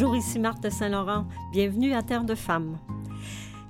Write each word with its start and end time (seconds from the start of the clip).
Bonjour, 0.00 0.14
ici 0.14 0.38
Marthe 0.38 0.70
Saint-Laurent. 0.70 1.26
Bienvenue 1.50 1.92
à 1.92 2.04
Terre 2.04 2.22
de 2.22 2.36
Femmes. 2.36 2.78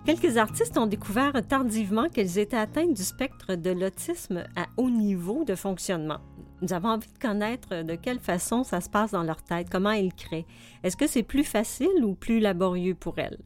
Quelques 0.04 0.36
artistes 0.36 0.77
ont 0.77 0.84
découvert 0.84 1.32
tardivement 1.48 2.10
qu'elles 2.10 2.36
étaient 2.36 2.54
atteintes 2.54 2.92
du 2.92 3.02
spectre 3.02 3.54
de 3.54 3.70
l'autisme 3.70 4.45
à 4.54 4.66
haut 4.77 4.91
niveau 4.91 5.45
de 5.46 5.54
fonctionnement. 5.54 6.18
Nous 6.60 6.74
avons 6.74 6.91
envie 6.91 7.10
de 7.10 7.18
connaître 7.18 7.82
de 7.82 7.95
quelle 7.95 8.18
façon 8.18 8.62
ça 8.62 8.82
se 8.82 8.91
passe 8.91 9.12
dans 9.12 9.22
leur 9.22 9.42
tête, 9.42 9.70
comment 9.70 9.91
elles 9.91 10.12
créent. 10.12 10.45
Est-ce 10.82 10.98
que 10.98 11.06
c'est 11.06 11.22
plus 11.22 11.45
facile 11.45 12.04
ou 12.04 12.14
plus 12.14 12.40
laborieux 12.40 12.95
pour 12.95 13.18
elles? 13.18 13.38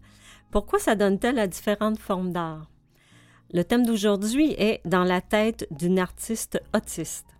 Pourquoi 0.50 0.80
ça 0.80 0.96
donne-t-elle 0.96 1.38
à 1.38 1.46
différentes 1.46 2.00
formes 2.00 2.32
d'art? 2.32 2.68
Le 3.52 3.62
thème 3.62 3.86
d'aujourd'hui 3.86 4.56
est 4.58 4.80
Dans 4.84 5.04
la 5.04 5.20
tête 5.20 5.68
d'une 5.70 6.00
artiste 6.00 6.60
autiste. 6.74 7.31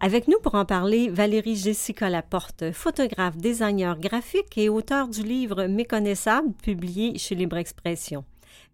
Avec 0.00 0.28
nous 0.28 0.38
pour 0.38 0.54
en 0.54 0.64
parler, 0.64 1.08
Valérie 1.08 1.56
Jessica 1.56 2.08
Laporte, 2.08 2.70
photographe, 2.70 3.36
designer 3.36 3.98
graphique 3.98 4.56
et 4.56 4.68
auteur 4.68 5.08
du 5.08 5.24
livre 5.24 5.64
Méconnaissable, 5.66 6.52
publié 6.62 7.18
chez 7.18 7.34
Libre 7.34 7.56
Expression. 7.56 8.24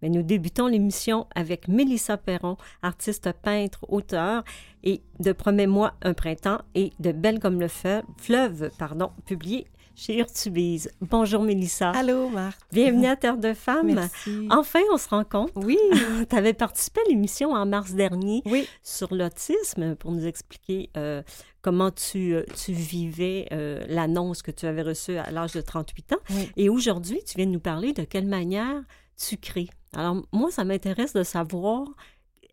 Mais 0.02 0.10
nous 0.10 0.22
débutons 0.22 0.66
l'émission 0.66 1.26
avec 1.34 1.66
Mélissa 1.66 2.18
Perron, 2.18 2.58
artiste 2.82 3.32
peintre, 3.42 3.86
auteur, 3.88 4.44
et 4.82 5.00
de 5.18 5.32
Promets-moi 5.32 5.94
un 6.02 6.12
printemps 6.12 6.60
et 6.74 6.92
de 7.00 7.10
Belle 7.10 7.40
comme 7.40 7.58
le 7.58 7.68
fleuve, 7.68 8.70
pardon, 8.78 9.10
publié 9.24 9.66
chez 9.96 10.18
Urtubise. 10.18 10.90
Bonjour 11.00 11.42
Mélissa. 11.42 11.90
Allô 11.90 12.28
Marthe. 12.28 12.58
Bienvenue 12.72 13.06
à 13.06 13.16
Terre 13.16 13.36
de 13.36 13.54
Femmes. 13.54 13.94
Merci. 13.94 14.48
Enfin, 14.50 14.80
on 14.92 14.96
se 14.96 15.08
rencontre. 15.08 15.52
Oui. 15.56 15.78
tu 16.28 16.36
avais 16.36 16.52
participé 16.52 17.00
à 17.06 17.08
l'émission 17.08 17.52
en 17.52 17.66
mars 17.66 17.92
dernier 17.92 18.42
oui. 18.46 18.68
sur 18.82 19.14
l'autisme 19.14 19.94
pour 19.96 20.12
nous 20.12 20.26
expliquer 20.26 20.90
euh, 20.96 21.22
comment 21.62 21.90
tu, 21.90 22.34
euh, 22.34 22.44
tu 22.56 22.72
vivais 22.72 23.48
euh, 23.52 23.84
l'annonce 23.88 24.42
que 24.42 24.50
tu 24.50 24.66
avais 24.66 24.82
reçue 24.82 25.16
à 25.16 25.30
l'âge 25.30 25.52
de 25.52 25.60
38 25.60 26.12
ans. 26.14 26.18
Oui. 26.30 26.50
Et 26.56 26.68
aujourd'hui, 26.68 27.20
tu 27.26 27.36
viens 27.36 27.46
de 27.46 27.52
nous 27.52 27.60
parler 27.60 27.92
de 27.92 28.02
quelle 28.02 28.26
manière 28.26 28.82
tu 29.16 29.36
crées. 29.36 29.68
Alors, 29.94 30.22
moi, 30.32 30.50
ça 30.50 30.64
m'intéresse 30.64 31.12
de 31.12 31.22
savoir 31.22 31.86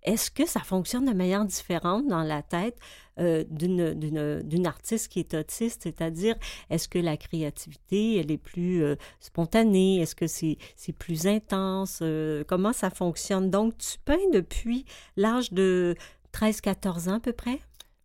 est-ce 0.03 0.31
que 0.31 0.45
ça 0.45 0.61
fonctionne 0.61 1.05
de 1.05 1.13
manière 1.13 1.45
différente 1.45 2.07
dans 2.07 2.23
la 2.23 2.41
tête 2.41 2.77
euh, 3.19 3.43
d'une 3.49 4.67
artiste 4.67 5.09
qui 5.09 5.19
est 5.19 5.33
autiste? 5.33 5.83
C'est-à-dire, 5.83 6.35
est-ce 6.69 6.87
que 6.87 6.99
la 6.99 7.17
créativité, 7.17 8.17
elle 8.17 8.31
est 8.31 8.37
plus 8.37 8.83
euh, 8.83 8.95
spontanée? 9.19 9.99
Est-ce 9.99 10.15
que 10.15 10.27
c'est 10.27 10.57
plus 10.97 11.27
intense? 11.27 11.99
Euh, 12.01 12.43
comment 12.47 12.73
ça 12.73 12.89
fonctionne? 12.89 13.49
Donc, 13.49 13.77
tu 13.77 13.99
peins 14.03 14.29
depuis 14.33 14.85
l'âge 15.17 15.51
de 15.51 15.95
13-14 16.33 17.09
ans 17.09 17.15
à 17.15 17.19
peu 17.19 17.33
près? 17.33 17.59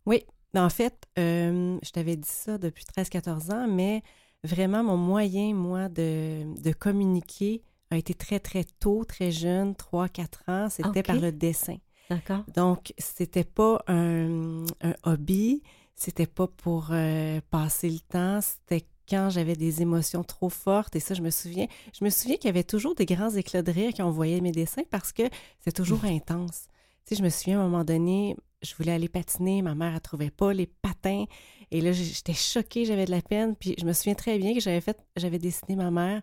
Oui. 0.05 0.23
En 0.55 0.69
fait, 0.69 1.05
je 1.17 1.91
t'avais 1.91 2.15
dit 2.15 2.29
ça 2.29 2.57
depuis 2.57 2.83
13-14 2.85 3.53
ans, 3.53 3.67
mais 3.67 4.01
vraiment, 4.43 4.83
mon 4.83 4.97
moyen, 4.97 5.53
moi, 5.53 5.87
de, 5.89 6.43
de 6.61 6.71
communiquer 6.73 7.61
a 7.91 7.97
été 7.97 8.13
très, 8.13 8.39
très 8.39 8.63
tôt, 8.63 9.03
très 9.05 9.31
jeune, 9.31 9.73
3-4 9.73 10.25
ans, 10.47 10.69
c'était 10.69 10.89
Okay. 10.89 11.03
par 11.03 11.15
le 11.17 11.31
dessin. 11.31 11.77
D'accord. 12.09 12.43
Donc, 12.55 12.93
c'était 12.97 13.43
pas 13.43 13.81
un, 13.87 14.65
un 14.81 14.93
hobby, 15.03 15.63
c'était 15.95 16.27
pas 16.27 16.47
pour 16.47 16.89
euh, 16.91 17.41
passer 17.49 17.89
le 17.89 17.99
temps, 17.99 18.39
c'était 18.41 18.85
quand 19.09 19.29
j'avais 19.29 19.55
des 19.55 19.81
émotions 19.81 20.23
trop 20.23 20.49
fortes. 20.49 20.95
Et 20.95 20.99
ça, 20.99 21.13
je 21.13 21.21
me 21.21 21.29
souviens. 21.29 21.67
Je 21.97 22.03
me 22.03 22.09
souviens 22.09 22.37
qu'il 22.37 22.47
y 22.47 22.49
avait 22.49 22.63
toujours 22.63 22.95
des 22.95 23.05
grands 23.05 23.31
éclats 23.31 23.61
de 23.61 23.71
rire 23.71 23.91
quand 23.95 24.05
on 24.05 24.11
voyait 24.11 24.41
mes 24.41 24.51
dessins 24.51 24.83
parce 24.89 25.11
que 25.11 25.23
c'est 25.59 25.71
toujours 25.71 26.03
intense. 26.05 26.67
Tu 27.05 27.15
sais, 27.15 27.19
je 27.19 27.23
me 27.23 27.29
souviens 27.29 27.59
à 27.59 27.63
un 27.63 27.69
moment 27.69 27.85
donné, 27.85 28.35
je 28.61 28.75
voulais 28.75 28.91
aller 28.91 29.07
patiner, 29.07 29.61
ma 29.61 29.75
mère, 29.75 29.93
elle 29.93 30.01
trouvait 30.01 30.29
pas 30.29 30.53
les 30.53 30.67
patins. 30.67 31.25
Et 31.71 31.81
là, 31.81 31.93
j'étais 31.93 32.33
choquée, 32.33 32.85
j'avais 32.85 33.05
de 33.05 33.11
la 33.11 33.21
peine. 33.21 33.55
Puis 33.55 33.75
je 33.79 33.85
me 33.85 33.93
souviens 33.93 34.13
très 34.15 34.37
bien 34.37 34.53
que 34.53 34.59
j'avais 34.59 34.81
fait, 34.81 34.97
j'avais 35.15 35.39
dessiné 35.39 35.75
ma 35.75 35.89
mère 35.89 36.21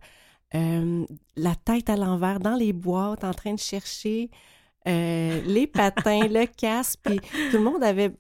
euh, 0.55 1.05
la 1.37 1.55
tête 1.57 1.91
à 1.91 1.97
l'envers 1.97 2.39
dans 2.39 2.55
les 2.55 2.73
boîtes, 2.73 3.25
en 3.25 3.33
train 3.35 3.55
de 3.55 3.59
chercher 3.59 4.31
euh, 4.87 5.41
les 5.43 5.67
patins, 5.67 6.27
le 6.29 6.47
casque, 6.47 7.01
puis 7.03 7.19
tout 7.51 7.57
le 7.57 7.63
monde 7.63 7.83
avait 7.83 8.13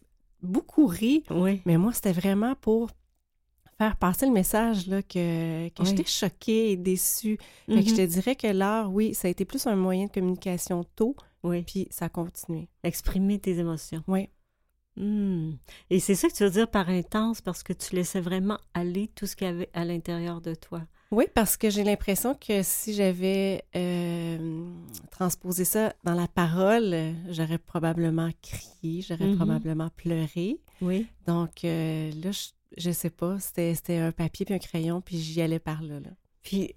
beaucoup 0.43 0.87
ri. 0.87 1.25
Oui. 1.31 1.61
Mais 1.67 1.77
moi, 1.79 1.93
c'était 1.93 2.13
vraiment 2.13 2.55
pour 2.55 2.91
faire 3.79 3.97
passer 3.97 4.27
le 4.27 4.33
message 4.33 4.87
là, 4.87 5.03
que, 5.03 5.69
que 5.69 5.83
Oui. 5.83 5.87
j'étais 5.89 6.05
choquée 6.05 6.71
et 6.73 6.77
déçue. 6.77 7.39
Fait 7.69 7.83
que 7.83 7.89
je 7.91 7.95
te 7.97 8.01
Mhm. 8.03 8.07
dirais 8.07 8.37
que 8.37 8.47
l'art, 8.47 8.93
oui, 8.93 9.15
ça 9.15 9.27
a 9.29 9.31
été 9.31 9.45
plus 9.45 9.67
un 9.67 9.75
moyen 9.77 10.07
de 10.07 10.13
communication 10.13 10.85
tôt, 10.97 11.17
Oui. 11.43 11.63
puis 11.63 11.89
ça 11.91 12.05
a 12.07 12.09
continué. 12.09 12.69
Exprimer 12.85 13.39
tes 13.41 13.59
émotions. 13.59 14.03
Oui. 14.07 14.29
Hmm. 14.97 15.55
Et 15.91 15.99
c'est 15.99 16.15
ça 16.15 16.29
que 16.29 16.35
tu 16.35 16.45
veux 16.45 16.51
dire 16.51 16.71
par 16.71 16.89
intense, 16.89 17.41
parce 17.41 17.65
que 17.65 17.73
tu 17.73 17.97
laissais 17.97 18.21
vraiment 18.21 18.59
aller 18.75 19.09
tout 19.09 19.27
ce 19.27 19.35
qu'il 19.35 19.49
y 19.49 19.51
avait 19.51 19.69
à 19.75 19.85
l'intérieur 19.85 20.41
de 20.41 20.55
toi. 20.55 20.83
Oui, 21.11 21.27
parce 21.33 21.57
que 21.57 21.71
j'ai 21.71 21.85
l'impression 21.85 22.35
que 22.35 22.63
si 22.63 22.93
j'avais 22.95 23.63
euh, 23.77 24.67
transposé 25.11 25.65
ça 25.65 25.95
dans 26.03 26.15
la 26.15 26.27
parole, 26.27 27.15
j'aurais 27.29 27.59
probablement 27.59 28.31
crié, 28.43 29.03
j'aurais 29.03 29.27
Mhm. 29.29 29.37
probablement 29.37 29.91
pleuré. 29.91 30.59
Oui. 30.81 31.07
Donc 31.27 31.65
euh, 31.65 32.11
là, 32.23 32.33
je, 32.33 32.49
je 32.77 32.91
sais 32.91 33.11
pas, 33.11 33.39
c'était 33.39 33.97
un 33.99 34.11
papier 34.13 34.45
puis 34.45 34.55
un 34.55 34.59
crayon, 34.59 35.01
puis 35.01 35.19
j'y 35.19 35.41
allais 35.41 35.61
par 35.61 35.83
là. 35.83 36.01
là. 36.01 36.11
Puis, 36.43 36.75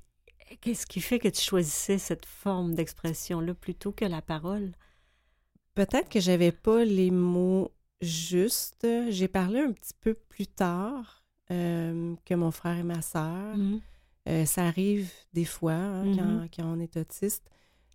qu'est-ce 0.61 0.85
qui 0.85 1.01
fait 1.01 1.17
que 1.19 1.29
tu 1.29 1.41
choisissais 1.41 1.97
cette 1.97 2.25
forme 2.25 2.75
d'expression-là 2.75 3.53
plutôt 3.55 3.91
que 3.91 4.05
la 4.05 4.21
parole? 4.21 4.71
Peut-être 5.73 6.09
que 6.09 6.19
j'avais 6.19 6.51
pas 6.51 6.83
les 6.85 7.11
mots 7.11 7.71
justes. 8.01 8.85
J'ai 9.09 9.27
parlé 9.27 9.59
un 9.61 9.71
petit 9.71 9.93
peu 9.99 10.13
plus 10.13 10.47
tard 10.47 11.23
euh, 11.49 12.13
que 12.25 12.33
mon 12.35 12.51
frère 12.51 12.77
et 12.77 12.83
ma 12.83 13.01
sœur. 13.01 13.55
Mhm. 13.57 13.81
Euh, 14.27 14.45
ça 14.45 14.65
arrive 14.67 15.11
des 15.33 15.45
fois 15.45 15.73
hein, 15.73 16.05
Mhm. 16.05 16.15
quand, 16.17 16.47
quand 16.57 16.73
on 16.75 16.79
est 16.79 16.97
autiste. 16.97 17.43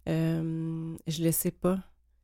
Euh, 0.08 0.96
je 1.06 1.22
le 1.24 1.30
sais 1.32 1.50
pas. 1.50 1.78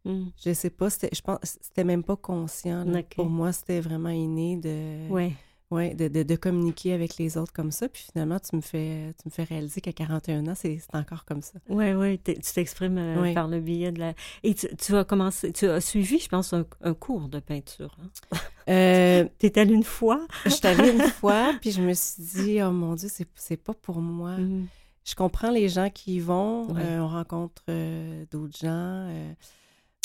Mhm. 0.05 0.33
Je 0.45 0.53
sais 0.55 0.71
pas. 0.71 0.91
C'était, 0.91 1.11
je 1.15 1.21
pense, 1.21 1.39
c'était 1.43 1.85
même 1.85 2.03
pas 2.03 2.17
conscient. 2.17 2.85
Pour 3.15 3.29
moi, 3.29 3.53
c'était 3.53 3.81
vraiment 3.81 4.09
inné 4.11 4.57
de, 4.57 5.11
Ouais. 5.11 5.33
Ouais, 5.71 5.95
de, 5.95 6.09
de, 6.09 6.23
de 6.23 6.37
communiquer 6.37 6.93
avec 6.93 7.17
les 7.19 7.37
autres 7.39 7.53
comme 7.53 7.71
ça. 7.73 7.89
Puis 7.89 8.05
finalement, 8.13 8.39
tu 8.39 8.57
me 8.57 8.61
fais, 8.61 9.15
tu 9.21 9.29
me 9.29 9.31
fais 9.31 9.45
réaliser 9.45 9.81
qu'à 9.81 9.93
41 9.93 10.47
ans, 10.47 10.55
c'est, 10.55 10.79
c'est 10.79 10.95
encore 10.97 11.25
comme 11.25 11.43
ça. 11.43 11.59
Ouais, 11.69 12.19
t'es- 12.19 12.35
tu 12.37 12.53
t'exprimes 12.53 12.99
euh, 12.99 13.21
Oui. 13.23 13.35
par 13.35 13.49
le 13.49 13.61
biais 13.61 13.93
de 13.93 13.99
la. 14.01 14.15
Et 14.43 14.55
tu, 14.55 14.69
tu 14.77 14.95
as 14.97 15.05
commencé, 15.05 15.53
tu 15.53 15.67
as 15.67 15.81
suivi, 15.81 16.19
je 16.19 16.29
pense, 16.29 16.53
un, 16.53 16.65
un 16.83 16.95
cours 16.95 17.29
de 17.29 17.41
peinture. 17.41 17.97
Hein? 18.03 18.37
Euh, 18.69 19.25
Tu 19.39 19.47
es 19.47 19.59
allée 19.59 19.73
une 19.73 19.83
fois? 19.83 20.27
je 20.45 20.51
suis 20.51 20.67
allée 20.67 20.91
une 20.93 21.01
fois, 21.21 21.55
puis 21.59 21.71
je 21.71 21.81
me 21.81 21.95
suis 21.95 22.23
dit, 22.23 22.63
oh 22.63 22.71
mon 22.71 22.97
Dieu, 22.97 23.09
c'est, 23.11 23.27
c'est 23.35 23.57
pas 23.57 23.73
pour 23.73 24.03
moi. 24.03 24.37
Mhm. 24.37 24.67
Je 25.07 25.15
comprends 25.15 25.51
les 25.51 25.71
gens 25.71 25.89
qui 25.89 26.17
y 26.17 26.21
vont. 26.21 26.77
Euh, 26.77 26.99
on 26.99 27.09
rencontre 27.09 27.63
euh, 27.71 28.27
d'autres 28.31 28.59
gens. 28.59 29.09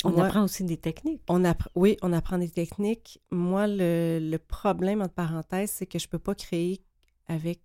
On 0.04 0.10
moi- 0.12 0.26
apprend 0.26 0.44
aussi 0.44 0.64
des 0.64 0.76
techniques. 0.76 1.22
On 1.28 1.42
oui, 1.74 1.96
on 2.02 2.12
apprend 2.12 2.38
des 2.38 2.50
techniques. 2.50 3.20
Moi, 3.30 3.66
le, 3.66 4.18
le 4.20 4.38
problème, 4.38 5.00
entre 5.02 5.14
parenthèses, 5.14 5.70
c'est 5.70 5.86
que 5.86 5.98
je 5.98 6.08
peux 6.08 6.18
pas 6.18 6.34
créer 6.34 6.82
avec 7.26 7.60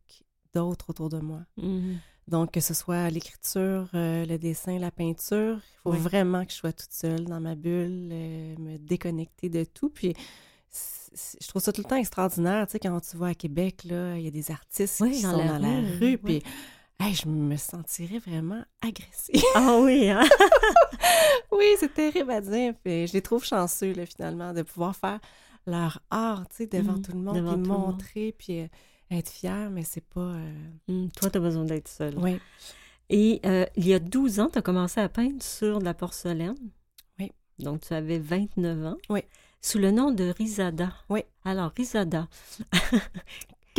d'autres 0.54 0.90
autour 0.90 1.10
de 1.10 1.20
moi. 1.20 1.42
Mhm. 1.58 2.00
Donc, 2.28 2.52
que 2.52 2.60
ce 2.60 2.74
soit 2.76 3.10
l'écriture, 3.10 3.90
euh, 3.96 4.24
le 4.26 4.38
dessin, 4.38 4.78
la 4.78 4.92
peinture, 4.92 5.58
il 5.58 5.78
faut 5.82 5.92
Oui. 5.92 5.98
vraiment 5.98 6.46
que 6.46 6.52
je 6.52 6.58
sois 6.58 6.72
toute 6.74 6.92
seule 6.92 7.26
dans 7.26 7.40
ma 7.40 7.56
bulle, 7.56 8.10
euh, 8.12 8.56
me 8.60 8.78
déconnecter 8.78 9.50
de 9.50 9.64
tout. 9.64 9.90
Puis, 9.90 10.14
je 11.42 11.48
trouve 11.48 11.62
ça 11.62 11.74
tout 11.74 11.82
le 11.82 11.90
temps 11.90 11.96
extraordinaire, 11.96 12.68
tu 12.68 12.74
sais, 12.74 12.80
quand 12.80 13.00
tu 13.00 13.18
vas 13.18 13.28
à 13.28 13.34
Québec, 13.34 13.84
là, 13.86 14.16
il 14.18 14.24
y 14.24 14.28
a 14.28 14.32
des 14.32 14.52
artistes 14.52 15.00
Oui, 15.02 15.12
qui 15.14 15.24
dans 15.24 15.32
sont 15.32 15.38
la 15.40 15.48
dans 15.48 15.58
la 15.60 15.80
rue, 15.80 15.98
rue, 16.00 16.20
oui. 16.24 16.40
puis 16.42 16.44
hey, 17.00 17.14
je 17.14 17.28
me 17.28 17.56
sentirais 17.58 18.20
vraiment 18.20 18.64
agressée. 18.82 19.42
Ah 19.56 19.80
oui, 19.82 20.10
hein? 20.10 20.24
Oui, 21.52 21.66
c'est 21.80 21.94
terrible 21.94 22.32
à 22.32 22.42
dire. 22.42 22.74
Puis 22.84 23.08
je 23.08 23.14
les 23.14 23.22
trouve 23.22 23.44
chanceux, 23.44 23.94
là, 23.94 24.06
finalement, 24.06 24.54
de 24.54 24.62
pouvoir 24.62 24.96
faire 24.96 25.20
leur 25.68 26.00
art, 26.10 26.48
tu 26.50 26.58
sais, 26.58 26.68
devant 26.68 26.94
Mhm, 26.94 27.02
tout 27.02 27.12
le 27.12 27.20
monde, 27.20 27.36
devant 27.36 27.54
puis 27.54 27.62
le 27.64 27.68
monde. 27.68 27.92
montrer, 27.94 28.36
puis 28.38 28.60
euh, 28.62 28.68
être 29.12 29.30
fier, 29.30 29.70
mais 29.70 29.84
c'est 29.84 30.06
pas... 30.06 30.20
euh, 30.22 30.54
Mhm. 30.88 31.12
Toi, 31.12 31.30
tu 31.30 31.38
as 31.38 31.42
besoin 31.42 31.66
d'être 31.66 31.88
seule. 31.88 32.18
Oui, 32.18 32.40
Et 33.10 33.42
euh, 33.46 33.66
il 33.76 33.88
y 33.88 33.94
a 33.94 34.00
12 34.00 34.40
ans, 34.40 34.50
tu 34.52 34.58
as 34.60 34.62
commencé 34.62 35.02
à 35.02 35.10
peindre 35.10 35.42
sur 35.44 35.80
de 35.80 35.86
la 35.86 35.94
porcelaine. 35.94 36.56
Oui. 37.20 37.32
Donc, 37.60 37.82
tu 37.82 37.94
avais 37.94 38.20
29 38.20 38.86
ans. 38.86 38.98
Oui. 39.10 39.22
Sous 39.62 39.80
le 39.80 39.92
nom 39.92 40.12
de 40.12 40.34
Rizada. 40.38 40.94
Oui. 41.10 41.24
Alors, 41.44 41.72
Rizada. 41.76 42.28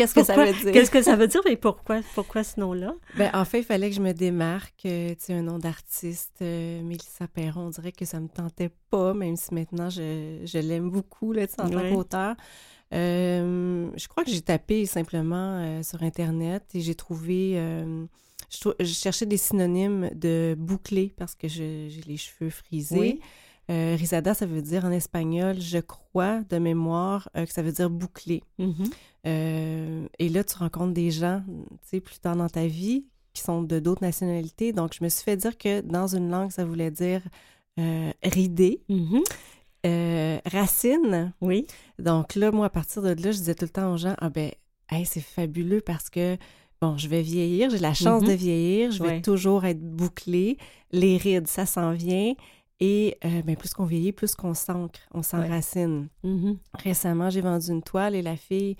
Qu'est-ce 0.00 0.14
que 0.14 0.24
ça 0.24 0.36
veut 0.36 0.52
dire? 0.52 0.72
Qu'est-ce 0.72 0.90
que 0.90 1.02
ça 1.02 1.16
veut 1.16 1.26
dire 1.26 1.40
et 1.46 1.56
pourquoi, 1.56 2.00
pourquoi 2.14 2.42
ce 2.44 2.58
nom-là? 2.58 2.94
Ben, 3.16 3.30
en 3.34 3.44
fait, 3.44 3.58
il 3.60 3.64
fallait 3.64 3.90
que 3.90 3.96
je 3.96 4.00
me 4.00 4.12
démarque. 4.12 4.86
euh, 4.86 5.10
tu 5.10 5.16
sais, 5.26 5.34
un 5.34 5.42
nom 5.42 5.58
d'artiste, 5.58 6.36
euh, 6.42 6.82
Mélissa 6.82 7.28
Perron, 7.28 7.66
on 7.66 7.70
dirait 7.70 7.92
que 7.92 8.04
ça 8.04 8.18
me 8.20 8.28
tentait 8.28 8.70
pas, 8.90 9.14
même 9.14 9.36
si 9.36 9.52
maintenant 9.54 9.90
je, 9.90 10.40
je 10.44 10.58
l'aime 10.58 10.90
beaucoup, 10.90 11.32
là, 11.32 11.46
tu 11.46 11.54
sais, 11.54 11.60
en 11.62 11.68
tant 11.70 11.76
Ouais. 11.76 11.90
qu'auteur. 11.92 12.34
Euh, 12.92 13.88
je 13.96 14.08
crois 14.08 14.24
que 14.24 14.30
j'ai 14.30 14.40
tapé 14.40 14.84
simplement 14.86 15.58
euh, 15.60 15.82
sur 15.82 16.02
Internet 16.02 16.64
et 16.74 16.80
j'ai 16.80 16.94
trouvé... 16.94 17.52
euh, 17.56 18.04
je, 18.50 18.84
cherchais 18.84 19.26
des 19.26 19.36
synonymes 19.36 20.10
de 20.14 20.56
bouclé 20.58 21.14
parce 21.16 21.36
que 21.36 21.46
j'ai 21.46 21.88
les 22.06 22.16
cheveux 22.16 22.50
frisés. 22.50 22.98
Oui. 22.98 23.20
Euh, 23.70 23.94
risada, 23.96 24.34
ça 24.34 24.46
veut 24.46 24.62
dire 24.62 24.84
en 24.84 24.90
espagnol, 24.90 25.60
je 25.60 25.78
crois, 25.78 26.40
de 26.50 26.58
mémoire, 26.58 27.28
euh, 27.36 27.46
que 27.46 27.52
ça 27.52 27.62
veut 27.62 27.70
dire 27.72 27.88
boucler. 27.88 28.42
Mhm. 28.58 28.74
Euh, 29.26 30.06
et 30.18 30.28
là, 30.28 30.42
tu 30.42 30.56
rencontres 30.56 30.92
des 30.94 31.10
gens, 31.12 31.42
tu 31.46 31.76
sais, 31.88 32.00
plus 32.00 32.18
tard 32.18 32.34
dans 32.36 32.48
ta 32.48 32.66
vie, 32.66 33.04
qui 33.32 33.42
sont 33.42 33.62
de 33.62 33.78
d'autres 33.78 34.02
nationalités. 34.02 34.72
Donc, 34.72 34.92
je 34.98 35.04
me 35.04 35.08
suis 35.08 35.22
fait 35.22 35.36
dire 35.36 35.56
que 35.56 35.82
dans 35.82 36.08
une 36.16 36.30
langue, 36.30 36.50
ça 36.50 36.64
voulait 36.64 36.90
dire 36.90 37.22
rider, 38.22 38.80
Mhm. 38.88 39.22
euh, 39.86 40.38
racine. 40.46 41.32
Oui. 41.40 41.66
Donc 41.98 42.34
là, 42.34 42.50
moi, 42.50 42.66
à 42.66 42.70
partir 42.70 43.02
de 43.02 43.08
là, 43.10 43.32
je 43.32 43.38
disais 43.38 43.54
tout 43.54 43.64
le 43.64 43.70
temps 43.70 43.92
aux 43.92 43.96
gens, 43.96 44.14
ah 44.18 44.28
ben, 44.30 44.50
hey, 44.90 45.06
c'est 45.06 45.20
fabuleux 45.20 45.80
parce 45.80 46.10
que, 46.10 46.36
bon, 46.82 46.98
je 46.98 47.08
vais 47.08 47.22
vieillir, 47.22 47.70
j'ai 47.70 47.78
la 47.78 47.94
chance 47.94 48.22
Mhm. 48.22 48.28
de 48.28 48.32
vieillir, 48.34 48.90
je 48.90 49.02
vais 49.02 49.08
Ouais. 49.08 49.22
toujours 49.22 49.64
être 49.64 49.80
bouclée, 49.80 50.58
les 50.92 51.16
rides, 51.16 51.46
ça 51.48 51.64
s'en 51.66 51.92
vient. 51.92 52.34
Et 52.80 53.18
euh, 53.24 53.42
ben, 53.42 53.56
plus 53.56 53.74
qu'on 53.74 53.84
vieillit, 53.84 54.12
plus 54.12 54.34
qu'on 54.34 54.54
s'ancre, 54.54 55.00
on 55.12 55.22
s'enracine. 55.22 56.08
Mhm. 56.24 56.58
Récemment, 56.74 57.28
j'ai 57.28 57.42
vendu 57.42 57.68
une 57.70 57.82
toile 57.82 58.14
et 58.14 58.22
la 58.22 58.36
fille, 58.36 58.76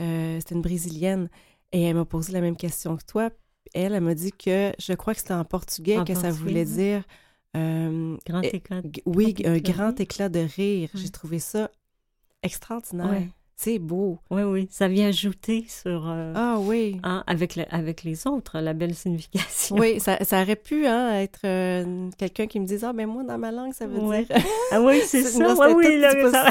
euh, 0.00 0.38
c'était 0.40 0.56
une 0.56 0.62
Brésilienne, 0.62 1.28
et 1.70 1.82
elle 1.82 1.94
m'a 1.94 2.04
posé 2.04 2.32
la 2.32 2.40
même 2.40 2.56
question 2.56 2.96
que 2.96 3.04
toi. 3.04 3.30
Elle, 3.72 3.94
elle 3.94 4.02
m'a 4.02 4.14
dit 4.14 4.32
que 4.32 4.72
je 4.78 4.92
crois 4.94 5.14
que 5.14 5.20
c'était 5.20 5.34
en 5.34 5.44
portugais 5.44 5.98
En 5.98 6.04
que 6.04 6.14
ça 6.14 6.30
voulait 6.30 6.66
oui. 6.66 6.74
dire 6.74 7.04
euh, 7.56 8.16
Grand 8.26 8.42
éclat. 8.42 8.82
oui, 9.06 9.34
un 9.44 9.58
grand 9.58 9.98
éclat 10.00 10.28
de 10.28 10.40
rire. 10.40 10.90
Ouais. 10.92 11.00
J'ai 11.00 11.10
trouvé 11.10 11.38
ça 11.38 11.70
extraordinaire. 12.42 13.28
C'est 13.56 13.78
beau. 13.78 14.18
oui, 14.30 14.42
oui. 14.42 14.68
Ça 14.70 14.88
vient 14.88 15.08
ajouter 15.08 15.64
sur... 15.68 16.08
euh, 16.08 16.32
Ah 16.34 16.56
oui. 16.58 16.98
hein, 17.04 17.22
avec, 17.26 17.54
le- 17.54 17.72
avec 17.72 18.02
les 18.02 18.26
autres, 18.26 18.58
la 18.58 18.72
belle 18.74 18.94
signification. 18.94 19.76
Oui, 19.76 20.00
ça, 20.00 20.18
ça 20.24 20.42
aurait 20.42 20.56
pu 20.56 20.86
hein, 20.86 21.20
être 21.20 21.40
euh, 21.44 22.10
quelqu'un 22.18 22.46
qui 22.48 22.58
me 22.58 22.66
dise 22.66 22.82
Ah, 22.84 22.92
mais 22.92 23.06
moi, 23.06 23.22
dans 23.22 23.38
ma 23.38 23.52
langue, 23.52 23.72
ça 23.72 23.86
veut 23.86 24.00
Ouais. 24.00 24.24
dire. 24.24 24.36
Ah 24.72 24.82
oui, 24.82 25.00
c'est 25.06 25.22
ça. 25.22 25.30
c'était 25.54 25.72
Oui, 25.72 25.98
là, 25.98 26.30
ça- 26.30 26.50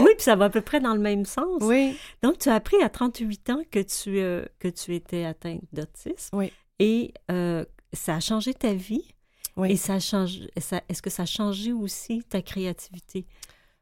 oui, 0.00 0.10
puis 0.16 0.22
ça 0.24 0.36
va 0.36 0.46
à 0.46 0.50
peu 0.50 0.60
près 0.62 0.80
dans 0.80 0.94
le 0.94 1.00
même 1.00 1.24
sens. 1.26 1.62
oui. 1.62 1.96
Donc, 2.22 2.38
tu 2.38 2.48
as 2.48 2.54
appris 2.54 2.80
à 2.82 2.88
38 2.88 3.50
ans 3.50 3.62
que 3.70 3.80
tu, 3.80 4.18
euh, 4.20 4.44
que 4.58 4.68
tu 4.68 4.94
étais 4.94 5.24
atteinte 5.24 5.60
d'autisme. 5.72 6.34
Oui. 6.36 6.52
Et 6.78 7.12
ça 7.92 8.16
a 8.16 8.20
changé 8.20 8.54
ta 8.54 8.72
vie. 8.72 9.04
Oui. 9.56 9.72
Et 9.72 9.76
ça 9.76 9.98
change. 9.98 10.38
Ça, 10.58 10.82
est-ce 10.88 11.02
que 11.02 11.10
ça 11.10 11.24
a 11.24 11.26
changé 11.26 11.72
aussi 11.72 12.22
ta 12.28 12.40
créativité? 12.40 13.26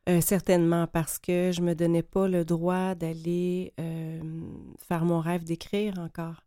Euh, 0.08 0.20
certainement, 0.20 0.86
parce 0.86 1.18
que 1.18 1.50
je 1.52 1.60
me 1.62 1.74
donnais 1.74 2.02
pas 2.04 2.28
le 2.28 2.44
droit 2.44 2.94
d'aller 2.94 3.72
euh, 3.80 4.20
faire 4.78 5.04
mon 5.04 5.18
rêve 5.20 5.42
d'écrire 5.44 5.98
encore. 5.98 6.44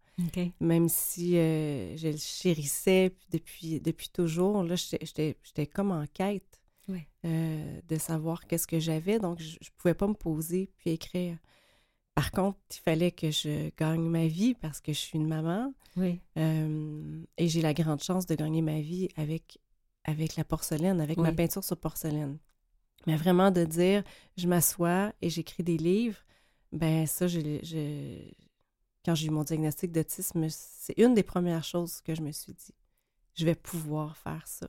Même 0.60 0.88
si 0.90 1.38
euh, 1.38 1.96
je 1.98 2.08
le 2.10 2.18
chérissais 2.18 3.14
depuis, 3.32 3.80
depuis 3.82 4.10
toujours, 4.10 4.64
là, 4.64 4.76
j'étais- 4.76 5.06
j'étais 5.06 5.38
j'étais 5.44 5.66
comme 5.68 5.92
en 5.92 6.06
quête 6.08 6.62
de 7.24 7.98
savoir 7.98 8.48
qu'est-ce 8.48 8.66
que 8.68 8.80
j'avais, 8.80 9.20
donc 9.20 9.40
je, 9.42 9.58
je 9.62 9.70
pouvais 9.78 9.94
pas 9.94 10.08
me 10.08 10.14
poser 10.14 10.70
puis 10.78 10.92
écrire. 10.92 11.38
Par 12.16 12.32
contre, 12.32 12.58
il 12.72 12.80
fallait 12.82 13.12
que 13.12 13.30
je 13.32 13.72
gagne 13.78 14.02
ma 14.10 14.28
vie 14.28 14.56
parce 14.56 14.82
que 14.82 14.92
je 14.94 14.98
suis 15.00 15.18
une 15.20 15.28
maman 15.28 15.74
Oui. 15.98 16.20
et 16.36 17.48
j'ai 17.48 17.62
la 17.62 17.74
grande 17.74 18.02
chance 18.02 18.26
de 18.26 18.36
gagner 18.36 18.62
ma 18.62 18.80
vie 18.82 19.08
avec, 19.18 19.60
avec 20.06 20.36
la 20.36 20.44
porcelaine, 20.44 21.00
avec 21.02 21.18
ma 21.18 21.32
peinture 21.36 21.64
sur 21.64 21.78
porcelaine. 21.78 22.38
Mais 23.08 23.16
vraiment 23.18 23.52
de 23.52 23.66
dire, 23.66 24.04
je 24.38 24.48
m'assois 24.48 25.14
et 25.22 25.30
j'écris 25.30 25.64
des 25.64 25.78
livres, 25.78 26.18
ben 26.72 27.06
ça, 27.08 27.28
je, 27.28 27.40
je- 27.64 28.32
quand 29.06 29.16
j'ai 29.16 29.28
eu 29.28 29.32
mon 29.32 29.44
diagnostic 29.44 29.92
d'autisme, 29.92 30.48
c'est 30.50 30.98
une 30.98 31.14
des 31.14 31.24
premières 31.24 31.64
choses 31.64 32.02
que 32.02 32.14
je 32.16 32.22
me 32.22 32.32
suis 32.32 32.54
dit. 32.54 32.74
Je 33.36 33.46
vais 33.46 33.56
pouvoir 33.56 34.18
faire 34.18 34.46
ça. 34.46 34.68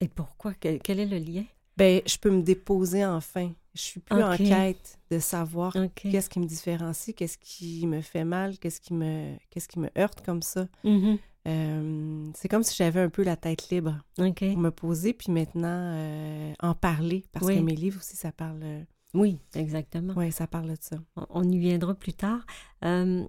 Et 0.00 0.08
pourquoi? 0.08 0.54
Quel, 0.54 0.80
quel 0.80 1.00
est 1.00 1.06
le 1.06 1.18
lien? 1.18 1.44
Ben, 1.76 2.00
je 2.06 2.16
peux 2.18 2.30
me 2.30 2.42
déposer 2.42 3.04
enfin. 3.04 3.52
Je 3.74 3.80
suis 3.80 4.00
plus 4.00 4.22
en 4.22 4.36
quête 4.36 4.98
de 5.10 5.18
savoir 5.18 5.72
qu'est-ce 5.96 6.30
qui 6.30 6.38
me 6.38 6.46
différencie, 6.46 7.12
qu'est-ce 7.16 7.36
qui 7.38 7.84
me 7.88 8.00
fait 8.00 8.24
mal, 8.24 8.56
qu'est-ce 8.58 8.80
qui 8.80 8.94
me, 8.94 9.36
qu'est-ce 9.50 9.66
qui 9.66 9.80
me 9.80 9.90
heurte 9.98 10.24
comme 10.24 10.42
ça. 10.42 10.68
Mhm. 10.84 11.18
Euh, 11.46 12.30
c'est 12.34 12.48
comme 12.48 12.62
si 12.62 12.74
j'avais 12.74 13.00
un 13.00 13.10
peu 13.10 13.22
la 13.22 13.36
tête 13.36 13.68
libre 13.70 13.98
OK. 14.18 14.38
pour 14.38 14.58
me 14.58 14.70
poser, 14.70 15.12
puis 15.12 15.30
maintenant 15.30 15.92
euh, 15.94 16.52
en 16.60 16.74
parler, 16.74 17.24
parce 17.32 17.44
Oui. 17.46 17.56
que 17.56 17.60
mes 17.60 17.74
livres 17.76 17.98
aussi, 18.00 18.16
ça 18.16 18.32
parle, 18.32 18.60
euh, 18.62 18.82
Oui, 19.12 19.38
exactement. 19.54 20.14
ouais, 20.14 20.30
ça 20.30 20.46
parle 20.46 20.70
de 20.70 20.76
ça. 20.80 20.96
On- 21.16 21.26
On 21.28 21.42
y 21.44 21.58
viendra 21.58 21.94
plus 21.94 22.14
tard. 22.14 22.46
Euh, 22.84 23.24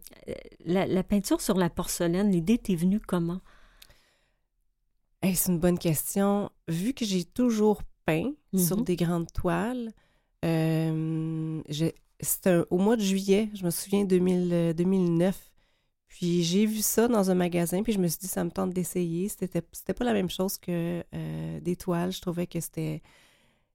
la, 0.66 0.86
la 0.88 1.04
peinture 1.04 1.42
sur 1.42 1.58
la 1.58 1.70
porcelaine, 1.70 2.32
l'idée 2.32 2.58
t'est 2.58 2.76
venue 2.76 3.02
comment? 3.02 3.42
Hey, 5.22 5.36
c'est 5.36 5.52
une 5.52 5.60
bonne 5.60 5.80
question. 5.80 6.50
Vu 6.70 6.94
que 6.94 7.04
j'ai 7.04 7.26
toujours 7.26 7.82
peint 8.06 8.32
sur 8.56 8.78
Mhm. 8.78 8.84
des 8.86 8.96
grandes 8.96 9.32
toiles, 9.34 9.92
c'était 12.22 12.62
au 12.70 12.78
mois 12.78 12.96
de 12.96 13.02
juillet, 13.02 13.50
je 13.56 13.66
me 13.66 13.72
souviens, 13.72 14.06
2000, 14.06 14.50
euh, 14.54 14.74
2009. 14.74 15.52
Puis 16.18 16.44
j'ai 16.44 16.66
vu 16.66 16.80
ça 16.80 17.10
dans 17.10 17.30
un 17.30 17.36
magasin, 17.36 17.84
puis 17.84 17.92
je 17.92 18.00
me 18.00 18.08
suis 18.08 18.20
dit, 18.20 18.28
ça 18.28 18.44
me 18.46 18.50
tente 18.50 18.72
d'essayer. 18.72 19.28
C'était, 19.28 19.62
c'était 19.74 19.94
pas 19.94 20.06
la 20.06 20.14
même 20.14 20.30
chose 20.30 20.58
que 20.58 21.04
euh, 21.14 21.60
des 21.60 21.76
toiles. 21.76 22.14
Je 22.14 22.22
trouvais 22.22 22.48
que 22.48 22.60
c'était, 22.62 23.02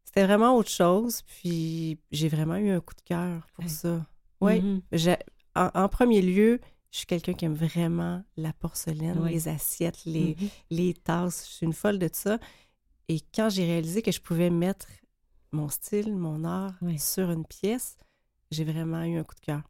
c'était 0.04 0.25
vraiment 0.25 0.56
autre 0.56 0.70
chose. 0.70 1.20
Puis 1.22 1.98
j'ai 2.10 2.28
vraiment 2.28 2.56
eu 2.56 2.70
un 2.70 2.81
coup 2.81 2.94
de 2.94 3.02
cœur 3.02 3.46
pour 3.54 3.64
Ouais. 3.64 3.70
ça. 3.70 4.06
Oui. 4.40 4.60
Mhm. 4.62 4.81
J'ai- 4.92 5.19
En, 5.54 5.69
en 5.75 5.88
premier 5.88 6.22
lieu, 6.22 6.60
je 6.92 6.98
suis 6.98 7.06
quelqu'un 7.06 7.34
qui 7.34 7.44
aime 7.44 7.54
vraiment 7.54 8.22
la 8.37 8.52
porcelaine, 8.54 9.22
les 9.26 9.48
assiettes, 9.48 10.04
les, 10.06 10.37
Mhm. 10.40 10.48
les 10.70 10.94
tasses. 10.94 11.44
Je 11.46 11.52
suis 11.56 11.66
une 11.66 11.72
folle 11.75 11.98
de 11.98 12.08
ça. 12.12 12.38
Et 13.08 13.20
quand 13.34 13.50
j'ai 13.50 13.64
réalisé 13.66 14.00
que 14.00 14.12
je 14.12 14.20
pouvais 14.20 14.48
mettre 14.48 14.87
mon 15.52 15.69
style, 15.69 16.14
mon 16.16 16.44
art 16.44 16.75
Oui. 16.81 16.98
sur 17.00 17.31
une 17.32 17.44
pièce, 17.44 17.96
j'ai 18.52 18.64
vraiment 18.64 19.02
eu 19.02 19.19
un 19.19 19.25
coup 19.25 19.34
de 19.34 19.40
cœur. 19.40 19.62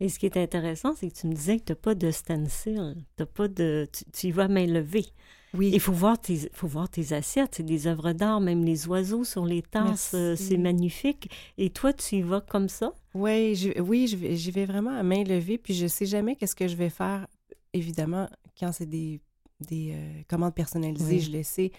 Et 0.00 0.08
ce 0.08 0.18
qui 0.18 0.26
est 0.26 0.36
intéressant, 0.36 0.94
c'est 0.94 1.08
que 1.08 1.14
tu 1.14 1.26
me 1.26 1.32
disais 1.32 1.58
que 1.58 1.64
tu 1.64 1.72
n'as 1.72 1.76
pas 1.76 1.94
de 1.94 2.10
stencil, 2.10 2.94
t'as 3.16 3.26
pas 3.26 3.48
de, 3.48 3.88
tu, 3.92 4.04
tu 4.12 4.26
y 4.26 4.30
vas 4.30 4.46
main 4.48 4.66
levée. 4.66 5.06
Oui. 5.54 5.70
Il 5.72 5.80
faut 5.80 5.92
voir 5.92 6.20
tes, 6.20 6.50
faut 6.52 6.66
voir 6.66 6.88
tes 6.90 7.14
assiettes, 7.14 7.54
c'est 7.56 7.62
des 7.62 7.86
œuvres 7.86 8.12
d'art, 8.12 8.40
même 8.40 8.62
les 8.62 8.86
oiseaux 8.88 9.24
sur 9.24 9.46
les 9.46 9.62
tasses, 9.62 10.12
euh, 10.14 10.36
c'est 10.36 10.58
magnifique. 10.58 11.30
Et 11.56 11.70
toi, 11.70 11.94
tu 11.94 12.16
y 12.16 12.22
vas 12.22 12.42
comme 12.42 12.68
ça? 12.68 12.92
Ouais, 13.14 13.54
oui, 13.80 14.06
j'y 14.06 14.50
vais 14.50 14.66
vraiment 14.66 14.90
à 14.98 15.02
main 15.02 15.24
levée, 15.24 15.56
puis 15.56 15.72
je 15.72 15.86
sais 15.86 16.04
jamais 16.04 16.36
qu'est-ce 16.36 16.56
que 16.56 16.68
je 16.68 16.76
vais 16.76 16.90
faire. 16.90 17.26
Évidemment, 17.72 18.28
quand 18.58 18.72
c'est 18.72 18.84
des, 18.86 19.20
des 19.66 19.92
euh, 19.94 20.22
commandes 20.28 20.54
personnalisées, 20.54 21.14
Oui. 21.14 21.20
je 21.20 21.32
le 21.32 21.42
sais. 21.42 21.72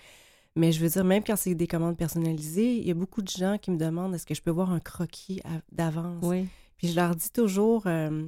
Mais 0.56 0.72
je 0.72 0.80
veux 0.82 0.90
dire, 0.90 1.04
même 1.04 1.24
quand 1.24 1.36
c'est 1.36 1.54
des 1.54 1.68
commandes 1.68 1.98
personnalisées, 1.98 2.78
il 2.78 2.88
y 2.88 2.90
a 2.90 2.96
beaucoup 2.96 3.22
de 3.22 3.28
gens 3.30 3.60
qui 3.62 3.70
me 3.70 3.78
demandent 3.78 4.16
est-ce 4.16 4.26
que 4.26 4.34
je 4.34 4.42
peux 4.42 4.50
voir 4.50 4.72
un 4.72 4.80
croquis 4.80 5.40
d'avance? 5.72 6.24
Oui. 6.26 6.48
Puis 6.78 6.88
je 6.90 6.96
leur 6.96 7.16
dis 7.16 7.32
toujours, 7.32 7.88
euh, 7.88 8.28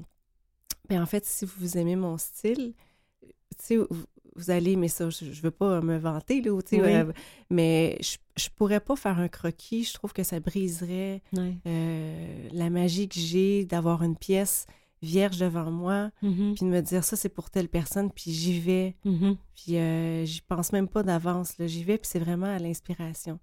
ben 0.89 1.01
en 1.01 1.05
fait, 1.05 1.25
si 1.25 1.45
vous 1.45 1.77
aimez 1.77 1.95
mon 1.95 2.17
style, 2.17 2.73
tu 3.21 3.29
sais, 3.57 3.75
vous, 3.77 3.87
vous 4.35 4.49
allez 4.51 4.71
aimer 4.71 4.87
ça. 4.87 5.09
Je, 5.09 5.31
je 5.31 5.41
veux 5.41 5.51
pas 5.51 5.81
me 5.81 5.97
vanter, 5.97 6.41
là, 6.41 6.59
tu 6.61 6.75
sais, 6.77 6.81
Oui. 6.81 6.93
euh, 6.93 7.11
mais 7.49 7.97
je, 8.01 8.17
je 8.41 8.49
pourrais 8.55 8.79
pas 8.79 8.95
faire 8.95 9.19
un 9.19 9.27
croquis. 9.27 9.83
Je 9.83 9.93
trouve 9.93 10.13
que 10.13 10.23
ça 10.23 10.39
briserait 10.39 11.21
oui. 11.33 11.57
euh, 11.67 12.47
la 12.51 12.69
magie 12.69 13.07
que 13.09 13.19
j'ai 13.19 13.65
d'avoir 13.65 14.01
une 14.03 14.15
pièce 14.15 14.65
vierge 15.01 15.37
devant 15.37 15.71
moi, 15.71 16.11
Mhm. 16.21 16.55
puis 16.55 16.65
de 16.65 16.69
me 16.71 16.81
dire 16.81 17.03
ça, 17.05 17.15
c'est 17.15 17.29
pour 17.29 17.49
telle 17.49 17.69
personne, 17.69 18.11
puis 18.11 18.31
j'y 18.31 18.59
vais. 18.59 18.95
Mhm. 19.05 19.37
Puis 19.55 19.77
euh, 19.77 20.25
j'y 20.25 20.41
pense 20.41 20.71
même 20.73 20.87
pas 20.89 21.03
d'avance. 21.03 21.53
J'y 21.59 21.83
vais, 21.83 21.97
puis 21.97 22.09
c'est 22.11 22.19
vraiment 22.19 22.47
à 22.47 22.59
l'inspiration. 22.59 23.39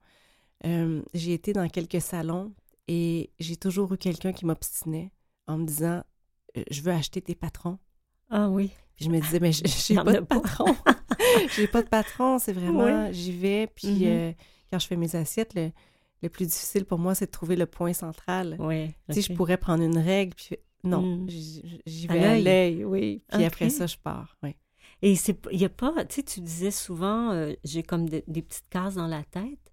Euh, 0.64 1.02
j'ai 1.14 1.32
été 1.34 1.52
dans 1.52 1.68
quelques 1.68 2.00
salons 2.00 2.52
et 2.88 3.30
j'ai 3.38 3.56
toujours 3.56 3.92
eu 3.92 3.98
quelqu'un 3.98 4.32
qui 4.32 4.46
m'obstinait 4.46 5.10
en 5.46 5.58
me 5.58 5.66
disant 5.66 6.02
euh, 6.56 6.62
Je 6.70 6.82
veux 6.82 6.92
acheter 6.92 7.20
tes 7.20 7.34
patrons. 7.34 7.78
Ah 8.30 8.48
oui. 8.48 8.70
Puis 8.96 9.04
je 9.06 9.10
me 9.10 9.20
disais 9.20 9.40
Mais 9.40 9.52
j'ai 9.52 9.94
pas 9.96 10.00
a 10.02 10.04
de 10.14 10.20
pas. 10.20 10.40
patron. 10.40 10.74
j'ai 11.56 11.66
pas 11.68 11.82
de 11.82 11.88
patron, 11.88 12.38
c'est 12.38 12.52
vraiment 12.52 13.12
J'y 13.12 13.32
vais, 13.32 13.66
puis 13.66 13.88
Mhm. 13.88 14.02
euh, 14.06 14.32
quand 14.70 14.78
je 14.78 14.86
fais 14.86 14.96
mes 14.96 15.14
assiettes, 15.16 15.54
le, 15.54 15.70
le 16.22 16.28
plus 16.28 16.46
difficile 16.46 16.84
pour 16.84 16.98
moi, 16.98 17.14
c'est 17.14 17.26
de 17.26 17.30
trouver 17.30 17.56
le 17.56 17.66
point 17.66 17.92
central. 17.92 18.56
Oui. 18.58 18.88
Tu 19.10 19.14
sais, 19.14 19.22
je 19.22 19.32
pourrais 19.34 19.58
prendre 19.58 19.82
une 19.82 19.98
règle, 19.98 20.34
puis 20.34 20.56
non, 20.82 21.02
Mm. 21.02 21.28
j'y 21.28 22.06
vais 22.06 22.24
à 22.24 22.38
l'œil. 22.40 22.84
oui. 22.84 23.22
Puis 23.32 23.44
après 23.44 23.70
ça, 23.70 23.86
je 23.86 23.96
pars, 23.96 24.36
oui. 24.42 24.54
Et 25.02 25.14
c'est 25.14 25.38
il 25.52 25.60
y 25.60 25.64
a 25.64 25.68
pas, 25.68 25.92
tu 26.06 26.16
sais, 26.16 26.22
tu 26.22 26.40
disais 26.40 26.70
souvent, 26.70 27.30
euh, 27.32 27.52
j'ai 27.64 27.82
comme 27.82 28.08
de- 28.08 28.24
des 28.28 28.40
petites 28.42 28.68
cases 28.70 28.94
dans 28.94 29.06
la 29.08 29.22
tête, 29.24 29.72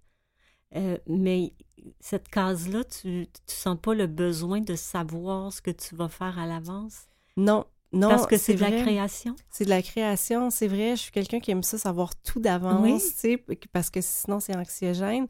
euh, 0.76 0.98
mais 1.06 1.52
cette 2.00 2.28
case-là, 2.28 2.84
tu, 2.84 3.26
tu 3.46 3.54
sens 3.54 3.76
pas 3.80 3.94
le 3.94 4.06
besoin 4.06 4.60
de 4.60 4.74
savoir 4.74 5.52
ce 5.52 5.60
que 5.60 5.70
tu 5.70 5.94
vas 5.94 6.08
faire 6.08 6.38
à 6.38 6.46
l'avance? 6.46 7.06
Non, 7.36 7.64
non, 7.92 8.08
Parce 8.08 8.26
que 8.26 8.36
c'est 8.38 8.54
de 8.54 8.60
la 8.60 8.70
création? 8.82 9.36
C'est 9.50 9.64
de 9.64 9.70
la 9.70 9.82
création, 9.82 10.50
c'est 10.50 10.68
vrai. 10.68 10.96
Je 10.96 11.02
suis 11.02 11.12
quelqu'un 11.12 11.40
qui 11.40 11.50
aime 11.50 11.62
ça, 11.62 11.78
savoir 11.78 12.14
tout 12.16 12.40
d'avance, 12.40 12.82
Oui. 12.82 12.98
tu 13.00 13.16
sais, 13.16 13.44
parce 13.72 13.90
que 13.90 14.00
sinon, 14.00 14.40
c'est 14.40 14.56
anxiogène. 14.56 15.26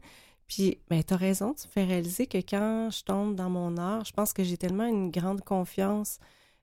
Puis, 0.47 0.79
ben, 0.89 1.03
t'as 1.03 1.15
raison, 1.17 1.53
tu 1.55 1.67
me 1.67 1.71
fais 1.71 1.83
réaliser 1.83 2.27
que 2.27 2.37
quand 2.37 2.89
je 2.91 3.03
tombe 3.03 3.35
dans 3.35 3.49
mon 3.49 3.77
art, 3.77 4.05
je 4.05 4.11
pense 4.13 4.31
que 4.31 4.43
j'ai 4.43 4.57
tellement 4.57 4.85
une 4.85 5.09
grande 5.11 5.41
confiance 5.41 6.19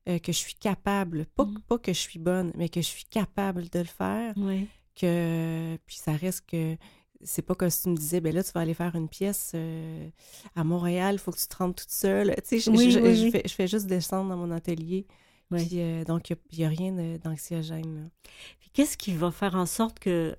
euh, 0.09 0.19
que 0.19 0.33
je 0.33 0.39
suis 0.39 0.55
capable, 0.55 1.27
pas, 1.27 1.45
Mhm. 1.45 1.61
pas 1.69 1.79
que 1.79 1.93
je 1.93 1.99
suis 1.99 2.19
bonne, 2.19 2.53
mais 2.57 2.69
que 2.69 2.81
je 2.81 2.87
suis 2.87 3.05
capable 3.05 3.69
de 3.69 3.79
le 3.81 3.85
faire, 3.85 4.35
Oui. 4.37 4.69
que 5.01 5.77
puis 5.87 5.97
ça 5.97 6.13
reste 6.13 6.45
que 6.47 6.77
c'est 7.25 7.43
pas 7.43 7.55
comme 7.55 7.71
si 7.71 7.83
tu 7.83 7.89
me 7.91 7.97
disais, 7.97 8.21
ben 8.21 8.35
là, 8.35 8.43
tu 8.43 8.53
vas 8.53 8.61
aller 8.61 8.75
faire 8.75 8.95
une 8.95 9.09
pièce 9.09 9.53
euh, 9.55 10.09
à 10.55 10.65
Montréal, 10.65 11.17
il 11.17 11.19
faut 11.19 11.31
que 11.33 11.39
tu 11.39 11.47
te 11.47 11.57
rendes 11.57 11.75
toute 11.75 11.91
seule. 11.91 12.35
Tu 12.37 12.43
sais, 12.45 12.59
je, 12.61 12.71
Oui, 12.71 12.91
je- 12.91 12.99
oui, 13.01 13.15
je 13.15 13.25
oui. 13.25 13.31
fais, 13.31 13.43
je 13.47 13.55
fais 13.55 13.67
juste 13.69 13.87
descendre 13.87 14.31
dans 14.31 14.37
mon 14.37 14.51
atelier. 14.51 15.07
Puis, 15.51 15.81
euh, 15.81 16.05
donc, 16.05 16.31
il 16.31 16.37
n'y 16.59 16.65
a, 16.65 16.69
rien 16.69 17.19
d'anxiogène. 17.23 18.11
qu'est-ce 18.73 18.97
qui 18.97 19.15
va 19.15 19.31
faire 19.31 19.55
en 19.55 19.67
sorte 19.67 19.99
que 19.99 20.35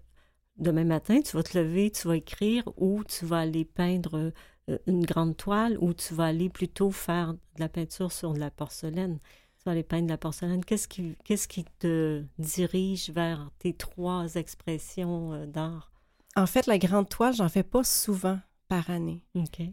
demain 0.58 0.86
matin, 0.86 1.22
tu 1.22 1.38
vas 1.38 1.44
te 1.44 1.58
lever, 1.58 1.92
tu 1.92 2.08
vas 2.08 2.18
écrire 2.18 2.63
ou 2.78 3.04
tu 3.04 3.25
vas 3.25 3.40
aller 3.40 3.63
peindre 3.66 4.32
euh, 4.70 4.78
une 4.88 5.06
grande 5.06 5.38
toile 5.38 5.78
ou 5.80 5.94
tu 5.94 6.13
vas 6.16 6.25
aller 6.25 6.50
plutôt 6.50 6.90
faire 6.92 7.34
de 7.34 7.40
la 7.60 7.70
peinture 7.70 8.12
sur 8.12 8.34
de 8.34 8.40
la 8.40 8.50
porcelaine? 8.50 9.20
Tu 9.60 9.63
vas 9.66 9.74
aller 9.74 9.84
peindre 9.84 10.06
de 10.08 10.12
la 10.12 10.18
porcelaine. 10.18 10.66
Qu'est-ce 10.66 10.88
qui, 10.88 11.16
qu'est-ce 11.24 11.48
qui 11.48 11.63
te 11.80 12.24
dirige 12.40 13.12
vers 13.12 13.52
tes 13.60 13.74
trois 13.74 14.34
expressions 14.36 15.46
d'art? 15.46 15.93
En 16.36 16.46
fait, 16.48 16.66
la 16.68 16.78
grande 16.80 17.10
toile, 17.10 17.34
j'en 17.36 17.50
fais 17.50 17.63
pas 17.63 17.84
souvent 17.84 18.40
par 18.68 18.90
année. 18.90 19.24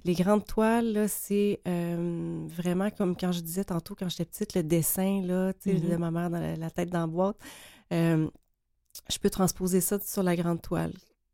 Les 0.05 0.14
grandes 0.14 0.45
toiles, 0.45 1.07
c'est 1.09 1.61
euh, 1.67 2.47
vraiment 2.49 2.90
comme 2.90 3.17
quand 3.17 3.33
je 3.33 3.40
disais 3.40 3.64
tantôt, 3.64 3.95
quand 3.95 4.09
j'étais 4.09 4.26
petite, 4.26 4.55
le 4.55 4.62
dessin 4.62 5.23
là, 5.23 5.52
Mhm. 5.64 5.88
de 5.90 5.97
ma 5.97 6.11
mère 6.11 6.29
dans 6.31 6.38
la, 6.40 6.57
la 6.57 6.71
tête 6.71 6.90
dans 6.90 7.00
la 7.00 7.07
boîte. 7.07 7.37
Euh, 7.93 8.29
je 9.11 9.19
peux 9.19 9.31
transposer 9.31 9.81
ça 9.81 9.99
sur 10.00 10.23
la 10.23 10.37
grande 10.37 10.61
toile. 10.61 10.93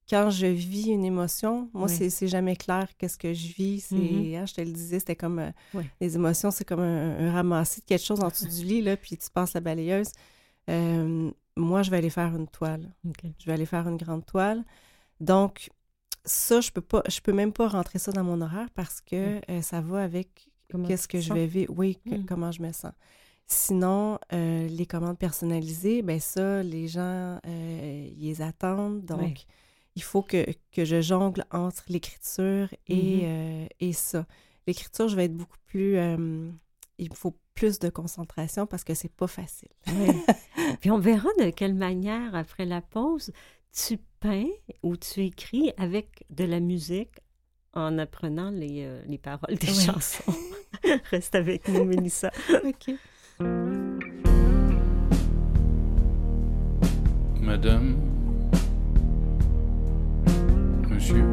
Quand 0.09 0.31
je 0.31 0.47
vis 0.47 0.91
une 0.91 1.05
émotion, 1.05 1.69
moi, 1.73 1.89
Oui. 1.91 2.11
c'est- 2.11 2.29
jamais 2.29 2.55
clair 2.55 2.87
qu'est-ce 2.97 3.19
que 3.19 3.35
je 3.35 3.49
vis. 3.55 3.81
C'est, 3.81 3.97
Mhm. 3.97 4.35
hein, 4.37 4.47
je 4.47 4.55
te 4.55 4.61
le 4.61 4.71
disais, 4.71 5.01
c'était 5.01 5.17
comme 5.17 5.41
euh, 5.41 5.51
Oui. 5.75 5.83
les 6.01 6.15
émotions, 6.15 6.53
c'est 6.53 6.65
comme 6.65 6.79
un, 6.81 7.19
un 7.19 7.33
ramassis 7.33 7.81
de 7.81 7.87
quelque 7.87 8.05
chose 8.05 8.21
en 8.21 8.29
dessous 8.29 8.47
du 8.47 8.65
lit, 8.65 8.83
là, 8.83 8.97
puis 8.97 9.17
tu 9.17 9.29
passes 9.31 9.55
la 9.55 9.61
balayeuse. 9.61 10.13
Moi, 11.59 11.83
je 11.83 11.91
vais 11.91 11.97
aller 11.97 12.11
faire 12.11 12.37
une 12.37 12.47
toile 12.47 12.93
je 13.39 13.47
vais 13.47 13.53
aller 13.53 13.65
faire 13.67 13.89
une 13.89 13.97
grande 13.97 14.25
toile. 14.27 14.63
Donc, 15.21 15.71
ça, 16.25 16.61
je 16.61 16.71
peux 16.71 16.81
pas, 16.81 17.03
je 17.09 17.21
peux 17.21 17.33
même 17.33 17.53
pas 17.53 17.69
rentrer 17.69 17.99
ça 17.99 18.13
dans 18.13 18.25
mon 18.25 18.41
horaire 18.41 18.69
parce 18.75 19.01
que 19.01 19.41
euh, 19.51 19.63
ça 19.63 19.81
va 19.81 20.03
avec 20.03 20.51
qu'est-ce 20.87 21.07
que 21.09 21.21
je 21.21 21.29
sens? 21.29 21.37
vais 21.37 21.47
vivre, 21.47 21.73
oui, 21.77 21.99
que- 22.05 22.17
Mm. 22.17 22.27
comment 22.27 22.51
je 22.53 22.63
me 22.63 22.73
sens. 22.73 22.93
Sinon, 23.47 24.19
euh, 24.33 24.67
les 24.67 24.87
commandes 24.87 25.19
personnalisées, 25.19 26.03
ben 26.03 26.19
ça, 26.19 26.63
les 26.65 26.89
gens, 26.89 27.39
euh, 27.47 28.09
ils 28.17 28.25
les 28.29 28.43
attendent. 28.43 29.05
Donc, 29.05 29.21
Oui. 29.21 29.47
il 29.95 30.03
faut 30.03 30.23
que, 30.23 30.45
que 30.73 30.85
je 30.85 31.01
jongle 31.01 31.45
entre 31.53 31.85
l'écriture 31.89 32.69
et, 32.89 32.95
Mhm. 33.19 33.23
euh, 33.25 33.67
et 33.79 33.93
ça. 33.93 34.27
L'écriture, 34.67 35.07
je 35.09 35.15
vais 35.15 35.27
être 35.27 35.37
beaucoup 35.37 35.59
plus... 35.67 35.95
il 36.99 37.11
me 37.11 37.15
faut 37.15 37.37
plus 37.55 37.79
de 37.79 37.89
concentration 37.89 38.67
parce 38.67 38.83
que 38.85 38.95
c'est 38.95 39.13
pas 39.13 39.29
facile. 39.29 39.69
Oui. 39.87 40.09
Puis 40.81 40.91
on 40.91 40.99
verra 40.99 41.29
de 41.39 41.51
quelle 41.51 41.75
manière, 41.75 42.35
après 42.35 42.65
la 42.67 42.81
pause, 42.81 43.31
tu 43.73 43.99
peins 44.21 44.47
ou 44.83 44.97
tu 44.97 45.21
écris 45.25 45.73
avec 45.77 46.25
de 46.31 46.45
la 46.45 46.61
musique 46.61 47.21
en 47.75 47.99
apprenant 47.99 48.51
les, 48.51 48.85
euh, 48.85 49.03
les 49.07 49.19
paroles 49.19 49.57
des 49.57 49.69
Oui. 49.69 49.75
chansons? 49.85 50.33
Reste 51.11 51.35
avec 51.35 51.69
nous, 51.69 51.85
Mélissa. 51.85 52.31
OK. 52.65 52.95
Madame, 57.41 57.97
Monsieur, 60.89 61.25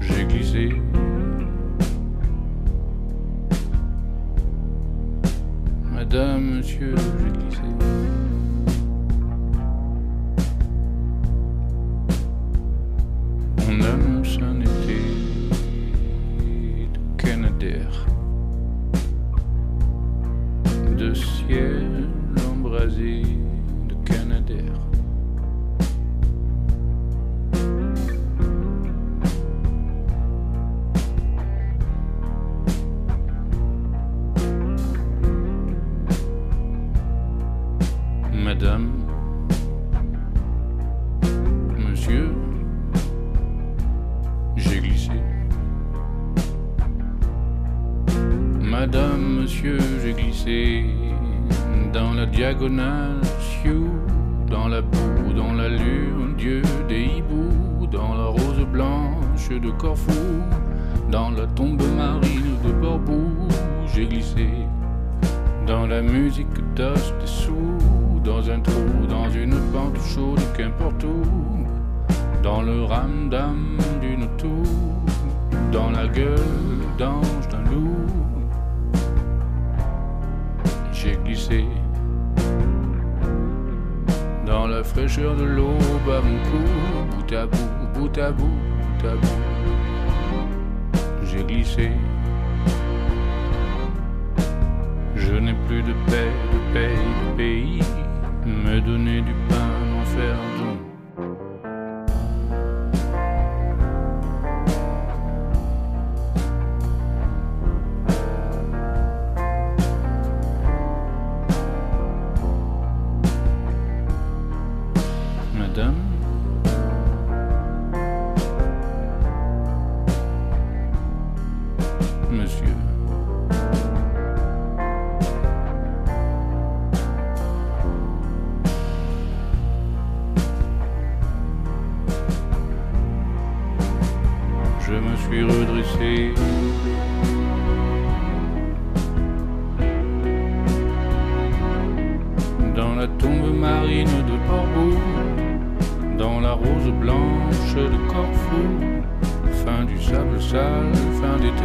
j'ai 0.00 0.24
glissé. 0.26 0.68
Madame, 6.04 6.56
Monsieur, 6.58 6.94
j'ai 6.96 7.30
glissé. 7.30 7.62
On 13.66 13.80
annonce 13.80 14.38
un 14.42 14.60
été 14.60 15.00
de 16.92 17.00
Canadair 17.16 18.06
de 20.98 21.14
ciel 21.14 22.03
la 52.76 53.13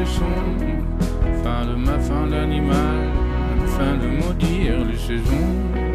fin 0.06 1.66
de 1.66 1.76
ma 1.76 2.00
fin 2.00 2.28
d'animal, 2.28 3.10
fin 3.66 3.98
de 3.98 4.08
maudire 4.08 4.86
les 4.86 4.98
saisons. 4.98 5.89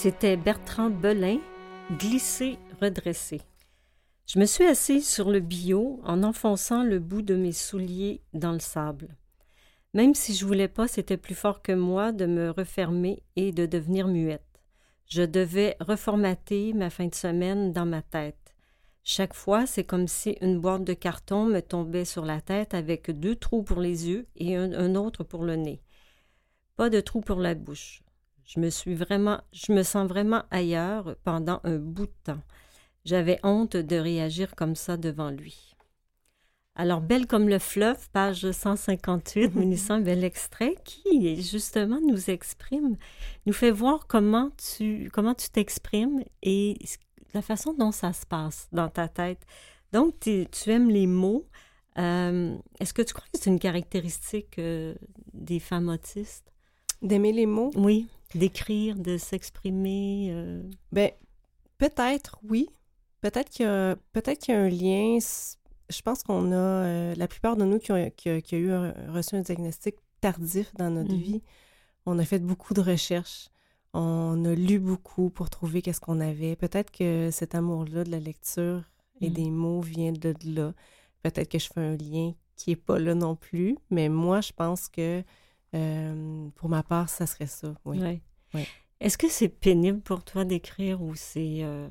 C'était 0.00 0.36
Bertrand 0.36 0.90
Belin, 0.90 1.40
Glissé, 1.98 2.56
redressé. 2.80 3.40
Je 4.28 4.38
me 4.38 4.44
suis 4.44 4.62
assise 4.62 5.08
sur 5.08 5.28
le 5.28 5.40
bio 5.40 5.98
en 6.04 6.22
enfonçant 6.22 6.84
le 6.84 7.00
bout 7.00 7.20
de 7.20 7.34
mes 7.34 7.50
souliers 7.50 8.22
dans 8.32 8.52
le 8.52 8.60
sable. 8.60 9.16
Même 9.94 10.14
si 10.14 10.36
je 10.36 10.46
voulais 10.46 10.68
pas, 10.68 10.86
c'était 10.86 11.16
plus 11.16 11.34
fort 11.34 11.62
que 11.62 11.72
moi 11.72 12.12
de 12.12 12.26
me 12.26 12.50
refermer 12.50 13.24
et 13.34 13.50
de 13.50 13.66
devenir 13.66 14.06
muette. 14.06 14.62
Je 15.08 15.22
devais 15.22 15.76
reformater 15.80 16.74
ma 16.74 16.90
fin 16.90 17.08
de 17.08 17.14
semaine 17.16 17.72
dans 17.72 17.86
ma 17.86 18.02
tête. 18.02 18.54
Chaque 19.02 19.34
fois, 19.34 19.66
c'est 19.66 19.82
comme 19.82 20.06
si 20.06 20.38
une 20.40 20.60
boîte 20.60 20.84
de 20.84 20.94
carton 20.94 21.46
me 21.46 21.58
tombait 21.58 22.04
sur 22.04 22.24
la 22.24 22.40
tête 22.40 22.72
avec 22.72 23.10
deux 23.10 23.34
trous 23.34 23.64
pour 23.64 23.80
les 23.80 24.08
yeux 24.08 24.28
et 24.36 24.54
un, 24.54 24.72
un 24.74 24.94
autre 24.94 25.24
pour 25.24 25.42
le 25.42 25.56
nez. 25.56 25.82
Pas 26.76 26.88
de 26.88 27.00
trou 27.00 27.20
pour 27.20 27.40
la 27.40 27.56
bouche. 27.56 28.04
Je 28.48 28.60
me 28.60 28.70
suis 28.70 28.94
vraiment, 28.94 29.42
je 29.52 29.72
me 29.72 29.82
sens 29.82 30.08
vraiment 30.08 30.42
ailleurs 30.50 31.16
pendant 31.22 31.60
un 31.64 31.76
bout 31.76 32.06
de 32.06 32.12
temps. 32.24 32.42
J'avais 33.04 33.38
honte 33.42 33.76
de 33.76 33.96
réagir 33.96 34.54
comme 34.56 34.74
ça 34.74 34.96
devant 34.96 35.30
lui. 35.30 35.74
Alors, 36.74 37.02
Belle 37.02 37.26
comme 37.26 37.48
le 37.48 37.58
fleuve, 37.58 38.08
page 38.10 38.50
158, 38.50 39.54
Mélissa, 39.54 39.94
un 39.94 40.00
bel 40.00 40.24
extrait 40.24 40.76
qui, 40.84 41.42
justement, 41.42 42.00
nous 42.00 42.30
exprime, 42.30 42.96
nous 43.44 43.52
fait 43.52 43.70
voir 43.70 44.06
comment 44.06 44.50
tu 44.56 45.10
comment 45.12 45.34
tu 45.34 45.50
t'exprimes 45.50 46.24
et 46.42 46.78
la 47.34 47.42
façon 47.42 47.74
dont 47.74 47.92
ça 47.92 48.14
se 48.14 48.24
passe 48.24 48.68
dans 48.72 48.88
ta 48.88 49.08
tête. 49.08 49.44
Donc, 49.92 50.20
tu 50.20 50.70
aimes 50.70 50.88
les 50.88 51.06
mots. 51.06 51.46
Euh, 51.98 52.56
Est-ce 52.80 52.94
que 52.94 53.02
tu 53.02 53.12
crois 53.12 53.26
que 53.30 53.38
c'est 53.38 53.50
une 53.50 53.58
caractéristique 53.58 54.58
euh, 54.58 54.94
des 55.34 55.58
femmes 55.58 55.88
autistes? 55.88 56.50
D'aimer 57.02 57.32
les 57.32 57.46
mots? 57.46 57.72
Oui, 57.74 58.08
d'écrire, 58.34 58.96
de 58.96 59.16
s'exprimer. 59.18 60.28
Euh... 60.32 60.62
Ben, 60.92 61.10
peut-être, 61.78 62.38
oui. 62.48 62.68
Peut-être 63.20 63.48
qu'il 63.50 63.66
y, 63.66 63.68
a, 63.68 63.96
peut 64.12 64.20
qu'il 64.20 64.54
y 64.54 64.56
a 64.56 64.60
un 64.60 64.68
lien. 64.68 65.18
Je 65.90 66.02
pense 66.02 66.22
qu'on 66.22 66.52
a, 66.52 66.54
euh, 66.56 67.14
la 67.16 67.26
plupart 67.26 67.56
de 67.56 67.64
nous 67.64 67.78
qui 67.78 67.90
ont, 67.92 68.10
qui, 68.16 68.28
a, 68.28 68.40
qui 68.40 68.54
a 68.54 68.58
eu 68.58 68.70
un, 68.70 68.94
reçu 69.12 69.34
un 69.34 69.40
diagnostic 69.40 69.96
tardif 70.20 70.72
dans 70.74 70.90
notre 70.90 71.12
Mhm. 71.14 71.20
vie, 71.20 71.42
on 72.06 72.18
a 72.18 72.24
fait 72.24 72.38
beaucoup 72.38 72.74
de 72.74 72.80
recherches. 72.80 73.48
On 73.94 74.44
a 74.44 74.54
lu 74.54 74.78
beaucoup 74.78 75.30
pour 75.30 75.48
trouver 75.50 75.80
qu'est-ce 75.82 76.00
qu'on 76.00 76.20
avait. 76.20 76.56
Peut-être 76.56 76.90
que 76.90 77.30
cet 77.32 77.54
amour-là 77.54 78.04
de 78.04 78.10
la 78.10 78.20
lecture 78.20 78.82
et 79.20 79.28
Mhm. 79.28 79.34
des 79.34 79.50
mots 79.50 79.80
vient 79.80 80.12
de 80.12 80.34
là. 80.44 80.74
Peut-être 81.22 81.48
que 81.50 81.58
je 81.58 81.68
fais 81.68 81.80
un 81.80 81.96
lien 81.96 82.34
qui 82.54 82.72
est 82.72 82.76
pas 82.76 82.98
là 82.98 83.14
non 83.14 83.34
plus, 83.34 83.76
mais 83.90 84.08
moi, 84.08 84.40
je 84.40 84.52
pense 84.52 84.88
que 84.88 85.22
euh, 85.74 86.48
pour 86.56 86.68
ma 86.68 86.82
part, 86.82 87.08
ça 87.08 87.26
serait 87.26 87.46
ça, 87.46 87.74
oui. 87.84 87.98
Ouais. 88.00 88.20
Oui. 88.54 88.66
Est-ce 89.00 89.18
que 89.18 89.28
c'est 89.28 89.48
pénible 89.48 90.00
pour 90.00 90.24
toi 90.24 90.44
d'écrire 90.44 91.02
ou 91.02 91.14
c'est 91.14 91.58
euh, 91.62 91.88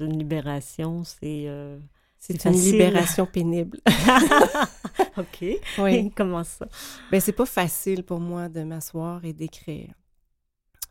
une 0.00 0.18
libération? 0.18 1.04
C'est. 1.04 1.44
euh, 1.46 1.78
C'est 2.18 2.44
une 2.44 2.52
libération 2.52 3.26
pénible. 3.26 3.78
OK. 5.16 5.44
oui. 5.78 6.10
Comment 6.16 6.44
ça? 6.44 6.66
Ben, 7.10 7.20
c'est 7.20 7.32
pas 7.32 7.46
facile 7.46 8.02
pour 8.04 8.20
moi 8.20 8.48
de 8.48 8.62
m'asseoir 8.62 9.24
et 9.24 9.32
d'écrire. 9.32 9.94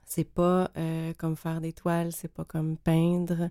C'est 0.06 0.24
pas 0.24 0.72
comme 1.20 1.36
faire 1.36 1.62
des 1.62 1.74
toiles, 1.74 2.12
c'est 2.14 2.34
pas 2.34 2.44
comme 2.46 2.78
peindre. 2.78 3.50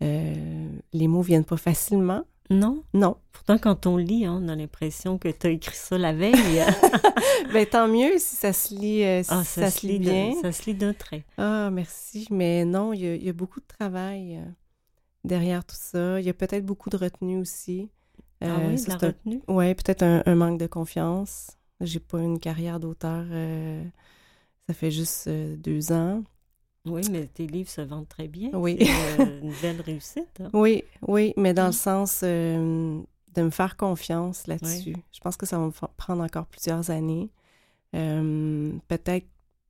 Les 0.00 1.06
mots 1.08 1.22
viennent 1.22 1.44
pas 1.44 1.56
facilement. 1.56 2.24
Non? 2.50 2.82
Non. 2.92 3.16
Pourtant, 3.32 3.58
quand 3.58 3.86
on 3.86 3.96
lit, 3.96 4.26
hein, 4.26 4.40
on 4.42 4.48
a 4.48 4.54
l'impression 4.56 5.16
que 5.18 5.28
tu 5.28 5.46
as 5.46 5.50
écrit 5.50 5.74
ça 5.76 5.96
la 5.98 6.12
veille. 6.12 6.62
ben, 7.52 7.66
tant 7.66 7.88
mieux 7.88 8.18
si 8.18 8.36
ça 8.36 8.52
se 8.52 8.74
lit, 8.74 9.02
euh, 9.04 9.22
si 9.22 9.30
ah, 9.32 9.42
ça, 9.44 9.70
se 9.70 9.86
lit 9.86 9.98
bien. 9.98 10.34
ça 10.40 10.52
se 10.52 10.64
lit 10.66 10.74
d'un 10.74 10.92
trait. 10.92 11.24
Ah, 11.38 11.70
merci. 11.72 12.26
Mais 12.30 12.64
non, 12.64 12.92
il 12.92 13.00
y 13.00 13.06
a, 13.08 13.14
il 13.14 13.24
y 13.24 13.28
a 13.28 13.32
beaucoup 13.32 13.60
de 13.60 13.66
travail 13.66 14.36
euh, 14.36 14.44
derrière 15.24 15.64
tout 15.64 15.76
ça. 15.78 16.20
Il 16.20 16.26
y 16.26 16.30
a 16.30 16.34
peut-être 16.34 16.66
beaucoup 16.66 16.90
de 16.90 16.96
retenue 16.96 17.38
aussi. 17.40 17.88
ah 18.42 18.46
Euh, 18.48 18.68
oui, 18.70 18.78
ça, 18.78 18.96
de 18.96 19.02
la 19.02 19.08
un- 19.08 19.10
retenue? 19.12 19.42
Ouais, 19.48 19.74
peut-être 19.74 20.02
un, 20.02 20.22
un 20.26 20.34
manque 20.34 20.58
de 20.60 20.66
confiance. 20.66 21.52
J'ai 21.80 22.00
pas 22.00 22.20
une 22.20 22.38
carrière 22.38 22.78
d'auteur. 22.80 23.24
ça 24.68 24.74
fait 24.74 24.90
juste 24.90 25.28
deux 25.28 25.90
ans. 25.90 26.22
Oui, 26.84 27.02
mais 27.10 27.26
tes 27.26 27.46
livres 27.46 27.70
se 27.70 27.80
vendent 27.80 28.08
très 28.08 28.26
bien. 28.28 28.50
Oui. 28.54 28.76
C'est 28.80 29.20
euh, 29.20 29.40
une 29.40 29.52
belle 29.62 29.80
réussite. 29.80 30.40
hein. 30.40 30.50
Oui, 30.52 30.82
oui, 31.06 31.32
mais 31.36 31.54
dans 31.54 31.64
Mm. 31.64 31.66
le 31.66 31.72
sens 31.72 32.20
euh, 32.24 33.00
de 33.34 33.42
me 33.42 33.50
faire 33.50 33.76
confiance 33.76 34.46
là-dessus. 34.46 34.96
Je 35.12 35.20
pense 35.20 35.36
que 35.36 35.46
ça 35.46 35.58
va 35.58 35.66
me 35.66 35.72
prendre 35.96 36.22
encore 36.24 36.46
plusieurs 36.46 36.90
années. 36.90 37.30
Euh, 37.94 38.72
peut-être, 38.88 39.26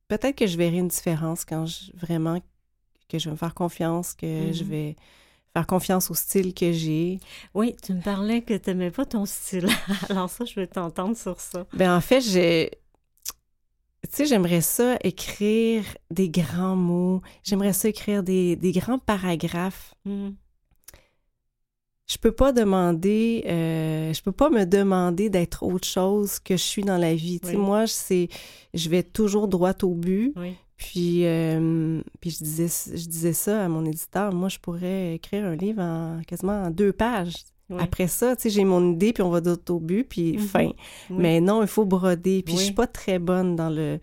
peut-être 0.07 0.35
que 0.37 0.47
je 0.47 0.57
verrai 0.57 0.77
une 0.77 0.87
différence 0.87 1.45
quand 1.45 1.65
je, 1.65 1.91
vraiment 1.95 2.39
que 3.09 3.19
je 3.19 3.25
vais 3.25 3.31
me 3.31 3.37
faire 3.37 3.53
confiance, 3.53 4.13
que 4.13 4.51
je 4.53 4.63
Mhm. 4.63 4.69
vais 4.69 4.95
faire 5.53 5.67
confiance 5.67 6.09
au 6.09 6.15
style 6.15 6.53
que 6.53 6.71
j'ai. 6.71 7.19
Oui, 7.53 7.75
tu 7.83 7.93
me 7.93 8.01
parlais 8.01 8.41
que 8.41 8.55
tu 8.55 8.69
n'aimais 8.71 8.91
pas 8.91 9.05
ton 9.05 9.25
style. 9.25 9.67
Alors 10.09 10.29
ça, 10.29 10.45
je 10.45 10.59
veux 10.59 10.67
t'entendre 10.67 11.15
sur 11.15 11.39
ça. 11.39 11.67
Ben 11.73 11.95
en 11.95 12.01
fait, 12.01 12.21
j'ai 12.21 12.71
tu 14.13 14.17
sais, 14.17 14.25
j'aimerais 14.27 14.61
ça 14.61 14.97
écrire 15.03 15.83
des 16.11 16.29
grands 16.29 16.75
mots. 16.75 17.23
J'aimerais 17.43 17.73
ça 17.73 17.89
écrire 17.89 18.21
des, 18.21 18.55
des 18.55 18.71
grands 18.71 18.99
paragraphes. 18.99 19.95
Mhm. 20.05 20.35
Je 22.05 22.17
peux 22.19 22.31
pas 22.31 22.51
demander, 22.51 23.43
euh, 23.47 24.13
je 24.13 24.21
peux 24.21 24.31
pas 24.31 24.51
me 24.51 24.65
demander 24.65 25.31
d'être 25.31 25.63
autre 25.63 25.87
chose 25.87 26.37
que 26.37 26.55
je 26.55 26.61
suis 26.61 26.83
dans 26.83 26.99
la 26.99 27.15
vie. 27.15 27.39
Tu 27.39 27.47
sais, 27.49 27.55
moi, 27.55 27.87
c'est, 27.87 28.27
je 28.75 28.87
vais 28.87 29.01
toujours 29.01 29.47
droit 29.47 29.73
au 29.81 29.95
but. 29.95 30.33
Oui. 30.35 30.53
Puis, 30.77 31.25
euh, 31.25 32.01
puis 32.19 32.29
je 32.29 32.43
disais, 32.43 32.67
je 32.95 33.07
disais 33.07 33.33
ça 33.33 33.65
à 33.65 33.67
mon 33.67 33.83
éditeur. 33.83 34.31
Moi, 34.31 34.49
je 34.49 34.59
pourrais 34.59 35.15
écrire 35.15 35.45
un 35.45 35.55
livre 35.55 35.81
en 35.81 36.21
quasiment 36.27 36.61
en 36.63 36.69
deux 36.69 36.93
pages. 36.93 37.33
Oui. 37.69 37.77
Après 37.81 38.07
ça, 38.07 38.35
tu 38.35 38.43
sais, 38.43 38.49
j'ai 38.49 38.65
mon 38.65 38.91
idée, 38.93 39.13
puis 39.13 39.23
on 39.23 39.29
va 39.29 39.39
droit 39.41 39.55
au 39.69 39.79
but, 39.79 40.03
puis 40.03 40.33
Mhm. 40.33 40.39
fin. 40.39 40.65
Oui. 40.65 40.75
Mais 41.09 41.41
non, 41.41 41.61
il 41.61 41.67
faut 41.67 41.85
broder. 41.85 42.43
Puis 42.43 42.53
je 42.55 42.59
Oui. 42.59 42.63
suis 42.65 42.73
pas 42.73 42.87
très 42.87 43.19
bonne 43.19 43.55
dans 43.55 43.69
le 43.69 43.99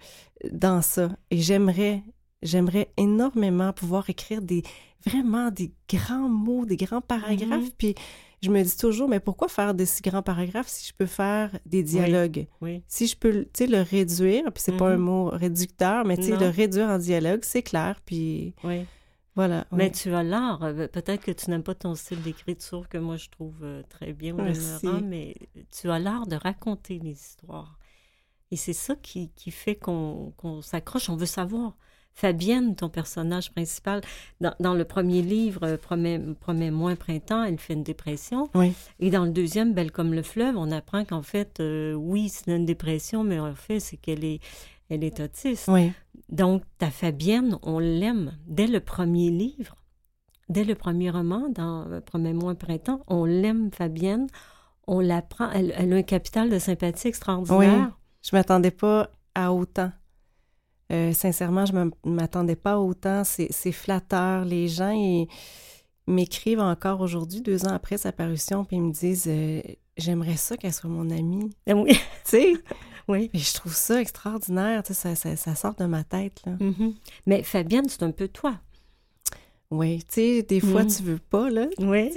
dans 0.50 0.80
ça. 0.82 1.10
Et 1.30 1.38
j'aimerais 1.38 2.02
j'aimerais 2.42 2.90
énormément 2.96 3.72
pouvoir 3.74 4.08
écrire 4.08 4.40
des 4.40 4.62
vraiment 5.06 5.50
des 5.50 5.72
grands 5.88 6.28
mots, 6.28 6.64
des 6.64 6.76
grands 6.76 7.02
paragraphes. 7.02 7.64
Mhm. 7.64 7.70
Puis 7.76 7.94
je 8.42 8.50
me 8.50 8.62
dis 8.62 8.76
toujours, 8.78 9.08
mais 9.10 9.20
pourquoi 9.20 9.48
faire 9.48 9.74
de 9.74 9.84
si 9.84 10.00
grands 10.00 10.22
paragraphes 10.22 10.68
si 10.68 10.88
je 10.88 10.94
peux 10.96 11.04
faire 11.04 11.50
des 11.66 11.82
dialogues? 11.82 12.46
Oui. 12.62 12.82
Si 12.88 13.06
je 13.06 13.14
peux, 13.16 13.44
tu 13.44 13.50
sais, 13.54 13.66
le 13.66 13.82
réduire, 13.82 14.44
puis 14.54 14.62
c'est 14.64 14.76
pas 14.76 14.88
un 14.92 14.96
Mhm. 14.96 15.02
mot 15.02 15.24
réducteur, 15.26 16.06
mais 16.06 16.16
tu 16.16 16.22
sais, 16.24 16.36
le 16.38 16.48
réduire 16.48 16.88
en 16.88 16.96
dialogue, 16.98 17.40
c'est 17.42 17.62
clair, 17.62 18.00
puis 18.06 18.54
Oui. 18.64 18.86
Voilà. 19.36 19.66
Mais 19.72 19.86
oui. 19.86 19.92
tu 19.92 20.12
as 20.14 20.22
l'art. 20.22 20.62
euh, 20.62 20.88
Peut-être 20.88 21.24
que 21.24 21.30
tu 21.30 21.50
n'aimes 21.50 21.62
pas 21.62 21.74
ton 21.74 21.94
style 21.94 22.20
d'écriture, 22.22 22.88
que 22.88 22.98
moi 22.98 23.16
je 23.16 23.28
trouve 23.30 23.58
euh, 23.62 23.82
très 23.88 24.12
bien 24.12 24.34
au 24.34 24.42
Merci. 24.42 24.84
demeurant, 24.86 25.00
mais 25.02 25.34
tu 25.70 25.90
as 25.90 25.98
l'art 25.98 26.26
de 26.26 26.36
raconter 26.36 26.98
les 26.98 27.12
histoires. 27.12 27.78
Et 28.50 28.56
c'est 28.56 28.72
ça 28.72 28.96
qui, 28.96 29.30
qui 29.36 29.50
fait 29.52 29.76
qu'on 29.76 30.32
s'accroche. 30.62 31.08
On 31.08 31.16
veut 31.16 31.26
savoir. 31.26 31.76
Fabienne, 32.12 32.74
ton 32.74 32.88
personnage 32.88 33.52
principal, 33.52 34.00
dans, 34.40 34.52
dans 34.58 34.74
le 34.74 34.84
premier 34.84 35.22
livre, 35.22 35.62
euh, 35.62 35.76
Promets, 35.76 36.18
Promets 36.40 36.72
moins 36.72 36.96
printemps, 36.96 37.44
elle 37.44 37.56
fait 37.56 37.74
une 37.74 37.84
dépression. 37.84 38.50
Oui. 38.54 38.72
Et 38.98 39.10
dans 39.10 39.24
le 39.24 39.30
deuxième, 39.30 39.74
Belle 39.74 39.92
comme 39.92 40.12
le 40.12 40.22
fleuve, 40.22 40.56
on 40.56 40.72
apprend 40.72 41.04
qu'en 41.04 41.22
fait, 41.22 41.60
euh, 41.60 41.94
oui, 41.94 42.28
c'est 42.28 42.50
une 42.54 42.66
dépression, 42.66 43.22
mais 43.22 43.38
en 43.38 43.54
fait, 43.54 43.78
c'est 43.78 43.96
qu'elle 43.96 44.24
est, 44.24 44.40
elle 44.90 45.04
est 45.04 45.20
autiste. 45.20 45.68
Oui. 45.68 45.92
Donc, 46.28 46.62
ta 46.78 46.90
Fabienne, 46.90 47.58
on 47.62 47.78
l'aime 47.78 48.36
dès 48.46 48.66
le 48.66 48.80
premier 48.80 49.30
livre, 49.30 49.76
dès 50.48 50.64
le 50.64 50.74
premier 50.74 51.10
roman, 51.10 51.48
dans 51.48 51.90
euh, 51.90 52.00
Promets-moi 52.00 52.52
un 52.52 52.54
printemps, 52.54 53.02
on 53.06 53.24
l'aime, 53.24 53.70
Fabienne. 53.72 54.26
On 54.86 55.00
l'apprend. 55.00 55.50
Elle, 55.52 55.72
elle 55.76 55.92
a 55.92 55.96
un 55.96 56.02
capital 56.02 56.50
de 56.50 56.58
sympathie 56.58 57.08
extraordinaire. 57.08 57.96
Je 58.22 58.30
m'attendais 58.34 58.72
pas 58.72 59.10
à 59.34 59.52
autant. 59.52 59.92
Euh, 60.92 61.12
sincèrement, 61.12 61.64
je 61.66 61.72
ne 61.72 61.90
m'attendais 62.04 62.56
pas 62.56 62.72
à 62.72 62.78
autant. 62.78 63.22
C'est 63.24 63.72
flatteur. 63.72 64.44
Les 64.44 64.66
gens 64.66 64.92
m'écrivent 66.06 66.60
encore 66.60 67.00
aujourd'hui, 67.00 67.40
deux 67.40 67.64
ans 67.64 67.72
après 67.72 67.96
sa 67.96 68.12
parution, 68.12 68.64
puis 68.64 68.76
ils 68.76 68.82
me 68.82 68.92
disent 68.92 69.28
euh, 69.28 69.62
J'aimerais 70.00 70.36
ça 70.36 70.56
qu'elle 70.56 70.72
soit 70.72 70.90
mon 70.90 71.08
amie. 71.10 71.50
Ah 71.68 71.74
Oui, 71.74 71.92
Tu 72.24 72.30
sais? 72.30 72.52
oui. 73.08 73.30
Et 73.34 73.38
je 73.38 73.54
trouve 73.54 73.74
ça 73.74 74.00
extraordinaire. 74.00 74.82
Tu 74.82 74.94
sais, 74.94 75.14
ça, 75.14 75.14
ça, 75.14 75.36
ça 75.36 75.54
sort 75.54 75.74
de 75.74 75.84
ma 75.84 76.04
tête. 76.04 76.40
Là. 76.46 76.52
Mhm. 76.60 76.94
Mais 77.26 77.42
Fabienne, 77.42 77.88
c'est 77.88 78.02
un 78.02 78.10
peu 78.12 78.28
toi. 78.28 78.58
Oui, 79.72 79.98
tu 79.98 80.04
sais, 80.14 80.42
des 80.42 80.58
fois, 80.58 80.82
Mhm. 80.82 80.90
tu 80.90 81.02
veux 81.04 81.18
pas, 81.18 81.48
là. 81.48 81.68
Oui. 81.78 82.10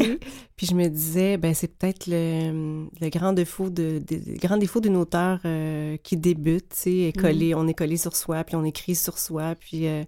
Puis 0.55 0.65
je 0.65 0.73
me 0.73 0.87
disais, 0.87 1.37
ben 1.37 1.53
c'est 1.53 1.67
peut-être 1.67 2.07
le, 2.07 2.87
le 2.99 3.09
grand 3.09 3.31
défaut 3.31 3.69
de, 3.69 4.01
de- 4.07 4.21
le 4.31 4.37
grand 4.39 4.57
défaut 4.57 4.79
d'une 4.81 4.95
auteure 4.97 5.39
euh, 5.45 5.95
qui 5.97 6.17
débute, 6.17 6.69
tu 6.69 6.75
sais, 6.77 6.97
est 7.09 7.15
collé, 7.19 7.53
on 7.53 7.67
est 7.67 7.75
collé 7.75 7.97
sur 7.97 8.15
soi, 8.15 8.43
puis 8.43 8.55
on 8.55 8.63
écrit 8.63 8.95
sur 8.95 9.19
soi, 9.19 9.53
puis, 9.53 9.85
euh, 9.87 10.03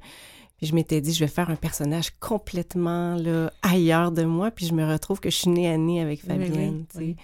puis 0.58 0.66
je 0.66 0.74
m'étais 0.74 1.02
dit, 1.02 1.14
je 1.14 1.20
vais 1.20 1.30
faire 1.30 1.52
un 1.52 1.56
personnage 1.56 2.10
complètement 2.20 3.14
là, 3.16 3.52
ailleurs 3.62 4.12
de 4.12 4.24
moi, 4.24 4.50
puis 4.50 4.66
je 4.66 4.74
me 4.74 4.84
retrouve 4.84 5.20
que 5.20 5.30
je 5.30 5.36
suis 5.36 5.50
née 5.52 5.70
à 5.70 5.78
nez 5.78 6.02
avec 6.02 6.22
Oui, 6.24 6.36
oui, 6.40 6.46
Fabienne, 6.48 6.86
oui. 6.96 7.16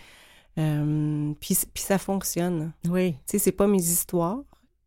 Euh, 0.61 1.33
puis, 1.39 1.57
puis 1.73 1.83
ça 1.83 1.97
fonctionne. 1.97 2.73
Oui. 2.87 3.13
Tu 3.13 3.17
sais, 3.25 3.39
c'est 3.39 3.51
pas 3.51 3.67
mes 3.67 3.81
histoires. 3.81 4.39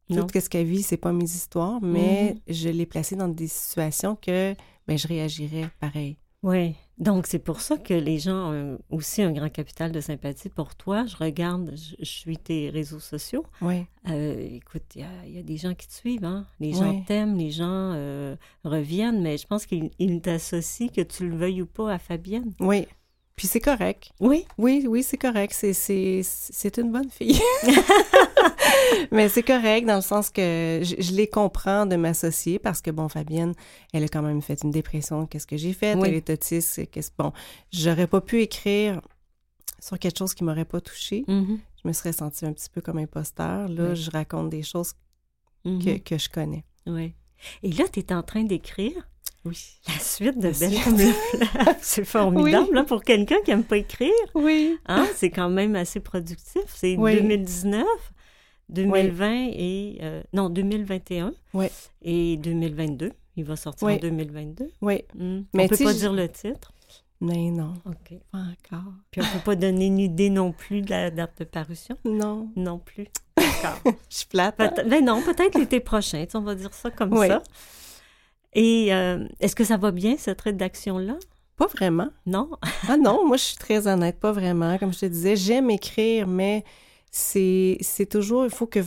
Tout 0.08 0.26
ce 0.34 0.48
qu'elle 0.50 0.66
vit, 0.66 0.82
c'est 0.82 0.98
pas 0.98 1.12
mes 1.12 1.24
histoires, 1.24 1.80
mais 1.82 2.34
Mhm. 2.34 2.54
je 2.54 2.68
l'ai 2.68 2.86
placée 2.86 3.16
dans 3.16 3.28
des 3.28 3.48
situations 3.48 4.16
que 4.16 4.54
ben, 4.86 4.98
je 4.98 5.08
réagirais 5.08 5.70
pareil. 5.80 6.18
Oui. 6.42 6.74
Donc, 6.98 7.26
c'est 7.26 7.38
pour 7.38 7.60
ça 7.62 7.78
que 7.78 7.94
les 7.94 8.18
gens 8.18 8.52
ont 8.52 8.78
aussi 8.90 9.22
un 9.22 9.32
grand 9.32 9.48
capital 9.48 9.90
de 9.92 10.00
sympathie 10.02 10.50
pour 10.50 10.74
toi. 10.76 11.06
Je 11.06 11.16
regarde, 11.16 11.72
je, 11.74 11.94
je 11.98 12.04
suis 12.04 12.36
tes 12.36 12.68
réseaux 12.68 13.00
sociaux. 13.00 13.44
Oui, 13.62 13.86
Euh, 14.10 14.46
écoute, 14.52 14.82
il 14.94 15.00
y, 15.00 15.04
a- 15.04 15.26
il 15.26 15.32
y 15.34 15.38
a 15.38 15.42
des 15.42 15.56
gens 15.56 15.74
qui 15.74 15.88
te 15.88 15.94
suivent, 15.94 16.26
hein? 16.26 16.44
Les 16.60 16.74
gens 16.74 17.02
t'aiment, 17.06 17.38
les 17.38 17.50
gens 17.50 17.64
euh, 17.94 18.36
reviennent, 18.62 19.22
mais 19.22 19.38
je 19.38 19.46
pense 19.46 19.64
qu'ils 19.64 19.90
ils 19.98 20.20
t'associent, 20.20 20.88
que 20.88 21.00
tu 21.00 21.26
le 21.30 21.34
veuilles 21.34 21.62
ou 21.62 21.66
pas, 21.66 21.94
à 21.94 21.98
Fabienne. 21.98 22.52
oui. 22.60 22.86
Puis 23.36 23.48
c'est 23.48 23.60
correct. 23.60 24.10
Oui. 24.20 24.44
Oui, 24.58 24.86
oui, 24.88 25.02
c'est 25.02 25.16
correct. 25.18 25.52
C'est, 25.56 25.72
c'est, 25.72 26.20
c'est 26.24 26.78
une 26.78 26.92
bonne 26.92 27.10
fille. 27.10 27.40
Mais 29.10 29.28
c'est 29.28 29.42
correct 29.42 29.86
dans 29.86 29.96
le 29.96 30.02
sens 30.02 30.30
que 30.30 30.80
je, 30.82 30.94
je 31.00 31.12
les 31.12 31.26
comprends 31.26 31.86
de 31.86 31.96
m'associer 31.96 32.58
parce 32.58 32.80
que, 32.80 32.90
bon, 32.90 33.08
Fabienne, 33.08 33.54
elle 33.92 34.04
a 34.04 34.08
quand 34.08 34.22
même 34.22 34.40
fait 34.42 34.62
une 34.62 34.70
dépression. 34.70 35.26
Qu'est-ce 35.26 35.46
que 35.46 35.56
j'ai 35.56 35.72
fait? 35.72 35.94
Oui. 35.96 36.08
Elle 36.08 36.14
est 36.14 36.30
autiste. 36.30 36.88
Qu'est-ce... 36.90 37.10
Bon, 37.18 37.32
j'aurais 37.72 38.06
pas 38.06 38.20
pu 38.20 38.40
écrire 38.40 39.00
sur 39.80 39.98
quelque 39.98 40.18
chose 40.18 40.32
qui 40.34 40.44
m'aurait 40.44 40.64
pas 40.64 40.80
touchée. 40.80 41.24
Mhm. 41.26 41.58
Je 41.82 41.88
me 41.88 41.92
serais 41.92 42.12
sentie 42.12 42.46
un 42.46 42.52
petit 42.52 42.70
peu 42.70 42.80
comme 42.80 42.98
imposteur. 42.98 43.68
Là, 43.68 43.90
Oui. 43.90 43.96
je 43.96 44.10
raconte 44.10 44.50
des 44.50 44.62
choses 44.62 44.94
Mhm. 45.64 45.82
que, 45.84 45.98
que 45.98 46.18
je 46.18 46.28
connais. 46.28 46.64
Oui. 46.86 47.14
Et 47.62 47.72
là, 47.72 47.84
tu 47.92 48.00
es 48.00 48.12
en 48.12 48.22
train 48.22 48.44
d'écrire 48.44 49.08
Oui. 49.44 49.58
la 49.88 49.98
suite 50.00 50.38
de 50.38 50.50
Belle 50.50 50.82
comme 50.82 50.96
le 50.98 51.12
fleuve. 51.12 51.76
C'est 51.82 52.04
formidable, 52.04 52.66
Oui. 52.70 52.74
là, 52.74 52.84
pour 52.84 53.02
quelqu'un 53.02 53.36
qui 53.44 53.50
aime 53.50 53.64
pas 53.64 53.76
écrire. 53.76 54.10
Oui. 54.34 54.78
Hein? 54.86 55.06
C'est 55.16 55.30
quand 55.30 55.50
même 55.50 55.76
assez 55.76 56.00
productif. 56.00 56.62
C'est 56.68 56.96
Oui. 56.96 57.16
2019, 57.16 57.84
2020 58.70 59.48
et... 59.52 59.98
euh, 60.02 60.22
non, 60.32 60.48
2021 60.48 61.34
Oui. 61.52 61.66
et 62.02 62.36
2022. 62.38 63.12
Il 63.36 63.44
va 63.44 63.56
sortir 63.56 63.88
en 63.88 63.96
2022. 63.96 64.70
Oui. 64.80 65.02
Hmm. 65.14 65.42
Mais 65.52 65.64
on 65.64 65.68
peut 65.68 65.76
tu 65.76 65.78
sais, 65.78 65.84
pas 65.84 65.92
je- 65.92 65.98
dire 65.98 66.12
le 66.12 66.28
titre. 66.28 66.72
Mais 67.20 67.50
non, 67.50 67.74
OK. 67.86 68.18
pas 68.32 68.38
encore. 68.38 68.92
Puis 69.10 69.20
on 69.22 69.38
peut 69.38 69.44
pas 69.44 69.56
donner 69.56 69.86
une 69.86 69.98
idée 69.98 70.30
non 70.30 70.52
plus 70.52 70.82
de 70.82 70.90
la 70.90 71.10
date 71.10 71.38
de 71.38 71.44
parution. 71.44 71.96
Non. 72.04 72.48
Non 72.56 72.78
plus. 72.78 73.06
D'accord. 73.36 73.80
Je 74.10 74.16
suis 74.16 74.26
plate. 74.26 74.54
hein? 74.58 74.68
Peut- 74.74 74.84
ben 74.88 75.04
non, 75.04 75.22
peut-être 75.22 75.58
l'été 75.58 75.80
prochain. 75.80 76.24
tu 76.24 76.32
sais, 76.32 76.36
On 76.38 76.42
va 76.42 76.54
dire 76.54 76.72
ça 76.74 76.90
comme 76.90 77.12
Oui. 77.16 77.28
ça. 77.28 77.42
Et 78.54 78.94
euh, 78.94 79.26
est-ce 79.40 79.54
que 79.56 79.64
ça 79.64 79.76
va 79.76 79.90
bien, 79.90 80.16
cette 80.16 80.40
rédaction-là? 80.42 81.16
Pas 81.56 81.66
vraiment. 81.66 82.08
Non? 82.26 82.50
Ah 82.88 82.96
non, 82.96 83.26
moi 83.26 83.36
je 83.36 83.42
suis 83.44 83.56
très 83.56 83.86
honnête, 83.86 84.18
pas 84.20 84.32
vraiment. 84.32 84.76
Comme 84.78 84.92
je 84.92 85.00
te 85.00 85.06
disais, 85.06 85.36
j'aime 85.36 85.70
écrire, 85.70 86.26
mais 86.26 86.64
c'est 87.10 87.76
c'est 87.80 88.06
toujours, 88.06 88.44
il 88.44 88.50
faut 88.50 88.66
que, 88.66 88.80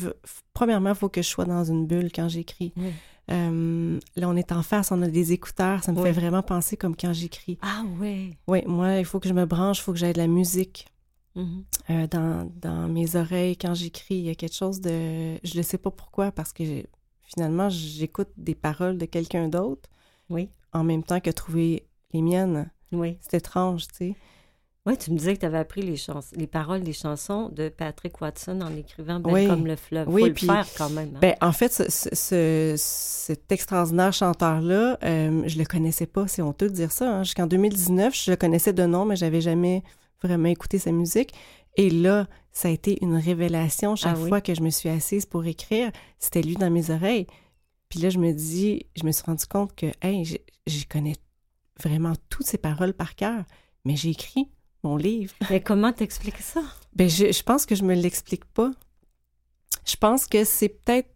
premièrement, 0.54 0.90
il 0.90 0.96
faut 0.96 1.10
que 1.10 1.22
je 1.22 1.28
sois 1.28 1.46
dans 1.46 1.64
une 1.64 1.86
bulle 1.88 2.12
quand 2.14 2.28
j'écris. 2.30 2.74
Oui. 2.78 2.92
Euh, 3.30 4.00
là, 4.16 4.30
on 4.30 4.36
est 4.38 4.52
en 4.54 4.64
face, 4.64 4.92
on 4.92 5.02
a 5.02 5.08
des 5.08 5.34
écouteurs, 5.34 5.84
ça 5.84 5.92
me 5.92 5.98
Oui. 5.98 6.04
fait 6.06 6.14
vraiment 6.14 6.42
penser 6.44 6.78
comme 6.78 6.96
quand 6.96 7.12
j'écris. 7.14 7.58
Ah 7.62 7.84
oui. 8.00 8.36
Oui, 8.48 8.64
moi, 8.66 8.98
il 9.00 9.06
faut 9.06 9.20
que 9.20 9.28
je 9.28 9.34
me 9.34 9.46
branche, 9.46 9.80
il 9.80 9.82
faut 9.82 9.92
que 9.92 10.00
j'aie 10.00 10.14
de 10.14 10.18
la 10.18 10.28
musique 10.28 10.88
Mhm. 11.36 11.64
euh, 11.92 12.08
dans, 12.08 12.50
dans 12.62 12.88
mes 12.88 13.16
oreilles 13.16 13.58
quand 13.58 13.74
j'écris. 13.76 14.16
Il 14.16 14.26
y 14.26 14.30
a 14.30 14.36
quelque 14.36 14.56
chose 14.56 14.80
de... 14.82 15.36
Je 15.44 15.58
ne 15.58 15.62
sais 15.62 15.78
pas 15.78 15.92
pourquoi, 15.92 16.32
parce 16.32 16.52
que 16.54 16.64
j'ai- 16.66 16.88
finalement, 17.28 17.70
j'écoute 17.70 18.30
des 18.38 18.56
paroles 18.56 18.98
de 18.98 19.06
quelqu'un 19.06 19.48
d'autre 19.48 19.90
Oui. 20.30 20.50
en 20.74 20.84
même 20.84 21.04
temps 21.04 21.20
que 21.20 21.30
trouver 21.30 21.86
les 22.14 22.22
miennes. 22.22 22.70
Oui. 22.92 23.18
C'est 23.22 23.38
étrange, 23.38 23.88
tu 23.90 23.96
sais. 23.96 24.16
Oui, 24.86 24.98
tu 24.98 25.12
me 25.12 25.18
disais 25.18 25.34
que 25.36 25.42
tu 25.42 25.46
avais 25.46 25.58
appris 25.58 25.82
les, 25.82 25.98
chans- 25.98 26.22
les 26.34 26.48
paroles 26.48 26.82
des 26.82 26.94
chansons 26.94 27.50
de 27.50 27.68
Patrick 27.68 28.22
Watson 28.22 28.62
en 28.62 28.74
écrivant 28.74 29.20
Belle 29.20 29.34
Oui. 29.34 29.46
comme 29.48 29.68
le 29.68 29.76
fleuve. 29.76 30.08
Oui, 30.08 30.22
Faut 30.22 30.28
le 30.28 30.34
faire 30.36 30.66
quand 30.78 30.90
même. 30.92 31.12
hein. 31.16 31.20
Ben, 31.20 31.36
en 31.42 31.52
fait, 31.52 31.74
ce, 31.74 31.84
ce- 31.90 32.16
ce- 32.16 32.76
cet 32.78 33.52
extraordinaire 33.52 34.14
chanteur-là, 34.14 34.98
euh, 35.04 35.44
je 35.46 35.58
le 35.60 35.66
connaissais 35.66 36.06
pas, 36.06 36.30
c'est 36.30 36.42
honteux 36.42 36.70
de 36.70 36.74
dire 36.74 36.94
ça. 36.94 37.18
hein. 37.18 37.24
Jusqu'en 37.24 37.48
2019, 37.48 38.16
je 38.16 38.32
le 38.32 38.38
connaissais 38.38 38.72
de 38.72 38.86
nom, 38.86 39.04
mais 39.04 39.18
j'avais 39.18 39.42
jamais 39.42 39.84
vraiment 40.24 40.48
écouté 40.48 40.80
sa 40.80 40.94
musique. 40.94 41.34
Et 41.76 41.90
là, 41.90 42.26
ça 42.58 42.70
a 42.70 42.72
été 42.72 42.98
une 43.04 43.16
révélation 43.16 43.96
chaque 43.96 44.16
Ah 44.18 44.20
oui? 44.20 44.30
fois 44.30 44.42
que 44.42 44.56
je 44.56 44.62
me 44.62 44.72
suis 44.72 44.90
assise 44.90 45.28
pour 45.28 45.46
écrire. 45.46 45.92
C'était 46.18 46.42
lui 46.42 46.56
dans 46.56 46.72
mes 46.72 46.90
oreilles. 46.90 47.28
Puis 47.88 48.00
là, 48.00 48.10
je 48.10 48.18
me 48.18 48.32
dis, 48.34 48.88
je 48.96 49.06
me 49.06 49.12
suis 49.12 49.24
rendu 49.24 49.46
compte 49.46 49.76
que, 49.76 49.86
hey, 50.02 50.26
je, 50.26 50.38
je 50.66 50.84
connais 50.90 51.16
vraiment 51.80 52.14
toutes 52.30 52.48
ces 52.48 52.58
paroles 52.58 52.96
par 52.96 53.14
cœur, 53.16 53.44
mais 53.86 53.96
j'ai 53.96 54.10
écrit 54.10 54.50
mon 54.82 54.98
livre. 54.98 55.36
Mais 55.52 55.62
comment 55.62 55.94
t'expliques 55.94 56.40
ça? 56.40 56.64
Ben, 56.96 57.08
je, 57.08 57.32
je 57.32 57.44
pense 57.44 57.68
que 57.68 57.76
je 57.76 57.84
me 57.84 57.94
l'explique 57.94 58.46
pas. 58.46 58.72
Je 59.86 59.96
pense 59.96 60.26
que 60.26 60.44
c'est 60.44 60.70
peut-être 60.70 61.14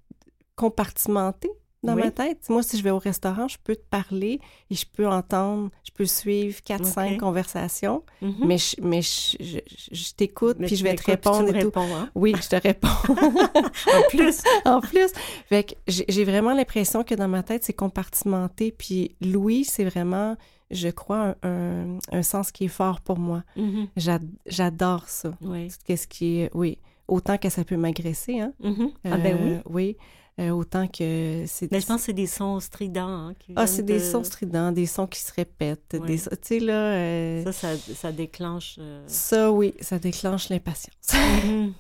compartimenté 0.56 1.50
dans 1.84 1.96
Oui. 1.96 2.04
ma 2.04 2.12
tête. 2.12 2.48
Moi, 2.50 2.62
si 2.64 2.78
je 2.78 2.84
vais 2.84 2.92
au 2.92 3.00
restaurant, 3.00 3.48
je 3.48 3.58
peux 3.64 3.76
te 3.76 3.84
parler 3.90 4.40
et 4.70 4.76
je 4.76 4.86
peux 4.86 5.08
entendre, 5.08 5.70
je 5.84 5.92
peux 5.92 6.06
suivre 6.06 6.62
quatre, 6.62 6.86
Ok. 6.86 6.94
cinq 6.94 7.20
conversations, 7.20 8.04
Mhm. 8.22 8.36
mais 8.46 8.58
je, 8.58 8.76
mais 8.82 9.02
je, 9.02 9.38
je, 9.40 9.58
je 9.92 10.14
t'écoute, 10.14 10.58
puis 10.60 10.76
je 10.76 10.84
vais 10.84 10.96
te 10.96 11.04
répondre 11.04 11.50
tu 11.52 11.58
et 11.58 11.62
tout. 11.62 11.68
réponds, 11.68 11.96
hein? 11.96 12.10
Oui, 12.16 12.34
je 12.42 12.48
te 12.50 12.56
réponds. 12.56 12.88
En 13.56 14.02
plus, 14.10 14.42
en 14.66 14.82
plus, 14.82 15.12
fait 15.48 15.64
que 15.64 15.74
j'ai 15.88 16.24
vraiment 16.24 16.54
l'impression 16.54 17.04
que 17.04 17.16
dans 17.16 17.28
ma 17.28 17.44
tête, 17.44 17.64
c'est 17.64 17.74
compartimenté. 17.74 18.72
Puis 18.72 19.16
Louis, 19.22 19.64
c'est 19.66 19.84
vraiment, 19.86 20.36
je 20.70 20.90
crois, 20.90 21.36
un, 21.44 21.50
un- 21.50 21.98
un 22.12 22.24
sens 22.24 22.52
qui 22.52 22.66
est 22.66 22.70
fort 22.70 23.02
pour 23.02 23.18
moi. 23.18 23.44
Mhm. 23.56 23.88
J'ad- 23.98 24.30
J'adore 24.46 25.08
ça. 25.10 25.32
oui. 25.42 25.70
Qu'est-ce 25.86 26.08
qui 26.08 26.42
est, 26.42 26.52
oui, 26.54 26.78
autant 27.08 27.38
que 27.38 27.50
ça 27.50 27.64
peut 27.64 27.78
m'agresser, 27.78 28.40
hein. 28.40 28.54
Mhm. 28.64 28.92
Ah 29.06 29.18
ben 29.18 29.38
oui. 29.42 29.52
Euh, 29.54 29.62
Oui, 29.70 29.98
Euh, 30.00 30.04
autant 30.50 30.88
que 30.88 31.44
c'est... 31.48 31.72
Mais 31.72 31.80
je 31.82 31.86
pense 31.86 31.98
que 32.02 32.06
c'est 32.08 32.14
des 32.14 32.26
sons 32.28 32.60
stridents. 32.60 33.08
hein, 33.28 33.34
qui 33.38 33.54
Ah, 33.56 33.68
c'est 33.68 33.84
des 33.84 34.00
de- 34.00 34.04
sons 34.04 34.24
stridents, 34.24 34.72
des 34.72 34.86
sons 34.88 35.06
qui 35.08 35.20
se 35.20 35.32
répètent, 35.34 35.96
Ouais. 36.00 36.08
des... 36.08 36.18
Tu 36.20 36.30
sais, 36.42 36.60
là... 36.60 36.74
euh, 36.96 37.44
Ça, 37.52 37.52
ça, 37.78 37.94
ça 37.96 38.12
déclenche... 38.12 38.76
euh, 38.80 39.04
Ça, 39.08 39.52
oui, 39.52 39.74
ça 39.82 40.00
déclenche 40.00 40.50
l'impatience. 40.50 40.96
Mhm. 41.46 41.74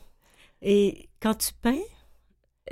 Et 0.61 1.09
quand 1.19 1.33
tu 1.35 1.51
peins... 1.61 1.79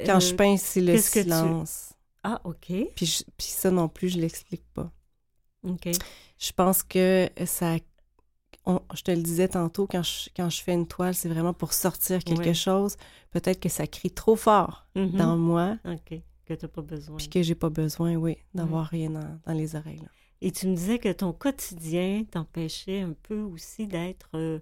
Quand 0.05 0.17
euh, 0.17 0.19
je 0.19 0.35
peins, 0.35 0.57
c'est 0.57 0.81
le 0.81 0.93
que 0.93 0.97
tu- 1.01 1.23
silence. 1.23 1.93
Ah, 2.23 2.39
OK. 2.43 2.71
Puis, 2.95 3.05
je- 3.05 3.23
puis 3.37 3.47
ça 3.47 3.71
non 3.71 3.87
plus, 3.89 4.09
je 4.09 4.19
l'explique 4.19 4.63
pas. 4.73 4.91
OK. 5.67 5.89
Je 6.37 6.51
pense 6.51 6.83
que 6.83 7.27
ça... 7.45 7.77
on- 8.69 8.81
je 8.93 9.01
te 9.01 9.11
le 9.11 9.21
disais 9.21 9.47
tantôt, 9.49 9.87
quand 9.87 10.03
je, 10.03 10.29
quand 10.35 10.49
je 10.49 10.61
fais 10.61 10.73
une 10.73 10.87
toile, 10.87 11.13
c'est 11.15 11.29
vraiment 11.29 11.53
pour 11.53 11.73
sortir 11.73 12.23
quelque 12.23 12.39
Ouais. 12.47 12.53
chose. 12.53 12.95
Peut-être 13.31 13.59
que 13.59 13.69
ça 13.69 13.87
crie 13.87 14.11
trop 14.11 14.35
fort 14.35 14.85
Mhm. 14.95 15.11
dans 15.11 15.37
moi, 15.37 15.77
OK. 15.85 16.21
Que 16.45 16.53
tu 16.53 16.65
n'as 16.65 16.69
pas 16.69 16.81
besoin. 16.81 17.17
puis 17.17 17.29
que 17.29 17.41
j'ai 17.43 17.55
pas 17.55 17.69
besoin, 17.69 18.15
oui, 18.15 18.37
d'avoir 18.53 18.85
rien 18.87 19.09
dans, 19.11 19.39
dans 19.45 19.53
les 19.53 19.75
oreilles. 19.75 19.99
là. 19.99 20.07
Et 20.41 20.51
tu 20.51 20.67
me 20.67 20.75
disais 20.75 20.97
que 20.99 21.11
ton 21.11 21.33
quotidien 21.33 22.23
t'empêchait 22.31 23.01
un 23.01 23.13
peu 23.23 23.41
aussi 23.41 23.87
d'être 23.87 24.29
euh, 24.35 24.59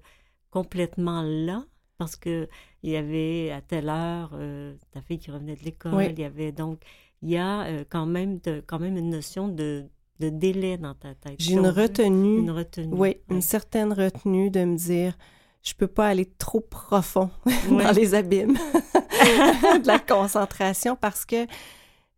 complètement 0.50 1.22
là, 1.22 1.63
parce 1.98 2.15
que 2.15 2.48
il 2.84 2.91
y 2.91 2.96
avait 2.96 3.52
à 3.52 3.62
telle 3.62 3.89
heure 3.89 4.32
euh, 4.34 4.76
ta 4.91 5.02
fille 5.02 5.20
qui 5.20 5.32
revenait 5.32 5.56
de 5.56 5.63
l'école, 5.63 5.93
Oui. 5.93 6.08
il 6.12 6.20
y 6.20 6.24
avait 6.24 6.52
donc 6.52 6.82
il 7.22 7.30
y 7.30 7.38
a 7.38 7.63
euh, 7.65 7.84
quand 7.89 8.06
même 8.06 8.39
de, 8.39 8.62
quand 8.65 8.80
même 8.80 8.98
une 8.98 9.10
notion 9.10 9.48
de, 9.48 9.86
de 10.19 10.30
délai 10.30 10.77
dans 10.77 10.93
ta 10.95 11.13
tête. 11.15 11.36
J'ai 11.39 11.53
une 11.53 11.67
retenue. 11.67 12.39
Une 12.39 12.51
retenue. 12.51 12.88
Oui, 12.93 12.99
Ouais. 12.99 13.21
une 13.30 13.41
certaine 13.41 13.93
retenue 13.93 14.49
de 14.49 14.63
me 14.65 14.75
dire, 14.77 15.17
je 15.63 15.73
peux 15.73 15.88
pas 15.88 16.08
aller 16.08 16.25
trop 16.25 16.60
profond 16.62 17.30
Ouais. 17.45 17.84
dans 17.84 17.91
les 17.91 18.13
abîmes 18.15 18.53
de 18.53 19.88
la 19.88 19.99
concentration 19.99 20.95
parce 20.95 21.25
que 21.25 21.45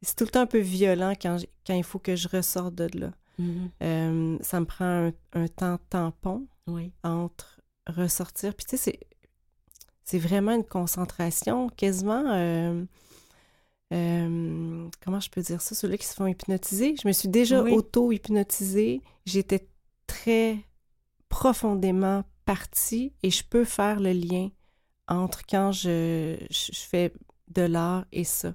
c'est 0.01 0.15
tout 0.15 0.23
le 0.23 0.29
temps 0.29 0.41
un 0.41 0.45
peu 0.47 0.59
violent 0.59 1.13
quand, 1.21 1.37
il 1.69 1.83
faut 1.83 1.99
que 1.99 2.15
je 2.15 2.27
ressorte 2.29 2.73
de 2.75 2.87
là. 2.99 3.11
Mhm. 3.37 3.69
Euh, 3.83 4.37
ça 4.41 4.59
me 4.59 4.65
prend 4.65 4.85
un, 5.07 5.11
un 5.33 5.47
temps 5.47 5.77
tampon 5.89 6.45
Oui. 6.67 6.91
entre 7.03 7.59
ressortir. 7.87 8.53
Puis 8.53 8.65
tu 8.65 8.77
sais, 8.77 8.91
c'est, 8.91 8.99
c'est 10.05 10.19
vraiment 10.19 10.53
une 10.53 10.63
concentration 10.65 11.69
quasiment... 11.69 12.23
euh, 12.27 12.83
euh, 13.91 14.87
comment 15.03 15.19
je 15.19 15.29
peux 15.29 15.41
dire 15.41 15.61
ça? 15.61 15.75
Ceux-là 15.75 15.97
qui 15.97 16.05
se 16.05 16.13
font 16.13 16.27
hypnotiser. 16.27 16.95
Je 17.01 17.07
me 17.07 17.13
suis 17.13 17.29
déjà 17.29 17.61
Oui. 17.63 17.71
auto-hypnotisée. 17.71 19.01
J'étais 19.25 19.67
très 20.07 20.59
profondément 21.29 22.23
partie 22.45 23.13
et 23.23 23.31
je 23.31 23.43
peux 23.43 23.65
faire 23.65 23.99
le 23.99 24.11
lien 24.11 24.49
entre 25.07 25.41
quand 25.47 25.71
je, 25.71 26.37
fais 26.73 27.13
de 27.49 27.63
l'art 27.63 28.05
et 28.11 28.23
ça. 28.23 28.53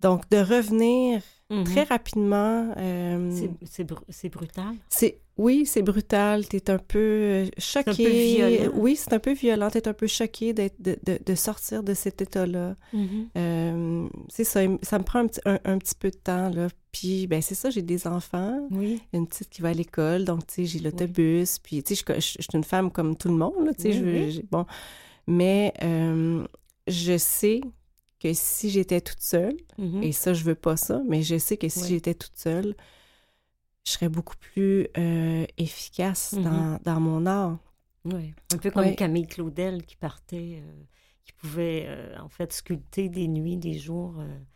Donc, 0.00 0.28
de 0.30 0.36
revenir 0.38 1.22
Mhm. 1.48 1.64
très 1.64 1.84
rapidement... 1.84 2.74
euh, 2.76 3.30
C'est- 3.32 3.50
C'est 3.70 3.84
bru- 3.84 4.04
c'est 4.08 4.28
brutal. 4.28 4.74
c'est 4.88 5.20
oui, 5.38 5.64
c'est 5.66 5.82
brutal. 5.82 6.46
T'es 6.48 6.70
un 6.70 6.78
peu 6.78 6.98
euh, 6.98 7.46
choqué. 7.58 7.90
un 7.90 7.94
peu 7.94 8.10
violent. 8.10 8.72
Oui, 8.76 8.96
c'est 8.96 9.12
un 9.12 9.18
peu 9.18 9.32
violent. 9.34 9.70
T'es 9.70 9.86
un 9.86 9.92
peu 9.92 10.06
choqué 10.06 10.52
d'être 10.54 10.80
de, 10.80 10.96
de, 11.04 11.18
de 11.24 11.34
sortir 11.34 11.82
de 11.82 11.92
cet 11.94 12.20
état-là. 12.22 12.74
Mhm. 12.92 13.28
Euh, 13.36 14.08
c'est 14.28 14.44
ça. 14.44 14.60
Ça 14.82 14.98
me 14.98 15.04
prend 15.04 15.20
un 15.20 15.26
petit, 15.28 15.40
un, 15.44 15.58
un 15.64 15.78
petit 15.78 15.94
peu 15.94 16.10
de 16.10 16.16
temps 16.16 16.48
là. 16.48 16.68
Puis 16.90 17.26
ben 17.26 17.40
c'est 17.42 17.54
ça. 17.54 17.68
J'ai 17.70 17.82
des 17.82 18.06
enfants. 18.06 18.66
Oui. 18.70 19.00
Une 19.12 19.26
petite 19.26 19.50
qui 19.50 19.60
va 19.62 19.68
à 19.68 19.72
l'école, 19.74 20.24
donc 20.24 20.46
tu 20.46 20.54
sais 20.54 20.64
j'ai 20.64 20.78
l'autobus. 20.80 21.58
Puis 21.58 21.82
tu 21.82 21.94
sais 21.94 22.02
je, 22.08 22.14
je- 22.14 22.36
je 22.38 22.42
suis 22.42 22.48
une 22.54 22.64
femme 22.64 22.90
comme 22.90 23.14
tout 23.16 23.28
le 23.28 23.36
monde 23.36 23.66
là. 23.66 23.72
Tu 23.74 23.82
sais 23.82 23.88
Oui, 23.90 23.94
je- 23.94 24.04
oui. 24.04 24.30
j'ai- 24.32 24.46
bon, 24.50 24.64
mais 25.26 25.72
euh, 25.82 26.44
je 26.88 27.18
sais 27.18 27.60
que 28.20 28.32
si 28.32 28.70
j'étais 28.70 29.00
toute 29.00 29.20
seule, 29.20 29.56
Mhm. 29.78 30.02
et 30.02 30.12
ça, 30.12 30.32
je 30.34 30.42
veux 30.44 30.54
pas 30.54 30.76
ça, 30.76 31.02
mais 31.06 31.22
je 31.22 31.36
sais 31.38 31.56
que 31.56 31.68
si 31.68 31.86
j'étais 31.88 32.14
toute 32.14 32.36
seule, 32.36 32.74
je 33.84 33.92
serais 33.92 34.08
beaucoup 34.08 34.36
plus 34.36 34.88
euh, 34.98 35.44
efficace 35.58 36.32
Mhm. 36.32 36.42
dans, 36.42 36.78
dans 36.84 37.00
mon 37.00 37.26
art. 37.26 37.58
Oui, 38.04 38.32
un 38.54 38.58
peu 38.58 38.70
comme 38.70 38.84
Ouais. 38.84 38.94
Camille 38.94 39.26
Claudel 39.26 39.84
qui 39.84 39.96
partait, 39.96 40.60
euh, 40.62 40.82
qui 41.24 41.32
pouvait 41.32 41.84
euh, 41.88 42.16
en 42.20 42.28
fait 42.28 42.52
sculpter 42.52 43.08
des 43.08 43.26
nuits, 43.28 43.56
des 43.56 43.74
jours. 43.78 44.14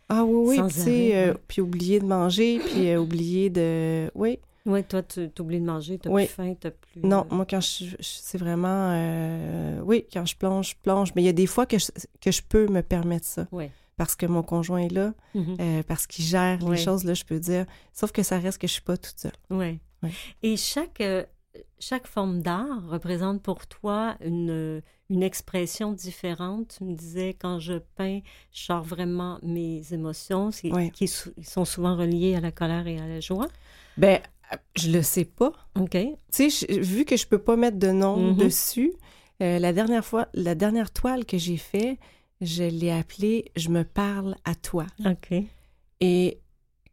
Ah 0.09 0.23
oui, 0.25 0.57
oui, 0.59 0.67
tu 0.69 0.73
sais, 0.79 1.15
euh, 1.15 1.33
puis 1.47 1.61
oublier 1.61 1.99
de 1.99 2.05
manger, 2.05 2.59
puis 2.59 2.95
oublier 2.95 3.49
de... 3.49 4.09
Oui, 4.15 4.39
Oui, 4.65 4.83
toi, 4.83 5.01
tu 5.03 5.29
oublies 5.39 5.59
de 5.59 5.65
manger, 5.65 5.97
tu 5.97 6.07
Oui. 6.09 6.25
plus 6.25 6.33
faim, 6.33 6.53
tu 6.59 6.69
plus. 6.69 7.01
non, 7.01 7.25
euh, 7.31 7.35
moi, 7.35 7.45
quand 7.49 7.61
je... 7.61 7.85
je- 7.85 7.95
c'est 7.99 8.37
vraiment... 8.37 8.91
euh, 8.91 9.79
oui, 9.83 10.05
quand 10.13 10.25
je 10.25 10.35
plonge, 10.35 10.69
je 10.71 10.75
plonge, 10.81 11.13
mais 11.15 11.23
il 11.23 11.25
y 11.25 11.29
a 11.29 11.33
des 11.33 11.47
fois 11.47 11.65
que 11.65 11.77
je, 11.79 11.87
que 12.19 12.31
je 12.31 12.41
peux 12.47 12.67
me 12.67 12.81
permettre 12.81 13.25
ça. 13.25 13.47
Ouais. 13.51 13.71
Parce 13.97 14.15
que 14.15 14.25
mon 14.25 14.41
conjoint 14.43 14.79
est 14.79 14.91
là, 14.91 15.13
mhm. 15.35 15.57
euh, 15.59 15.83
parce 15.83 16.07
qu'il 16.07 16.25
gère 16.25 16.57
les 16.67 16.77
choses, 16.77 17.03
là, 17.03 17.13
je 17.13 17.23
peux 17.23 17.39
dire. 17.39 17.65
Sauf 17.93 18.11
que 18.11 18.23
ça 18.23 18.39
reste 18.39 18.57
que 18.59 18.65
je 18.67 18.73
suis 18.73 18.81
pas 18.81 18.97
toute 18.97 19.19
seule. 19.19 19.31
Oui. 19.51 19.79
Et 20.41 20.57
chaque, 20.57 21.01
euh, 21.01 21.23
chaque 21.79 22.07
forme 22.07 22.41
d'art 22.41 22.87
représente 22.87 23.43
pour 23.43 23.67
toi 23.67 24.15
une, 24.23 24.81
une 25.09 25.21
expression 25.21 25.91
différente. 25.91 26.75
Tu 26.77 26.83
me 26.85 26.95
disais, 26.95 27.35
quand 27.39 27.59
je 27.59 27.73
peins, 27.95 28.21
je 28.51 28.63
sors 28.63 28.81
vraiment 28.83 29.37
mes 29.43 29.83
émotions, 29.93 30.49
qui 30.93 31.07
sont 31.07 31.65
souvent 31.65 31.95
reliées 31.95 32.35
à 32.35 32.39
la 32.39 32.51
colère 32.51 32.87
et 32.87 32.97
à 32.97 33.07
la 33.07 33.19
joie. 33.19 33.49
Ben, 33.97 34.19
je 34.75 34.89
le 34.91 35.01
sais 35.01 35.25
pas. 35.25 35.51
OK. 35.79 35.97
Tu 36.33 36.49
sais, 36.51 36.67
vu 36.79 37.05
que 37.05 37.17
je 37.17 37.25
peux 37.27 37.37
pas 37.39 37.55
mettre 37.55 37.77
de 37.77 37.91
nom 37.91 38.17
Mhm. 38.31 38.37
dessus, 38.37 38.93
euh, 39.41 39.59
la 39.59 39.73
dernière 39.73 40.05
fois, 40.05 40.27
la 40.33 40.55
dernière 40.55 40.91
toile 40.91 41.25
que 41.25 41.37
j'ai 41.37 41.57
fait, 41.57 41.97
je 42.41 42.63
l'ai 42.63 42.91
appelée 42.91 43.51
Je 43.55 43.69
me 43.69 43.83
parle 43.83 44.35
à 44.45 44.55
toi. 44.55 44.85
OK. 45.05 45.33
Et 45.99 46.39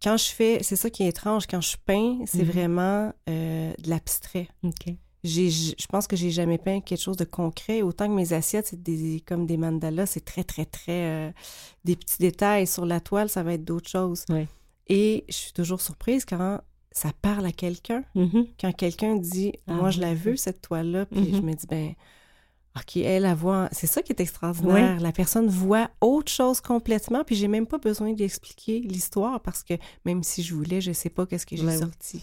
quand 0.03 0.16
je 0.16 0.27
fais, 0.27 0.59
c'est 0.62 0.77
ça 0.77 0.90
qui 0.90 1.03
est 1.03 1.09
étrange, 1.09 1.47
quand 1.47 1.61
je 1.61 1.77
peins, 1.85 2.18
c'est 2.27 2.44
Mhm. 2.44 2.51
vraiment 2.51 3.12
euh, 3.29 3.73
de 3.83 3.90
l'abstrait. 3.90 4.49
OK. 4.62 4.94
J'ai, 5.25 5.51
je 5.51 5.87
pense 5.88 6.07
que 6.07 6.14
j'ai 6.14 6.31
jamais 6.31 6.59
peint 6.59 6.81
quelque 6.81 7.01
chose 7.01 7.16
de 7.16 7.25
concret. 7.25 7.83
Autant 7.83 8.07
que 8.07 8.12
mes 8.12 8.33
assiettes, 8.33 8.68
c'est 8.68 8.81
des, 8.81 9.21
comme 9.27 9.47
des 9.47 9.57
mandalas, 9.57 10.07
c'est 10.07 10.25
très, 10.25 10.44
très, 10.44 10.64
très. 10.64 10.92
euh, 11.29 11.33
des 11.85 11.97
petits 11.97 12.18
détails. 12.21 12.68
Sur 12.68 12.87
la 12.87 13.01
toile, 13.01 13.29
ça 13.29 13.42
va 13.42 13.55
être 13.55 13.64
d'autres 13.64 13.90
choses. 13.90 14.25
Ouais. 14.29 14.47
Et 14.87 15.25
je 15.29 15.35
suis 15.35 15.53
toujours 15.53 15.81
surprise 15.81 16.25
quand 16.25 16.61
ça 16.99 17.11
parle 17.23 17.47
à 17.47 17.53
quelqu'un. 17.53 18.03
Mhm. 18.15 18.47
Quand 18.61 18.73
quelqu'un 18.73 19.17
dit 19.17 19.53
Ah 19.67 19.73
Moi, 19.75 19.91
je 19.91 20.01
la 20.01 20.15
veux, 20.15 20.37
cette 20.37 20.61
toile-là, 20.61 21.07
puis 21.07 21.21
Mhm. 21.21 21.35
je 21.37 21.41
me 21.43 21.53
dis 21.55 21.67
Ben, 21.69 21.95
OK, 22.77 22.97
elle, 22.99 23.23
la 23.23 23.35
voit. 23.35 23.69
C'est 23.73 23.89
ça 23.89 24.03
qui 24.03 24.13
est 24.13 24.21
extraordinaire. 24.21 25.01
La 25.01 25.11
personne 25.11 25.49
voit 25.49 25.91
autre 26.01 26.31
chose 26.31 26.61
complètement, 26.61 27.25
puis 27.25 27.35
j'ai 27.35 27.49
même 27.49 27.67
pas 27.67 27.79
besoin 27.79 28.13
d'expliquer 28.13 28.79
l'histoire 28.81 29.41
parce 29.41 29.65
que 29.65 29.75
même 30.05 30.23
si 30.23 30.43
je 30.43 30.55
voulais, 30.55 30.81
je 30.81 30.93
sais 30.93 31.09
pas 31.11 31.27
qu'est-ce 31.27 31.47
que 31.47 31.57
j'ai 31.57 31.67
oui. 31.67 31.77
sorti. 31.79 32.23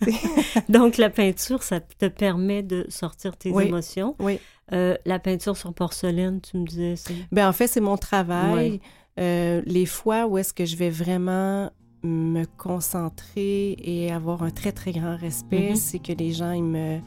Donc, 0.68 0.96
la 0.98 1.08
peinture, 1.10 1.62
ça 1.62 1.80
te 1.80 2.06
permet 2.08 2.62
de 2.62 2.84
sortir 2.90 3.36
tes 3.36 3.50
Oui. 3.50 3.64
émotions. 3.66 4.14
Oui. 4.18 4.38
Euh, 4.72 4.96
la 5.06 5.18
peinture 5.18 5.56
sur 5.56 5.72
porcelaine, 5.72 6.40
tu 6.40 6.56
me 6.58 6.66
disais. 6.66 6.94
Ben 7.32 7.48
en 7.48 7.52
fait, 7.52 7.66
c'est 7.66 7.80
mon 7.80 7.96
travail. 7.96 8.80
Euh, 9.20 9.62
les 9.64 9.86
fois 9.86 10.26
où 10.26 10.38
est-ce 10.38 10.52
que 10.52 10.64
je 10.64 10.76
vais 10.76 10.90
vraiment 10.90 11.70
me 12.04 12.44
concentrer 12.56 13.72
et 13.82 14.12
avoir 14.12 14.42
un 14.42 14.50
très, 14.50 14.72
très 14.72 14.92
grand 14.92 15.16
respect, 15.16 15.70
Mhm. 15.70 15.76
c'est 15.76 15.98
que 15.98 16.12
les 16.12 16.32
gens, 16.32 16.52
ils 16.52 16.62
me... 16.64 16.98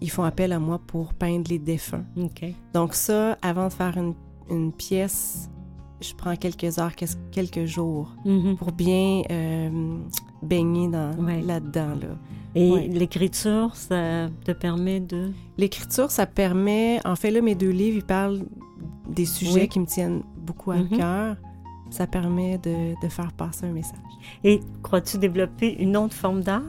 Ils 0.00 0.10
font 0.10 0.22
appel 0.22 0.52
à 0.52 0.60
moi 0.60 0.78
pour 0.78 1.12
peindre 1.12 1.50
les 1.50 1.58
défunts. 1.58 2.04
Donc 2.72 2.94
ça, 2.94 3.36
avant 3.42 3.66
de 3.66 3.72
faire 3.72 3.96
une, 3.98 4.14
une 4.48 4.72
pièce, 4.72 5.50
je 6.00 6.14
prends 6.14 6.36
quelques 6.36 6.78
heures, 6.78 6.94
quel- 6.94 7.08
quelques 7.32 7.64
jours 7.64 8.14
Mhm. 8.24 8.56
pour 8.56 8.70
bien 8.70 9.22
euh, 9.30 9.98
baigner 10.40 10.86
dans, 10.88 11.12
Ouais. 11.18 11.42
là-dedans. 11.42 11.96
Là. 12.00 12.16
Et 12.54 12.70
Ouais. 12.70 12.86
l'écriture, 12.86 13.74
ça 13.74 14.28
te 14.44 14.52
permet 14.52 15.00
de... 15.00 15.32
L'écriture, 15.56 16.12
ça 16.12 16.26
permet... 16.26 17.00
En 17.04 17.16
fait, 17.16 17.32
là, 17.32 17.40
mes 17.40 17.56
deux 17.56 17.70
livres, 17.70 17.96
ils 17.98 18.04
parlent 18.06 18.42
des 19.10 19.26
sujets 19.26 19.62
Oui. 19.62 19.68
qui 19.68 19.80
me 19.80 19.86
tiennent 19.86 20.22
beaucoup 20.46 20.70
à 20.70 20.76
Mhm. 20.76 20.88
cœur. 20.90 21.36
Ça 21.90 22.06
permet 22.06 22.58
de, 22.58 23.00
de 23.02 23.08
faire 23.08 23.32
passer 23.32 23.66
un 23.66 23.72
message. 23.72 23.98
Et 24.44 24.60
crois-tu 24.82 25.18
développer 25.18 25.74
une 25.80 25.96
autre 25.96 26.14
forme 26.14 26.42
d'art? 26.42 26.62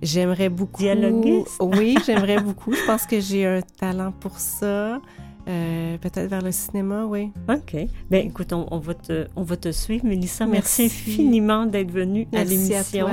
J'aimerais 0.00 0.48
beaucoup... 0.48 0.82
Dialoguiste? 0.82 1.58
Oui, 1.60 1.96
j'aimerais 2.06 2.40
beaucoup. 2.40 2.72
Je 2.72 2.84
pense 2.86 3.06
que 3.06 3.20
j'ai 3.20 3.46
un 3.46 3.60
talent 3.60 4.12
pour 4.12 4.38
ça. 4.38 5.00
Euh, 5.48 5.98
Peut-être 5.98 6.28
vers 6.28 6.42
le 6.42 6.52
cinéma, 6.52 7.04
oui. 7.04 7.30
OK. 7.48 7.76
Bien, 8.10 8.20
écoute, 8.20 8.52
on, 8.52 8.66
on 8.70 8.78
va 8.78 8.94
te, 8.94 9.26
on 9.36 9.42
va 9.42 9.56
te 9.56 9.72
suivre, 9.72 10.06
Mélissa. 10.06 10.46
Merci, 10.46 10.82
Merci. 10.82 11.10
infiniment 11.10 11.66
d'être 11.66 11.90
venue 11.90 12.22
à 12.32 12.44
Merci 12.44 12.74
à 12.74 12.78
l'émission. 12.78 13.06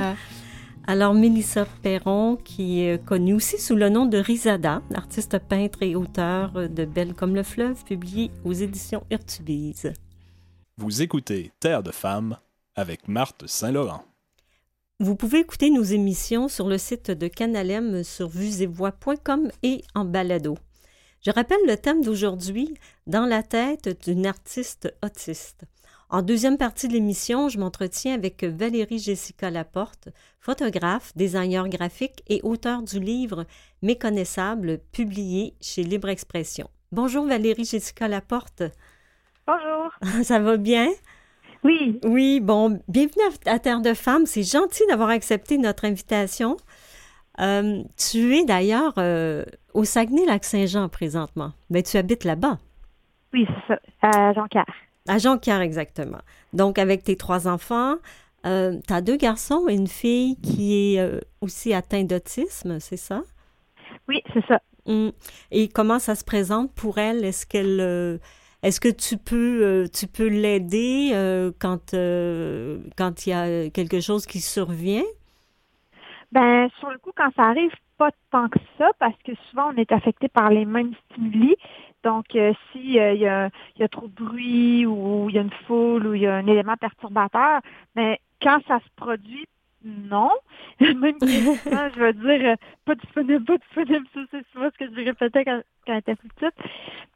Alors, 0.86 1.14
Mélissa 1.14 1.66
Perron, 1.82 2.36
qui 2.42 2.80
est 2.80 3.04
connue 3.04 3.34
aussi 3.34 3.58
sous 3.60 3.76
le 3.76 3.88
nom 3.90 4.06
de 4.06 4.18
Rizada, 4.18 4.82
artiste 4.94 5.38
peintre 5.38 5.82
et 5.82 5.94
auteur 5.94 6.52
de 6.68 6.84
Belle 6.84 7.14
comme 7.14 7.34
le 7.34 7.42
fleuve, 7.42 7.84
publié 7.84 8.30
aux 8.44 8.52
éditions 8.52 9.02
Urtubise. 9.10 9.92
Vous 10.80 11.02
écoutez 11.02 11.52
Terre 11.60 11.82
de 11.82 11.90
femmes 11.90 12.38
avec 12.74 13.06
Marthe 13.06 13.46
Saint-Laurent. 13.46 14.02
Vous 14.98 15.14
pouvez 15.14 15.40
écouter 15.40 15.68
nos 15.68 15.82
émissions 15.82 16.48
sur 16.48 16.68
le 16.68 16.78
site 16.78 17.10
de 17.10 17.28
Canalem 17.28 18.02
sur 18.02 18.30
vuesetvoix.com 18.30 19.50
et 19.62 19.84
en 19.94 20.06
balado. 20.06 20.56
Je 21.20 21.32
rappelle 21.32 21.60
le 21.66 21.76
thème 21.76 22.02
d'aujourd'hui, 22.02 22.72
Dans 23.06 23.26
la 23.26 23.42
tête 23.42 24.08
d'une 24.08 24.24
artiste 24.24 24.90
autiste. 25.04 25.64
En 26.08 26.22
deuxième 26.22 26.56
partie 26.56 26.88
de 26.88 26.94
l'émission, 26.94 27.50
je 27.50 27.58
m'entretiens 27.58 28.14
avec 28.14 28.42
Valérie 28.42 29.00
Jessica 29.00 29.50
Laporte, 29.50 30.08
photographe, 30.40 31.12
designer 31.14 31.68
graphique 31.68 32.22
et 32.26 32.40
auteur 32.42 32.82
du 32.82 33.00
livre 33.00 33.44
Méconnaissable, 33.82 34.80
publié 34.92 35.52
chez 35.60 35.82
Libre 35.82 36.08
Expression. 36.08 36.70
Bonjour 36.90 37.26
Valérie 37.26 37.66
Jessica 37.66 38.08
Laporte. 38.08 38.62
Bonjour. 39.50 39.90
Ça 40.22 40.38
va 40.38 40.56
bien? 40.56 40.88
Oui, 41.64 41.98
Oui, 42.04 42.40
bon, 42.40 42.80
bienvenue 42.88 43.24
à, 43.46 43.54
à 43.54 43.58
Terre 43.58 43.80
de 43.80 43.94
Femmes. 43.94 44.24
C'est 44.26 44.44
gentil 44.44 44.84
d'avoir 44.88 45.08
accepté 45.08 45.58
notre 45.58 45.84
invitation. 45.84 46.56
Euh, 47.40 47.82
tu 47.96 48.36
es 48.36 48.44
d'ailleurs 48.44 48.94
euh, 48.98 49.44
au 49.74 49.82
Saguenay-Lac-Saint-Jean 49.84 50.88
présentement. 50.88 51.52
Ben, 51.68 51.82
tu 51.82 51.96
habites 51.96 52.24
là-bas, 52.24 52.58
oui, 53.32 53.46
c'est 53.48 53.74
ça. 53.74 53.80
À 54.02 54.32
Jean-Pierre. 54.32 54.66
à 55.08 55.18
Jonquière 55.18 55.60
exactement. 55.60 56.18
Donc, 56.52 56.78
avec 56.78 57.02
tes 57.04 57.16
trois 57.16 57.48
enfants, 57.48 57.96
euh, 58.46 58.78
tu 58.86 58.92
as 58.92 59.00
deux 59.00 59.16
garçons 59.16 59.66
et 59.68 59.74
une 59.74 59.86
fille 59.88 60.36
qui 60.40 60.94
est 60.94 61.00
euh, 61.00 61.20
aussi 61.40 61.74
atteinte 61.74 62.08
d'autisme, 62.08 62.78
c'est 62.78 62.96
ça? 62.96 63.22
Oui, 64.08 64.22
c'est 64.32 64.44
ça. 64.46 64.60
Hum. 64.86 65.12
Et 65.50 65.68
comment 65.68 65.98
ça 65.98 66.14
se 66.14 66.24
présente 66.24 66.72
pour 66.72 66.98
elle? 66.98 67.24
Est-ce 67.24 67.46
qu'elle... 67.46 68.20
est-ce 68.62 68.80
que 68.80 68.88
tu 68.88 69.16
peux, 69.16 69.62
euh, 69.62 69.86
tu 69.88 70.06
peux 70.06 70.28
l'aider 70.28 71.10
euh, 71.12 71.50
quand 71.58 71.94
euh, 71.94 72.78
quand 72.96 73.26
il 73.26 73.30
y 73.30 73.32
a 73.32 73.70
quelque 73.70 74.00
chose 74.00 74.26
qui 74.26 74.40
survient? 74.40 75.04
Ben, 76.32 76.68
sur 76.78 76.90
le 76.90 76.98
coup, 76.98 77.10
quand 77.16 77.30
ça 77.34 77.44
arrive, 77.44 77.72
pas 77.98 78.10
tant 78.30 78.48
que 78.48 78.58
ça, 78.78 78.90
parce 78.98 79.16
que 79.24 79.32
souvent, 79.48 79.72
on 79.72 79.76
est 79.76 79.90
affecté 79.92 80.28
par 80.28 80.50
les 80.50 80.64
mêmes 80.64 80.94
stimuli. 81.10 81.56
Donc, 82.04 82.34
euh, 82.34 82.52
si 82.72 82.92
y, 82.92 83.00
a, 83.00 83.14
y 83.14 83.26
a 83.26 83.88
trop 83.90 84.06
de 84.06 84.24
bruit 84.24 84.86
ou 84.86 85.28
il 85.28 85.34
y 85.34 85.38
a 85.38 85.42
une 85.42 85.50
foule 85.66 86.06
ou 86.06 86.14
il 86.14 86.22
y 86.22 86.26
a 86.26 86.36
un 86.36 86.46
élément 86.46 86.76
perturbateur, 86.76 87.60
mais 87.94 88.20
quand 88.40 88.60
ça 88.66 88.78
se 88.78 88.88
produit, 88.96 89.46
non. 89.84 90.30
Même 90.80 91.16
je 91.20 92.00
veux 92.00 92.12
dire, 92.12 92.56
pas 92.84 92.94
disponible, 92.94 93.44
pas 93.44 93.58
disponible, 93.58 94.06
ça, 94.14 94.20
c'est 94.30 94.46
souvent 94.52 94.68
ce 94.72 94.84
que 94.84 94.90
je 94.90 95.04
répétais 95.04 95.44
quand, 95.44 95.60
quand 95.86 95.94
j'étais 95.94 96.14
plus 96.16 96.28
petite. 96.28 96.54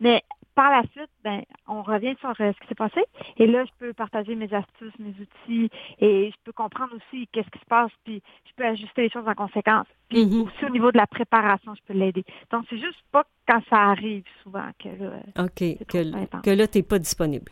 Mais 0.01 0.23
par 0.55 0.71
la 0.71 0.83
suite, 0.93 1.11
ben, 1.23 1.43
on 1.67 1.83
revient 1.83 2.15
sur 2.21 2.31
euh, 2.31 2.53
ce 2.53 2.61
qui 2.61 2.69
s'est 2.69 2.75
passé. 2.75 3.01
Et 3.39 3.47
là, 3.47 3.65
je 3.65 3.71
peux 3.79 3.93
partager 3.93 4.35
mes 4.35 4.53
astuces, 4.55 4.93
mes 4.99 5.15
outils, 5.21 5.71
et 6.01 6.31
je 6.31 6.37
peux 6.45 6.53
comprendre 6.53 6.93
aussi 6.95 7.27
qu'est-ce 7.33 7.51
qui 7.51 7.59
se 7.59 7.65
passe, 7.67 7.91
puis 8.05 8.23
je 8.47 8.53
peux 8.57 8.65
ajuster 8.65 9.03
les 9.03 9.11
choses 9.11 9.27
en 9.27 9.35
conséquence. 9.35 9.87
Puis 10.09 10.25
Mhm. 10.27 10.43
aussi 10.43 10.65
au 10.65 10.71
niveau 10.71 10.93
de 10.93 10.99
la 10.99 11.07
préparation, 11.07 11.75
je 11.75 11.81
peux 11.87 11.99
l'aider. 11.99 12.25
Donc, 12.51 12.65
c'est 12.71 12.79
juste 12.79 13.03
pas 13.11 13.25
quand 13.49 13.61
ça 13.71 13.77
arrive 13.91 14.25
souvent 14.43 14.69
que 14.79 14.89
là, 14.89 15.11
euh, 15.39 15.45
OK, 15.45 15.87
que, 15.87 16.41
que 16.43 16.51
là, 16.51 16.67
tu 16.69 16.79
n'es 16.79 16.83
pas 16.83 16.99
disponible. 16.99 17.51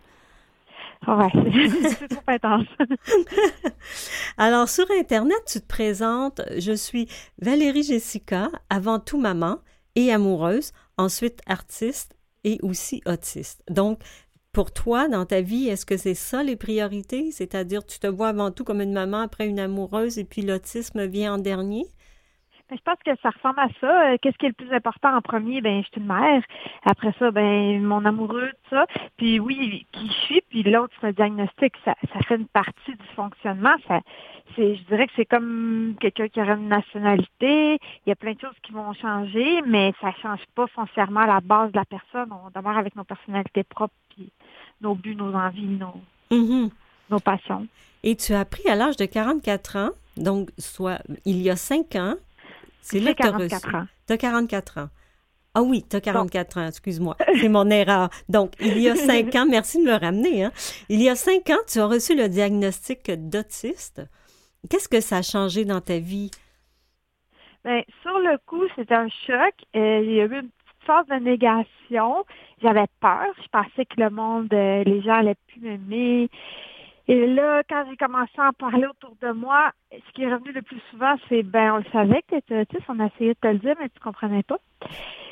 ouais, 1.08 1.28
c'est 1.32 1.88
c'est 1.98 2.08
trop 2.08 2.22
intense. 2.28 2.66
Alors, 4.38 4.68
sur 4.68 4.86
Internet, 4.98 5.38
tu 5.46 5.60
te 5.60 5.66
présentes, 5.66 6.40
je 6.58 6.72
suis 6.72 7.08
Valérie 7.40 7.82
Jessica, 7.82 8.48
avant 8.70 8.98
tout 8.98 9.18
maman 9.18 9.56
et 9.96 10.12
amoureuse, 10.12 10.72
ensuite 10.96 11.40
artiste 11.46 12.14
et 12.44 12.59
aussi 12.62 13.02
autiste. 13.07 13.62
Donc, 13.70 14.00
pour 14.52 14.70
toi, 14.72 15.09
dans 15.09 15.24
ta 15.24 15.40
vie, 15.40 15.68
est-ce 15.68 15.87
que 15.87 15.96
c'est 15.96 16.14
ça 16.14 16.42
les 16.42 16.57
priorités? 16.57 17.33
C'est-à-dire, 17.33 17.87
tu 17.87 17.98
te 17.98 18.07
vois 18.07 18.28
avant 18.28 18.50
tout 18.50 18.64
comme 18.64 18.83
une 18.83 18.92
maman, 18.92 19.20
après 19.20 19.46
une 19.48 19.59
amoureuse, 19.59 20.18
et 20.18 20.24
puis 20.24 20.42
l'autisme 20.42 21.07
vient 21.07 21.35
en 21.35 21.38
dernier? 21.38 21.87
Je 22.72 22.82
pense 22.82 22.98
que 23.04 23.11
ça 23.22 23.30
ressemble 23.30 23.61
à 23.61 23.68
ça. 23.80 24.12
Euh, 24.12 24.16
qu'est-ce 24.20 24.37
qui 24.38 24.46
est 24.46 24.48
le 24.58 24.64
plus 24.64 24.74
important 24.74 25.14
en 25.14 25.20
premier? 25.20 25.61
Ben, 25.61 25.82
je 25.82 25.88
suis 25.88 26.00
une 26.00 26.06
mère. 26.06 26.42
Après 26.85 27.12
ça, 27.18 27.30
ben, 27.30 27.82
mon 27.82 28.04
amoureux, 28.04 28.48
tout 28.64 28.76
ça. 28.76 28.87
Puis 29.16 29.38
oui, 29.40 29.87
qui 29.92 30.06
je 30.08 30.12
suis, 30.12 30.42
puis 30.48 30.62
l'autre, 30.62 30.92
c'est 31.00 31.08
un 31.08 31.12
diagnostic. 31.12 31.74
Ça, 31.85 31.94
ça 32.12 32.20
fait 32.20 32.37
une 32.37 32.46
partie 32.46 32.92
du 32.92 33.06
fonctionnement. 33.14 33.74
Ça, 33.87 34.00
c'est, 34.56 34.74
je 34.76 34.82
dirais 34.85 35.06
que 35.06 35.12
c'est 35.16 35.26
comme 35.26 35.94
quelqu'un 36.00 36.28
qui 36.28 36.40
aurait 36.40 36.54
une 36.54 36.68
nationalité. 36.68 37.74
Il 38.06 38.08
y 38.08 38.12
a 38.12 38.16
plein 38.16 38.32
de 38.32 38.40
choses 38.40 38.56
qui 38.62 38.72
vont 38.72 38.92
changer, 38.94 39.62
mais 39.66 39.92
ça 40.00 40.11
change 40.22 40.40
pas 40.54 40.66
foncièrement 40.68 41.26
la 41.26 41.40
base 41.40 41.72
de 41.72 41.76
la 41.78 41.85
personne. 41.85 42.30
On 42.32 42.50
demeure 42.58 42.78
avec 42.78 42.96
nos 42.96 43.04
personnalités 43.04 43.64
propres, 43.64 43.94
puis 44.11 44.30
nos 44.80 44.94
buts, 44.94 45.14
nos 45.14 45.35
envies, 45.35 45.66
nos, 45.66 46.00
Mhm. 46.30 46.70
nos 47.11 47.20
passions. 47.20 47.66
Et 48.02 48.16
tu 48.16 48.32
as 48.32 48.40
appris 48.40 48.68
à 48.68 48.74
l'âge 48.74 48.96
de 48.96 49.04
44 49.04 49.76
ans, 49.76 49.90
donc 50.16 50.50
soit 50.58 50.98
il 51.24 51.40
y 51.40 51.50
a 51.50 51.56
5 51.56 51.94
ans. 51.96 52.14
C'est 52.82 53.00
là 53.00 53.14
que 53.14 53.22
tu 53.22 53.28
as 53.28 53.32
44 53.32 53.64
reçu. 53.64 53.76
ans. 53.76 53.86
Tu 54.06 54.12
as 54.12 54.18
44 54.18 54.78
ans. 54.78 54.88
Ah 55.54 55.62
oui, 55.62 55.84
tu 55.88 55.96
as 55.96 56.00
44 56.00 56.58
ans, 56.58 56.66
excuse-moi. 56.66 57.16
C'est 57.40 57.48
mon 57.48 57.68
erreur. 57.70 58.08
Donc, 58.28 58.52
il 58.60 58.78
y 58.78 58.88
a 58.88 58.96
5 58.96 59.34
ans, 59.36 59.46
merci 59.48 59.78
de 59.78 59.84
me 59.84 59.90
le 59.90 59.96
ramener. 59.96 60.44
Hein. 60.44 60.52
Il 60.88 61.02
y 61.02 61.08
a 61.08 61.14
5 61.14 61.48
ans, 61.50 61.60
tu 61.68 61.78
as 61.78 61.86
reçu 61.86 62.16
le 62.16 62.28
diagnostic 62.28 63.10
d'autiste. 63.10 64.02
Qu'est-ce 64.70 64.88
que 64.88 65.00
ça 65.00 65.18
a 65.18 65.22
changé 65.22 65.64
dans 65.64 65.80
ta 65.80 65.98
vie? 65.98 66.30
Ben, 67.64 67.82
sur 68.02 68.18
le 68.18 68.38
coup, 68.46 68.62
c'était 68.76 68.94
un 68.94 69.08
choc. 69.26 69.54
Euh, 69.76 70.00
il 70.02 70.12
y 70.14 70.20
a 70.20 70.24
eu 70.24 70.40
une 70.40 70.48
petite 70.50 70.86
phase 70.86 71.06
de 71.08 71.16
négation. 71.16 72.24
J'avais 72.62 72.86
peur. 73.00 73.26
Je 73.42 73.48
pensais 73.52 73.84
que 73.84 74.00
le 74.00 74.10
monde, 74.10 74.52
euh, 74.52 74.82
les 74.84 75.02
gens 75.02 75.14
allaient 75.14 75.36
plus 75.48 75.60
m'aimer. 75.60 76.28
Et 77.08 77.26
là, 77.26 77.62
quand 77.68 77.84
j'ai 77.90 77.96
commencé 77.96 78.32
à 78.38 78.48
en 78.48 78.52
parler 78.52 78.86
autour 78.86 79.16
de 79.20 79.32
moi, 79.32 79.72
ce 79.90 80.12
qui 80.12 80.22
est 80.22 80.32
revenu 80.32 80.52
le 80.52 80.62
plus 80.62 80.80
souvent, 80.90 81.16
c'est 81.28 81.42
ben 81.42 81.74
on 81.74 81.76
le 81.78 81.84
savait 81.92 82.22
que 82.22 82.28
tu 82.30 82.36
étais 82.36 82.60
autiste, 82.60 82.84
on 82.88 83.00
a 83.00 83.06
essayé 83.06 83.30
de 83.34 83.38
te 83.40 83.48
le 83.48 83.58
dire, 83.58 83.74
mais 83.80 83.88
tu 83.88 83.98
comprenais 84.00 84.42
pas. 84.44 84.58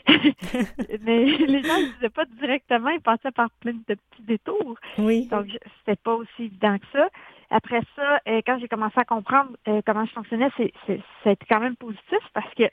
mais 0.09 1.25
les 1.25 1.63
gens 1.63 1.79
ne 1.79 1.93
disaient 1.95 2.09
pas 2.11 2.25
directement, 2.25 2.89
ils 2.91 3.01
passaient 3.01 3.31
par 3.31 3.51
plein 3.61 3.73
de 3.73 3.79
petits 3.95 4.23
détours. 4.23 4.77
Oui. 4.99 5.27
Donc, 5.27 5.47
c'était 5.79 6.01
pas 6.03 6.15
aussi 6.15 6.45
évident 6.45 6.77
que 6.79 6.87
ça. 6.93 7.09
Après 7.51 7.81
ça, 7.97 8.21
euh, 8.29 8.41
quand 8.47 8.59
j'ai 8.61 8.69
commencé 8.69 8.99
à 8.99 9.05
comprendre 9.05 9.51
euh, 9.69 9.81
comment 9.85 10.05
je 10.05 10.13
fonctionnais, 10.13 10.51
c'est, 10.57 10.73
c'est, 10.87 11.01
ça 11.23 11.31
a 11.31 11.33
été 11.33 11.47
quand 11.49 11.61
même 11.61 11.77
positif 11.77 12.19
parce 12.33 12.53
que 12.55 12.65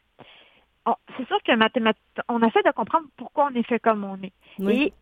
on- 0.86 0.96
c'est 1.18 1.28
sûr 1.28 1.38
que 1.44 1.52
mathémat- 1.54 1.94
on 2.30 2.42
essaie 2.44 2.62
de 2.64 2.72
comprendre 2.72 3.08
pourquoi 3.18 3.50
on 3.52 3.56
est 3.56 3.64
fait 3.68 3.80
comme 3.80 4.04
on 4.04 4.16
est. 4.24 4.34
Oui. 4.60 4.84
Et 4.84 4.94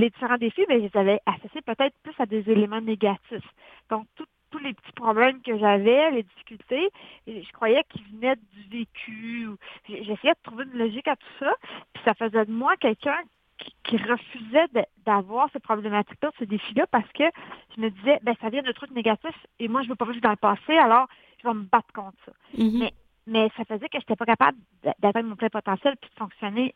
les 0.00 0.10
différents 0.10 0.38
défis, 0.38 0.64
ben, 0.68 0.78
je 0.78 0.84
les 0.92 0.96
avais 0.96 1.20
associés 1.26 1.62
peut-être 1.62 1.94
plus 2.02 2.14
à 2.18 2.26
des 2.26 2.48
éléments 2.50 2.80
négatifs. 2.80 3.48
Donc, 3.90 4.06
tout- 4.16 4.26
tous 4.50 4.58
les 4.58 4.72
petits 4.74 4.92
problèmes 4.92 5.42
que 5.42 5.58
j'avais, 5.58 6.10
les 6.12 6.22
difficultés, 6.22 6.88
je 7.26 7.52
croyais 7.52 7.82
qu'ils 7.90 8.04
venaient 8.04 8.36
du 8.36 8.62
vécu. 8.78 9.48
J'essayais 9.88 10.34
de 10.34 10.42
trouver 10.44 10.64
une 10.64 10.78
logique 10.78 11.08
à 11.08 11.16
tout 11.16 11.26
ça. 11.40 11.52
Puis 11.92 12.02
ça 12.04 12.14
faisait 12.14 12.44
de 12.44 12.52
moi 12.52 12.76
quelqu'un 12.76 13.18
qui, 13.58 13.72
qui 13.84 13.96
refusait 13.96 14.66
d'avoir 15.04 15.48
ces 15.52 15.58
problématiques-là, 15.60 16.30
ces 16.38 16.46
défis-là, 16.46 16.86
parce 16.88 17.10
que 17.12 17.24
je 17.76 17.80
me 17.80 17.90
disais, 17.90 18.18
ben 18.22 18.34
ça 18.40 18.48
vient 18.48 18.62
de 18.62 18.72
trucs 18.72 18.90
négatifs 18.92 19.46
et 19.58 19.66
moi, 19.68 19.82
je 19.82 19.88
veux 19.88 19.94
pas 19.96 20.04
vivre 20.06 20.20
dans 20.20 20.30
le 20.30 20.36
passé, 20.36 20.76
alors 20.76 21.06
je 21.42 21.48
vais 21.48 21.54
me 21.54 21.62
battre 21.62 21.92
contre 21.92 22.16
ça. 22.24 22.32
Mhm. 22.56 22.78
mais- 22.78 22.92
Mais 23.26 23.48
ça 23.56 23.64
faisait 23.64 23.88
que 23.88 23.94
je 23.94 23.98
n'étais 24.00 24.16
pas 24.16 24.26
capable 24.26 24.58
d'atteindre 25.00 25.28
mon 25.30 25.36
plein 25.36 25.48
potentiel 25.48 25.94
puis 26.00 26.10
de 26.10 26.18
fonctionner 26.18 26.74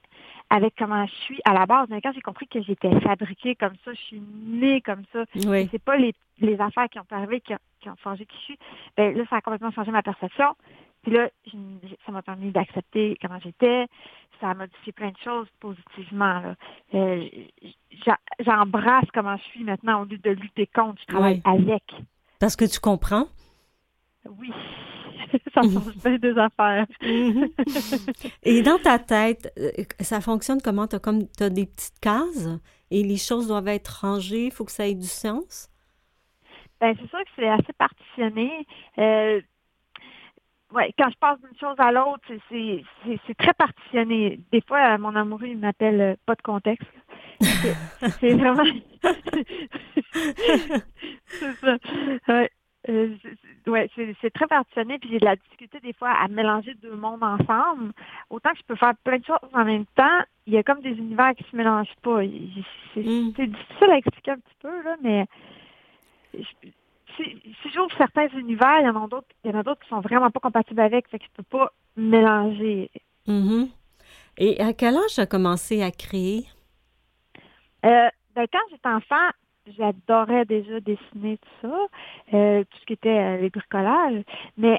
avec 0.49 0.75
comment 0.79 1.05
je 1.07 1.15
suis 1.15 1.41
à 1.45 1.53
la 1.53 1.67
base. 1.67 1.89
Mais 1.91 2.01
quand 2.01 2.13
j'ai 2.15 2.23
compris 2.23 2.47
que 2.49 2.63
j'étais 2.63 2.99
fabriquée 3.01 3.55
comme 3.55 3.75
ça, 3.85 3.93
je 3.93 4.01
suis 4.01 4.23
née 4.45 4.81
comme 4.81 5.03
ça, 5.13 5.25
Oui. 5.47 5.69
c'est 5.71 5.83
pas 5.83 5.97
les, 5.97 6.15
les 6.39 6.59
affaires 6.61 6.89
qui 6.89 6.99
ont 6.99 7.07
arrivé 7.11 7.41
qui 7.43 7.53
ont, 7.55 7.59
qui 7.81 7.91
ont 7.91 7.97
changé 8.03 8.25
qui 8.25 8.37
je 8.37 8.43
suis, 8.43 8.59
ben 8.97 9.15
là, 9.17 9.25
ça 9.29 9.37
a 9.37 9.41
complètement 9.43 9.73
changé 9.73 9.91
ma 9.91 10.03
perception. 10.03 10.55
Puis 11.03 11.13
là, 11.13 11.29
ça 12.05 12.13
m'a 12.13 12.23
permis 12.23 12.51
d'accepter 12.51 13.17
comment 13.23 13.39
j'étais. 13.41 13.87
Ça 14.41 14.51
a 14.51 14.55
modifié 14.55 14.93
plein 14.93 15.11
de 15.11 15.17
choses 15.23 15.47
positivement. 15.61 16.55
Euh, 16.95 17.25
J'embrasse 18.41 19.07
comment 19.13 19.37
je 19.37 19.43
suis 19.45 19.65
maintenant 19.65 20.03
au 20.03 20.05
lieu 20.05 20.19
de 20.19 20.31
lutter 20.31 20.67
contre. 20.67 21.01
Je 21.03 21.07
travaille 21.07 21.41
avec. 21.45 21.83
Parce 22.41 22.57
que 22.57 22.65
tu 22.65 22.81
comprends. 22.81 23.27
Oui, 24.39 24.51
ça 25.55 25.63
change 25.63 25.97
bien 26.05 26.19
des 26.19 26.37
affaires. 26.39 26.87
Mhm. 27.03 27.49
Et 28.43 28.63
dans 28.63 28.79
ta 28.79 28.99
tête, 28.99 29.53
euh, 29.59 29.71
ça 30.01 30.21
fonctionne 30.21 30.61
comment? 30.63 30.87
Tu 30.87 30.97
as 30.97 30.99
comme 30.99 31.27
t'as 31.29 31.49
des 31.51 31.67
petites 31.67 31.99
cases 32.01 32.49
et 32.91 33.03
les 33.03 33.17
choses 33.17 33.49
doivent 33.49 33.69
être 33.69 34.01
rangées, 34.03 34.47
il 34.47 34.53
faut 34.53 34.65
que 34.65 34.73
ça 34.73 34.87
ait 34.87 34.95
du 34.95 35.07
sens? 35.07 35.71
Ben, 36.81 36.95
c'est 37.01 37.09
sûr 37.09 37.19
que 37.19 37.31
c'est 37.37 37.49
assez 37.49 37.73
partitionné. 37.77 38.67
Euh, 38.99 39.41
ouais, 40.73 40.93
quand 40.97 41.11
je 41.11 41.17
passe 41.19 41.39
d'une 41.41 41.59
chose 41.59 41.75
à 41.79 41.91
l'autre, 41.91 42.23
c'est- 42.49 42.85
très 43.39 43.55
partitionné. 43.55 44.41
Des 44.53 44.61
fois, 44.67 44.95
euh, 44.95 44.99
mon 44.99 45.15
amoureux, 45.17 45.47
il 45.49 45.59
m'appelle 45.59 46.01
euh, 46.01 46.15
pas 46.27 46.35
de 46.35 46.43
contexte. 46.43 46.87
C'est- 47.41 47.75
C'est 48.21 48.35
vraiment... 48.35 48.65
c'est 50.13 51.55
ça. 51.61 51.77
Ouais. 52.29 52.51
Euh, 52.89 53.15
ouais, 53.67 53.91
c'est 54.23 54.31
très 54.33 54.47
partitionné, 54.47 54.99
puis 54.99 55.11
j'ai 55.11 55.19
de 55.19 55.25
la 55.25 55.37
difficulté 55.37 55.79
des 55.81 55.93
fois 55.93 56.11
à 56.11 56.27
mélanger 56.29 56.75
deux 56.75 56.97
mondes 56.97 57.23
ensemble. 57.23 57.93
Autant 58.31 58.51
que 58.53 58.59
je 58.59 58.65
peux 58.65 58.77
faire 58.77 58.95
plein 59.05 59.19
de 59.19 59.25
choses 59.25 59.37
en 59.53 59.65
même 59.65 59.85
temps, 59.95 60.21
il 60.47 60.55
y 60.55 60.57
a 60.57 60.63
comme 60.63 60.81
des 60.81 60.91
univers 60.93 61.35
qui 61.35 61.45
se 61.51 61.55
mélangent 61.55 61.95
pas. 62.03 62.21
C'est 62.95 63.01
Mm. 63.03 63.33
c'est 63.37 63.47
difficile 63.47 63.91
à 63.91 63.99
expliquer 63.99 64.31
un 64.31 64.39
petit 64.39 64.57
peu, 64.61 64.83
là, 64.83 64.97
mais 65.03 65.27
je- 66.35 66.69
si, 67.17 67.25
si 67.63 67.71
j'ouvre 67.75 67.95
certains 67.99 68.29
univers, 68.39 68.81
il 68.81 68.87
y 68.87 68.89
en 68.89 69.05
a 69.05 69.09
d'autres, 69.09 69.27
il 69.45 69.51
y 69.51 69.55
en 69.55 69.59
a 69.59 69.63
d'autres 69.63 69.83
qui 69.83 69.89
sont 69.89 70.01
vraiment 70.01 70.31
pas 70.31 70.41
compatibles 70.41 70.81
avec, 70.81 71.09
fait 71.09 71.19
que 71.19 71.25
je 71.25 71.31
peux 71.43 71.43
pas 71.59 71.73
mélanger. 71.97 72.91
Mhm. 73.27 73.69
Et 74.39 74.61
à 74.63 74.73
quel 74.73 74.97
âge 74.97 75.15
tu 75.15 75.21
as 75.21 75.27
commencé 75.27 75.83
à 75.83 75.91
créer? 75.91 76.47
Euh, 77.85 78.09
ben, 78.35 78.47
quand 78.53 78.59
j'étais 78.71 78.89
enfant, 78.89 79.29
j'adorais 79.77 80.45
déjà 80.45 80.81
dessiner 80.81 81.39
tout 81.39 81.69
ça, 81.69 81.79
euh, 82.35 82.65
tout 82.65 82.79
ce 82.81 82.87
qui 82.87 82.93
était 82.95 83.09
euh, 83.09 83.37
les 83.39 83.51
bricolages, 83.51 84.23
mais 84.57 84.79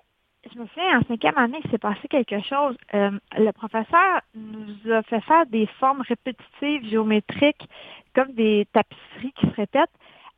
je 0.52 0.58
me 0.58 0.66
souviens, 0.68 1.00
en 1.00 1.04
cinquième 1.04 1.38
année, 1.38 1.60
il 1.64 1.70
s'est 1.70 1.78
passé 1.78 2.08
quelque 2.08 2.40
chose. 2.42 2.76
Euh, 2.94 3.12
le 3.38 3.52
professeur 3.52 4.22
nous 4.36 4.92
a 4.92 5.04
fait 5.04 5.22
faire 5.22 5.46
des 5.48 5.68
formes 5.80 6.02
répétitives, 6.02 6.90
géométriques, 6.90 7.68
comme 8.16 8.32
des 8.34 8.68
tapisseries 8.72 9.34
qui 9.36 9.48
se 9.48 9.56
répètent 9.56 9.90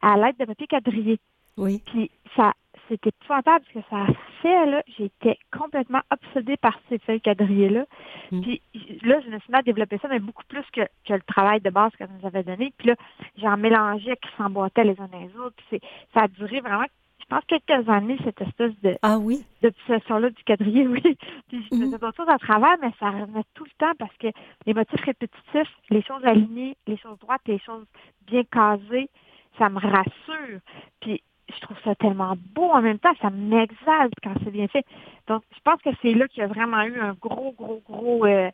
à 0.02 0.18
l'aide 0.18 0.38
de 0.40 0.46
papier 0.46 0.68
quadrillé. 0.68 1.20
Oui. 1.58 1.82
Puis 1.86 2.10
ça, 2.36 2.54
c'était 2.90 3.10
épouvantable 3.10 3.66
ce 3.70 3.80
que 3.80 3.86
ça 3.90 3.98
a 4.04 4.08
fait, 4.42 4.66
là. 4.66 4.84
J'étais 4.98 5.38
complètement 5.58 6.02
obsédée 6.12 6.58
par 6.58 6.78
ces 6.90 7.00
feuilles 7.00 7.22
quadrillées-là. 7.22 7.86
Mm. 8.32 8.42
Puis 8.42 8.62
là, 9.04 9.20
je 9.22 9.30
me 9.30 9.40
suis 9.40 9.52
mis 9.52 9.58
à 9.60 9.62
développer 9.62 9.98
ça, 10.00 10.08
mais 10.08 10.20
beaucoup 10.20 10.44
plus 10.48 10.64
que, 10.74 10.82
que 11.06 11.14
le 11.14 11.22
travail 11.22 11.62
de 11.62 11.70
base 11.70 11.92
qu'elle 11.98 12.10
nous 12.20 12.28
avait 12.28 12.44
donné. 12.44 12.74
Puis 12.78 12.88
là, 12.90 12.96
j'en 13.38 13.58
mélangeais 13.58 14.18
qui 14.18 14.30
s'emboîtaient 14.38 14.84
les 14.84 15.00
uns 15.00 15.10
les 15.14 15.36
autres. 15.40 15.56
Puis 15.58 15.66
c'est, 15.72 15.82
ça 16.14 16.22
a 16.24 16.28
duré 16.28 16.60
vraiment, 16.60 16.86
je 17.20 17.26
pense, 17.26 17.44
quelques 17.46 17.88
années, 17.90 18.18
cette 18.24 18.42
espèce 18.42 18.74
de, 18.82 18.96
Ah 19.04 19.18
oui? 19.18 19.44
d'obsession-là 19.62 20.30
du 20.32 20.44
quadrillé, 20.44 20.88
oui. 20.88 21.02
Puis 21.48 21.66
je 21.70 21.76
Mhm. 21.76 21.86
faisais 21.86 21.98
d'autres 21.98 22.18
choses 22.18 22.30
à 22.30 22.38
travers, 22.40 22.76
mais 22.82 22.92
ça 23.00 23.10
revenait 23.12 23.44
tout 23.54 23.64
le 23.64 23.72
temps 23.78 23.94
parce 23.98 24.16
que 24.18 24.28
les 24.66 24.74
motifs 24.74 25.02
répétitifs, 25.02 25.72
les 25.90 26.02
choses 26.02 26.26
alignées, 26.26 26.76
les 26.88 26.98
choses 26.98 27.18
droites, 27.20 27.42
les 27.48 27.60
choses 27.60 27.86
bien 28.28 28.44
casées, 28.52 29.10
ça 29.58 29.70
me 29.70 29.80
rassure. 29.80 30.60
Puis 31.02 31.22
je 31.56 31.62
trouve 31.62 31.78
ça 31.84 31.96
tellement 31.96 32.36
beau 32.56 32.70
en 32.72 32.82
même 32.82 33.00
temps, 33.00 33.14
ça 33.22 33.30
m'exalte 33.30 34.14
quand 34.24 34.34
c'est 34.44 34.52
bien 34.52 34.68
fait. 34.68 34.86
Donc, 35.28 35.44
je 35.54 35.60
pense 35.64 35.82
que 35.82 35.90
c'est 36.02 36.14
là 36.14 36.28
qu'il 36.28 36.42
y 36.42 36.44
a 36.44 36.48
vraiment 36.48 36.82
eu 36.84 37.00
un 37.00 37.14
gros, 37.14 37.54
gros, 37.58 37.82
gros, 37.88 38.26
euh, 38.26 38.50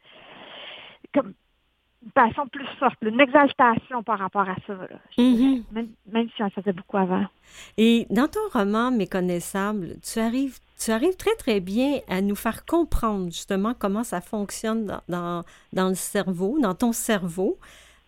comme 1.13 1.33
une 2.03 2.11
passion 2.11 2.47
plus 2.47 2.65
forte, 2.79 2.95
une 3.01 3.19
exaltation 3.19 4.03
par 4.03 4.19
rapport 4.19 4.47
à 4.47 4.55
ça. 4.65 4.73
là. 4.73 4.99
Mhm. 5.17 5.63
même, 5.71 5.89
même 6.11 6.27
si 6.29 6.35
j'en 6.37 6.49
faisais 6.49 6.73
beaucoup 6.73 6.97
avant. 6.97 7.25
Et 7.77 8.05
dans 8.09 8.27
ton 8.27 8.39
roman 8.53 8.91
Méconnaissable, 8.91 9.95
tu 10.01 10.19
arrives, 10.19 10.59
tu 10.79 10.91
arrives 10.91 11.15
très, 11.15 11.35
très 11.35 11.59
bien 11.59 11.99
à 12.07 12.21
nous 12.21 12.35
faire 12.35 12.65
comprendre 12.65 13.25
justement 13.25 13.73
comment 13.77 14.03
ça 14.03 14.21
fonctionne 14.21 14.85
dans, 14.85 15.01
dans, 15.09 15.43
dans 15.73 15.89
le 15.89 15.95
cerveau, 15.95 16.59
dans 16.59 16.75
ton 16.75 16.91
cerveau. 16.91 17.57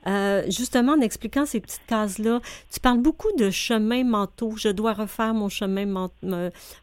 Euh, 0.07 0.43
justement, 0.45 0.93
en 0.93 1.01
expliquant 1.01 1.45
ces 1.45 1.59
petites 1.59 1.85
cases-là, 1.87 2.39
tu 2.71 2.79
parles 2.79 2.99
beaucoup 2.99 3.31
de 3.37 3.49
chemins 3.49 4.03
mentaux. 4.03 4.53
Je 4.55 4.69
dois 4.69 4.93
refaire 4.93 5.33
mon 5.33 5.49
chemin, 5.49 5.85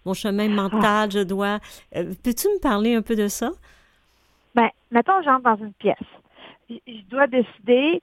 mon 0.05 0.14
chemin 0.14 0.49
mental. 0.49 1.11
Je 1.11 1.21
dois. 1.21 1.59
euh, 1.97 2.12
Peux-tu 2.23 2.49
me 2.49 2.61
parler 2.61 2.95
un 2.95 3.03
peu 3.03 3.17
de 3.17 3.29
ça? 3.29 3.51
Ben, 4.55 4.69
mettons, 4.91 5.23
j'entre 5.25 5.43
dans 5.45 5.57
une 5.57 5.73
pièce. 5.75 5.97
Je 6.69 6.75
je 6.87 7.03
dois 7.09 7.27
décider 7.27 8.03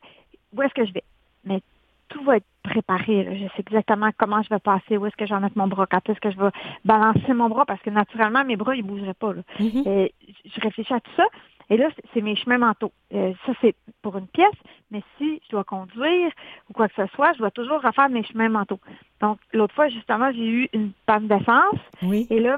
où 0.56 0.62
est-ce 0.62 0.74
que 0.74 0.86
je 0.86 0.94
vais. 0.94 1.04
Mais 1.46 1.62
tout 2.10 2.24
va 2.24 2.38
être 2.38 2.46
préparé. 2.64 3.24
là. 3.24 3.36
Je 3.36 3.44
sais 3.56 3.60
exactement 3.68 4.10
comment 4.18 4.42
je 4.42 4.50
vais 4.50 4.60
passer, 4.60 4.98
où 4.98 5.06
est-ce 5.06 5.16
que 5.16 5.26
je 5.26 5.34
vais 5.34 5.40
mettre 5.42 5.58
mon 5.58 5.68
bras, 5.68 5.86
quand 5.86 6.08
est-ce 6.10 6.20
que 6.20 6.32
je 6.32 6.38
vais 6.38 6.50
balancer 6.86 7.34
mon 7.34 7.50
bras, 7.50 7.66
parce 7.66 7.82
que 7.82 7.90
naturellement, 7.90 8.46
mes 8.46 8.56
bras, 8.56 8.76
ils 8.76 8.84
bougeraient 8.84 9.14
pas. 9.14 9.34
là. 9.34 9.42
Mhm. 9.60 9.84
Euh, 9.86 10.08
je 10.46 10.62
réfléchis 10.62 10.94
à 10.94 11.00
tout 11.02 11.12
ça. 11.18 11.26
Et 11.70 11.78
là, 11.78 11.90
c'est- 12.14 12.22
mes 12.22 12.36
chemins 12.36 12.58
mentaux. 12.58 12.92
Euh, 13.14 13.34
ça, 13.46 13.54
c'est 13.62 13.76
pour 14.02 14.18
une 14.18 14.28
pièce, 14.28 14.48
mais 14.92 15.02
si 15.18 15.42
je 15.46 15.50
dois 15.50 15.64
conduire 15.64 16.32
ou 16.70 16.74
quoi 16.74 16.88
que 16.88 16.96
ce 16.96 17.08
soit, 17.16 17.34
je 17.34 17.40
dois 17.40 17.52
toujours 17.52 17.82
refaire 17.82 18.10
mes 18.10 18.24
chemins 18.24 18.50
mentaux. 18.50 18.80
Donc, 19.22 19.40
l'autre 19.54 19.74
fois, 19.76 19.88
justement, 19.90 20.32
j'ai 20.32 20.48
eu 20.48 20.70
une 20.74 20.92
panne 21.06 21.28
d'essence. 21.28 21.80
Oui. 22.02 22.28
Et 22.30 22.40
là, 22.40 22.58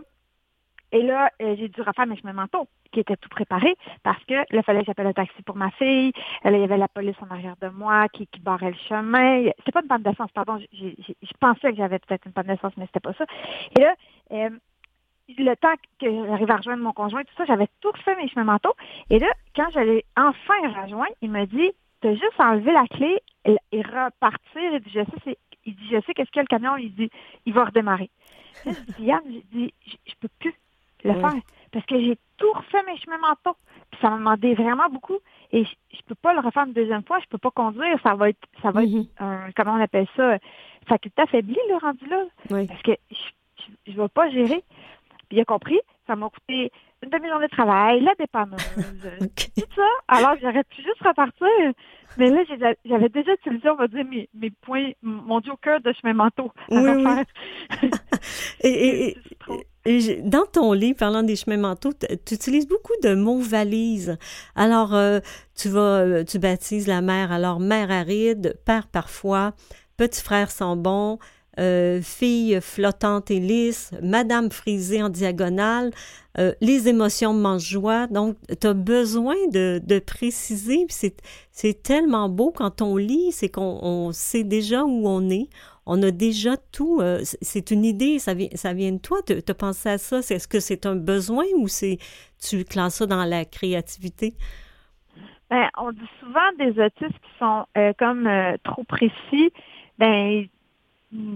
Et 0.92 1.02
là, 1.02 1.30
euh, 1.42 1.56
j'ai 1.58 1.68
dû 1.68 1.82
refaire 1.82 2.06
mes 2.06 2.16
chemins 2.16 2.32
mentaux, 2.32 2.70
qui 2.94 3.02
étaient 3.02 3.18
tout 3.18 3.28
préparés, 3.28 3.76
parce 4.04 4.24
que 4.24 4.34
là, 4.36 4.46
il 4.54 4.64
fallait 4.64 4.80
que 4.80 4.86
j'appelle 4.86 5.08
un 5.08 5.14
taxi 5.14 5.42
pour 5.44 5.58
ma 5.58 5.70
fille. 5.72 6.14
Là, 6.44 6.52
il 6.52 6.60
y 6.60 6.64
avait 6.64 6.78
la 6.78 6.88
police 6.88 7.18
en 7.22 7.30
arrière 7.34 7.56
de 7.60 7.68
moi 7.68 8.08
qui, 8.08 8.28
qui 8.28 8.40
barrait 8.40 8.70
le 8.70 8.78
chemin. 8.88 9.44
C'était 9.58 9.74
pas 9.74 9.82
une 9.82 9.88
panne 9.90 10.04
d'essence, 10.04 10.32
pardon. 10.32 10.58
Je 10.72 11.34
pensais 11.40 11.72
que 11.72 11.78
j'avais 11.78 12.00
peut-être 12.00 12.26
une 12.28 12.32
panne 12.32 12.48
d'essence, 12.48 12.72
mais 12.78 12.86
c'était 12.86 13.02
pas 13.02 13.14
ça. 13.14 13.26
Et 13.78 13.82
là, 13.82 13.94
euh, 14.32 14.50
le 15.28 15.56
temps 15.56 15.74
que 16.00 16.26
j'arrive 16.28 16.52
à 16.52 16.58
rejoindre 16.58 16.84
mon 16.84 16.94
conjoint, 16.94 17.24
tout 17.24 17.34
ça, 17.38 17.46
j'avais 17.46 17.68
tout 17.82 17.92
fait 18.04 18.16
mes 18.16 18.28
chemins 18.30 18.44
mentaux. 18.44 18.74
Et 19.10 19.20
là, 19.20 19.28
quand 19.56 19.70
j'allais 19.74 20.06
enfin 20.18 20.82
rejoindre, 20.82 21.14
il 21.22 21.32
m'a 21.32 21.46
dit, 21.46 21.72
t'as 22.02 22.14
juste 22.14 22.40
enlevé 22.40 22.72
la 22.72 22.88
clé 22.88 23.22
et, 23.46 23.82
repartir. 23.82 24.74
Il 24.74 24.80
dit, 24.82 24.92
je 24.92 25.02
sais, 25.24 25.38
il 25.66 25.76
dit, 25.76 25.88
je 25.92 26.02
sais 26.02 26.14
qu'est-ce 26.14 26.30
qu'il 26.30 26.38
y 26.38 26.40
a 26.40 26.44
le 26.44 26.48
camion. 26.48 26.78
Il 26.78 26.94
dit, 26.94 27.10
il 27.46 27.54
va 27.54 27.66
redémarrer. 27.66 28.10
je 28.66 28.72
dis, 28.72 29.06
Yann, 29.06 29.22
je 29.26 29.58
dis, 29.58 29.74
je 29.86 30.14
peux 30.20 30.30
plus 30.40 30.54
le 31.04 31.14
faire. 31.14 31.34
Parce 31.72 31.86
que 31.86 32.00
j'ai 32.00 32.18
tout 32.38 32.52
refait 32.52 32.84
mes 32.84 32.98
chemins 32.98 33.18
mentaux. 33.18 33.58
Puis 33.92 34.00
ça 34.02 34.10
m'a 34.10 34.18
demandé 34.18 34.54
vraiment 34.54 34.90
beaucoup. 34.90 35.18
Et 35.52 35.64
je, 35.64 35.70
ne 35.70 36.02
peux 36.08 36.16
pas 36.16 36.34
le 36.34 36.40
refaire 36.40 36.66
une 36.66 36.74
deuxième 36.74 37.04
fois. 37.04 37.20
Je 37.20 37.28
peux 37.28 37.38
pas 37.38 37.52
conduire. 37.52 38.00
Ça 38.04 38.16
va 38.16 38.30
être, 38.30 38.48
ça 38.62 38.72
va 38.72 38.84
être 38.84 38.90
mm-hmm. 38.90 39.08
un, 39.20 39.52
comment 39.56 39.74
on 39.74 39.82
appelle 39.82 40.08
ça, 40.16 40.38
faculté 40.88 41.22
affaiblie, 41.22 41.58
le 41.70 41.76
rendu 41.78 42.06
là. 42.08 42.24
Parce 42.50 42.82
que 42.82 42.92
je 43.88 43.92
ne 43.92 44.02
vais 44.02 44.10
pas 44.10 44.30
gérer. 44.30 44.64
Puis 45.28 45.38
il 45.38 45.42
a 45.42 45.46
compris. 45.46 45.80
Ça 46.08 46.16
m'a 46.16 46.30
coûté 46.30 46.72
une 47.04 47.10
demi-journée 47.10 47.48
de 47.48 47.52
travail, 47.52 48.02
la 48.02 48.14
dépanneuse, 48.18 48.60
tout 49.58 49.76
ça. 49.76 49.88
Alors, 50.08 50.36
j'aurais 50.42 50.64
pu 50.64 50.78
juste 50.78 51.02
repartir. 51.04 51.48
Mais 52.18 52.30
là, 52.30 52.44
j'avais 52.86 53.10
déjà 53.10 53.34
utilisé, 53.34 53.70
on 53.70 53.76
va 53.76 53.88
dire, 53.88 54.06
mes, 54.06 54.30
mes 54.34 54.50
points, 54.50 54.92
mon 55.02 55.40
Dieu, 55.42 55.52
au 55.52 55.58
cœur 55.58 55.82
de 55.82 55.94
chemin 55.94 56.14
manteau 56.14 56.52
à 56.72 56.76
oui, 56.76 57.04
et, 58.62 59.18
et, 59.86 60.22
dans 60.22 60.46
ton 60.46 60.72
livre, 60.74 60.98
parlant 60.98 61.24
des 61.24 61.36
chemins 61.36 61.58
mentaux, 61.58 61.92
tu 62.26 62.36
utilises 62.36 62.68
beaucoup 62.68 62.94
de 63.04 63.16
mots 63.16 63.40
valises. 63.40 64.18
Alors, 64.56 64.96
euh, 64.96 65.20
tu 65.56 65.70
vas, 65.70 66.00
euh, 66.00 66.24
tu 66.24 66.40
baptises 66.40 66.88
la 66.88 67.02
mère, 67.02 67.32
alors 67.32 67.60
mère 67.60 67.92
aride, 67.92 68.58
père 68.66 68.88
parfois, 68.88 69.54
petit 69.98 70.22
frère 70.22 70.52
sans 70.52 70.78
bon, 70.78 71.20
euh, 71.58 72.02
fille 72.02 72.60
flottante 72.62 73.32
et 73.32 73.40
lisse, 73.40 73.92
Madame 74.02 74.52
frisée 74.52 75.02
en 75.02 75.10
diagonale, 75.10 75.92
euh, 76.38 76.54
les 76.60 76.90
émotions 76.90 77.34
mangent 77.34 77.70
joie. 77.70 78.08
Donc, 78.08 78.36
tu 78.60 78.68
as 78.68 78.74
besoin 78.74 79.36
de, 79.54 79.82
de 79.84 80.00
préciser. 80.00 80.86
C'est 80.90 81.84
tellement 81.84 82.28
beau 82.28 82.52
quand 82.52 82.82
on 82.82 82.98
lit, 82.98 83.32
c'est 83.32 83.50
qu'on 83.50 84.12
sait 84.12 84.44
déjà 84.44 84.84
où 84.84 85.08
on 85.08 85.30
est. 85.30 85.48
On 85.86 86.02
a 86.04 86.12
déjà 86.12 86.58
tout. 86.74 87.00
Euh, 87.00 87.22
c'est 87.24 87.72
une 87.72 87.86
idée, 87.86 88.20
ça 88.20 88.34
vient, 88.34 88.50
ça 88.56 88.74
vient 88.74 88.92
de 88.92 88.98
toi. 88.98 89.20
Tu 89.26 89.34
as 89.48 89.54
pensé 89.54 89.90
à 89.90 89.98
ça? 89.98 90.18
Est-ce 90.18 90.48
que 90.48 90.60
c'est 90.60 90.86
un 90.86 90.96
besoin 90.96 91.46
ou 91.56 91.68
c'est 91.68 92.00
tu 92.42 92.66
classes 92.66 92.96
ça 92.96 93.06
dans 93.06 93.24
la 93.24 93.46
créativité? 93.46 94.34
Ben, 95.50 95.70
on 95.78 95.92
dit 95.92 96.10
souvent 96.20 96.52
des 96.58 96.72
autistes 96.82 97.20
qui 97.22 97.40
sont 97.40 97.66
comme 98.00 98.28
trop 98.64 98.84
précis. 98.84 99.54
Ben, 100.00 100.48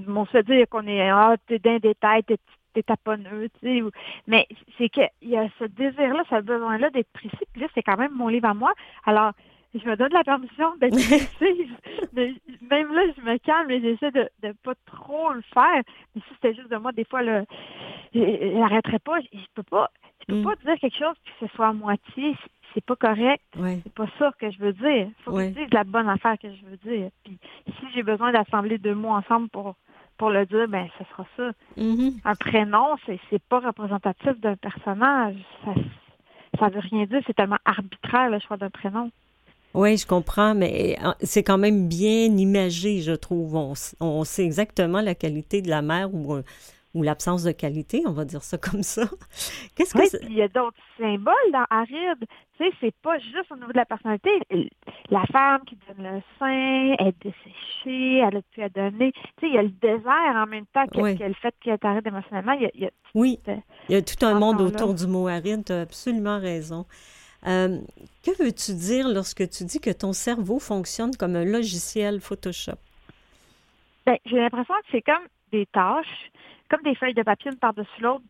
on 0.08 0.26
se 0.26 0.38
dit 0.40 0.66
qu'on 0.70 0.88
est 0.88 1.10
ah, 1.10 1.36
t'es 1.48 1.60
d'un 1.60 1.78
détail, 1.78 2.24
t'es, 2.24 2.38
t'es 2.74 2.84
taponneux, 2.84 3.50
tu 3.62 3.82
sais. 3.82 3.84
Mais 4.28 4.48
c'est 4.78 4.90
qu'il 4.90 5.10
y 5.22 5.38
a 5.38 5.48
ce 5.60 5.66
désir-là, 5.66 6.24
ce 6.30 6.42
besoin-là 6.42 6.90
d'être 6.90 7.12
précis. 7.12 7.46
Puis 7.54 7.62
là, 7.62 7.68
c'est 7.74 7.84
quand 7.84 7.98
même 7.98 8.14
mon 8.14 8.28
livre 8.28 8.48
à 8.48 8.54
moi. 8.54 8.74
Alors, 9.06 9.34
je 9.74 9.88
me 9.88 9.96
donne 9.96 10.14
la 10.14 10.24
permission 10.24 10.76
d'être 10.78 10.96
précise. 11.38 11.70
mais 12.14 12.34
même 12.70 12.94
là, 12.94 13.02
je 13.16 13.22
me 13.22 13.38
calme 13.38 13.70
et 13.72 13.82
j'essaie 13.82 14.12
de 14.12 14.30
ne 14.44 14.52
pas 14.52 14.74
trop 14.86 15.34
le 15.34 15.44
faire. 15.54 15.84
Mais 16.16 16.22
si 16.22 16.34
c'était 16.36 16.56
juste 16.56 16.72
de 16.72 16.78
moi, 16.78 16.92
des 16.92 17.06
fois, 17.06 17.22
là, 17.22 17.44
j'arrêterais 18.14 19.00
pas. 19.00 19.20
Je 19.22 19.46
peux 19.54 19.64
pas. 19.64 19.90
Je 20.22 20.34
peux 20.34 20.40
mm. 20.40 20.44
pas 20.44 20.56
dire 20.56 20.80
quelque 20.80 20.98
chose 20.98 21.16
que 21.24 21.48
ce 21.48 21.56
soit 21.56 21.68
à 21.68 21.74
moitié 21.74 22.36
c'est 22.74 22.84
pas 22.84 22.96
correct. 22.96 23.44
C'est 23.54 23.94
pas 23.94 24.08
ça 24.18 24.32
que 24.40 24.52
je 24.52 24.60
veux 24.60 24.74
dire. 24.74 25.10
Faut 25.24 25.32
que 25.32 25.44
je 25.44 25.50
dise 25.50 25.74
la 25.74 25.84
bonne 25.84 26.10
affaire 26.10 26.38
que 26.38 26.50
je 26.50 26.66
veux 26.66 26.78
dire. 26.78 27.10
Puis 27.24 27.38
si 27.66 27.86
j'ai 27.94 28.04
besoin 28.04 28.32
d'assembler 28.32 28.78
deux 28.78 28.96
mots 28.96 29.10
ensemble 29.10 29.50
pour 29.50 29.76
pour 30.18 30.30
le 30.30 30.46
dire, 30.46 30.68
ben 30.68 30.88
ce 30.98 31.06
sera 31.06 31.26
ça. 31.38 31.52
Mm-hmm. 31.78 32.14
Un 32.26 32.36
prénom, 32.36 32.96
c'est 33.06 33.20
c'est 33.30 33.42
pas 33.44 33.60
représentatif 33.60 34.40
d'un 34.40 34.56
personnage. 34.56 35.38
Ça 35.66 35.74
ça 36.60 36.70
veut 36.70 36.80
rien 36.80 37.06
dire. 37.06 37.22
C'est 37.26 37.36
tellement 37.36 37.60
arbitraire 37.66 38.30
le 38.30 38.40
choix 38.40 38.58
d'un 38.58 38.70
prénom. 38.70 39.12
Oui, 39.76 39.98
je 39.98 40.08
comprends, 40.08 40.56
mais 40.56 40.98
c'est 41.22 41.44
quand 41.44 41.60
même 41.60 41.88
bien 41.88 42.26
imagé, 42.26 43.02
je 43.02 43.12
trouve. 43.12 43.56
On, 43.56 43.74
on 44.00 44.24
sait 44.24 44.44
exactement 44.44 45.00
la 45.00 45.14
qualité 45.14 45.62
de 45.62 45.70
la 45.70 45.84
mère 45.84 46.14
ou 46.14 46.42
ou 46.94 47.04
l'absence 47.04 47.44
de 47.44 47.52
qualité, 47.52 48.04
on 48.06 48.12
va 48.12 48.26
dire 48.26 48.44
ça 48.44 48.58
comme 48.72 48.84
ça. 48.84 49.04
Qu'est-ce 49.76 49.94
que 49.94 50.26
il 50.26 50.34
y 50.34 50.42
a 50.42 50.48
d'autres 50.48 50.78
symboles 50.98 51.34
dans 51.54 51.66
Aride. 51.70 52.26
Tu 52.58 52.66
sais, 52.66 52.72
c'est 52.82 52.96
pas 53.02 53.18
juste 53.20 53.52
au 53.52 53.56
niveau 53.56 53.72
de 53.72 53.78
la 53.78 53.86
personnalité. 53.86 54.30
La 55.10 55.24
femme 55.32 55.62
qui 55.66 55.78
donne 55.88 56.06
le 56.06 56.22
sein, 56.38 56.96
elle 57.00 57.08
est 57.08 57.24
desséchée, 57.24 58.18
elle 58.18 58.38
a 58.38 58.42
pu 58.42 58.62
à 58.62 58.70
donner. 58.70 59.12
Tu 59.12 59.22
sais, 59.40 59.48
il 59.48 59.54
y 59.54 59.58
a 59.58 59.64
le 59.64 59.70
désert 59.70 60.36
en 60.36 60.46
même 60.46 60.66
temps 60.74 60.86
que, 60.88 61.00
le 61.00 61.34
fait 61.34 61.56
qu'elle 61.62 61.76
est 61.76 61.86
aride 61.86 62.08
émotionnellement. 62.08 62.54
Il 62.54 62.82
y 62.82 62.86
a, 62.86 62.90
oui, 63.16 63.40
il 63.88 63.94
y 63.94 63.96
a 63.96 64.02
tout 64.02 64.26
un 64.26 64.38
monde 64.38 64.60
autour 64.62 64.94
du 64.94 65.08
mot 65.08 65.28
aride. 65.28 65.64
Tu 65.66 65.72
as 65.72 65.82
absolument 65.82 66.40
raison. 66.40 66.86
Euh, 67.48 67.80
que 68.24 68.44
veux-tu 68.44 68.74
dire 68.74 69.08
lorsque 69.08 69.50
tu 69.50 69.64
dis 69.64 69.80
que 69.80 69.92
ton 69.92 70.12
cerveau 70.12 70.60
fonctionne 70.60 71.16
comme 71.16 71.38
un 71.38 71.46
logiciel 71.46 72.20
Photoshop? 72.20 72.74
Ben, 74.06 74.18
j'ai 74.26 74.38
l'impression 74.38 74.74
que 74.74 74.88
c'est 74.92 75.02
comme 75.02 75.26
des 75.52 75.66
tâches 75.68 76.32
comme 76.70 76.82
des 76.84 76.96
feuilles 76.96 77.14
de 77.14 77.24
papier 77.24 77.52
une 77.52 77.58
par-dessus 77.58 78.02
l'autre, 78.02 78.24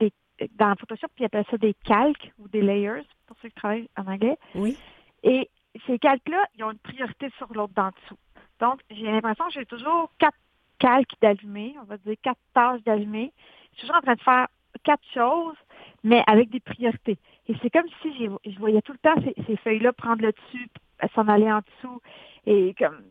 dans 0.56 0.76
Photoshop, 0.76 1.08
puis 1.16 1.24
ils 1.24 1.26
appellent 1.26 1.46
ça 1.52 1.58
des 1.58 1.76
calques 1.86 2.32
ou 2.40 2.48
des 2.48 2.62
layers, 2.62 3.04
pour 3.28 3.36
ceux 3.42 3.50
qui 3.50 3.56
travaillent 3.56 3.90
en 3.98 4.08
anglais. 4.08 4.38
Oui. 4.56 4.78
Et 5.24 5.50
ces 5.86 6.00
calques-là, 6.00 6.46
ils 6.58 6.64
ont 6.64 6.72
une 6.72 6.80
priorité 6.80 7.30
sur 7.38 7.54
l'autre 7.54 7.74
d'en 7.74 7.90
dessous. 7.90 8.18
Donc, 8.60 8.82
j'ai 8.90 9.04
l'impression 9.04 9.46
que 9.46 9.54
j'ai 9.54 9.66
toujours 9.66 10.12
quatre 10.18 10.38
calques 10.80 11.14
d'allumer, 11.22 11.76
on 11.82 11.86
va 11.86 11.98
dire 11.98 12.16
quatre 12.22 12.40
tâches 12.54 12.82
d'allumer. 12.84 13.32
Je 13.74 13.80
suis 13.80 13.82
toujours 13.82 13.98
en 13.98 14.02
train 14.02 14.16
de 14.16 14.22
faire 14.22 14.48
quatre 14.84 15.04
choses, 15.14 15.58
mais 16.04 16.24
avec 16.28 16.50
des 16.50 16.60
priorités. 16.60 17.18
Et 17.48 17.56
c'est 17.62 17.70
comme 17.70 17.88
si 18.02 18.30
je 18.46 18.60
voyais 18.60 18.82
tout 18.82 18.94
le 18.94 19.00
temps 19.00 19.22
ces, 19.22 19.36
ces 19.46 19.58
feuilles-là 19.58 19.94
prendre 19.94 20.22
le 20.22 20.32
dessus, 20.32 20.70
s'en 21.14 21.28
aller 21.28 21.52
en 21.52 21.60
dessous. 21.60 22.02
Et 22.46 22.74
comme 22.78 23.02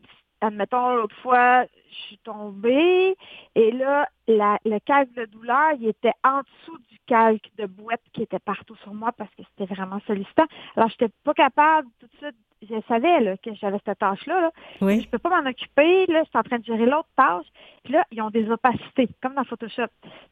admettons, 0.41 0.95
l'autre 0.97 1.17
fois, 1.17 1.65
je 1.65 1.95
suis 1.95 2.19
tombée 2.19 3.17
et 3.55 3.71
là, 3.73 4.09
le 4.27 4.79
calque 4.81 5.13
de 5.15 5.25
douleur, 5.27 5.73
il 5.81 5.89
était 5.89 6.13
en 6.25 6.41
dessous 6.41 6.79
du 6.91 6.99
calque 7.07 7.51
de 7.57 7.67
boîte 7.67 8.03
qui 8.13 8.23
était 8.23 8.39
partout 8.39 8.77
sur 8.77 8.95
moi 8.95 9.13
parce 9.17 9.31
que 9.35 9.43
c'était 9.51 9.73
vraiment 9.73 10.01
sollicitant. 10.07 10.47
Alors, 10.77 10.89
je 10.89 10.95
n'étais 10.95 11.15
pas 11.25 11.35
capable 11.35 11.89
tout 11.99 12.07
de 12.07 12.17
suite, 12.19 12.37
je 12.63 12.75
savais 12.89 13.21
là, 13.21 13.37
que 13.37 13.55
j'avais 13.55 13.79
cette 13.85 13.99
tâche-là. 13.99 14.41
Là. 14.41 14.51
Oui. 14.81 15.01
Je 15.01 15.09
peux 15.09 15.19
pas 15.19 15.31
m'en 15.31 15.49
occuper, 15.49 16.07
là, 16.07 16.23
je 16.25 16.29
suis 16.29 16.39
en 16.39 16.43
train 16.43 16.59
de 16.59 16.65
gérer 16.65 16.87
l'autre 16.87 17.09
tâche. 17.17 17.47
Puis 17.85 17.95
là, 17.95 18.05
ils 18.11 18.21
ont 18.21 18.31
des 18.31 18.51
opacités, 18.51 19.09
comme 19.23 19.35
dans 19.35 19.45
Photoshop. 19.45 19.87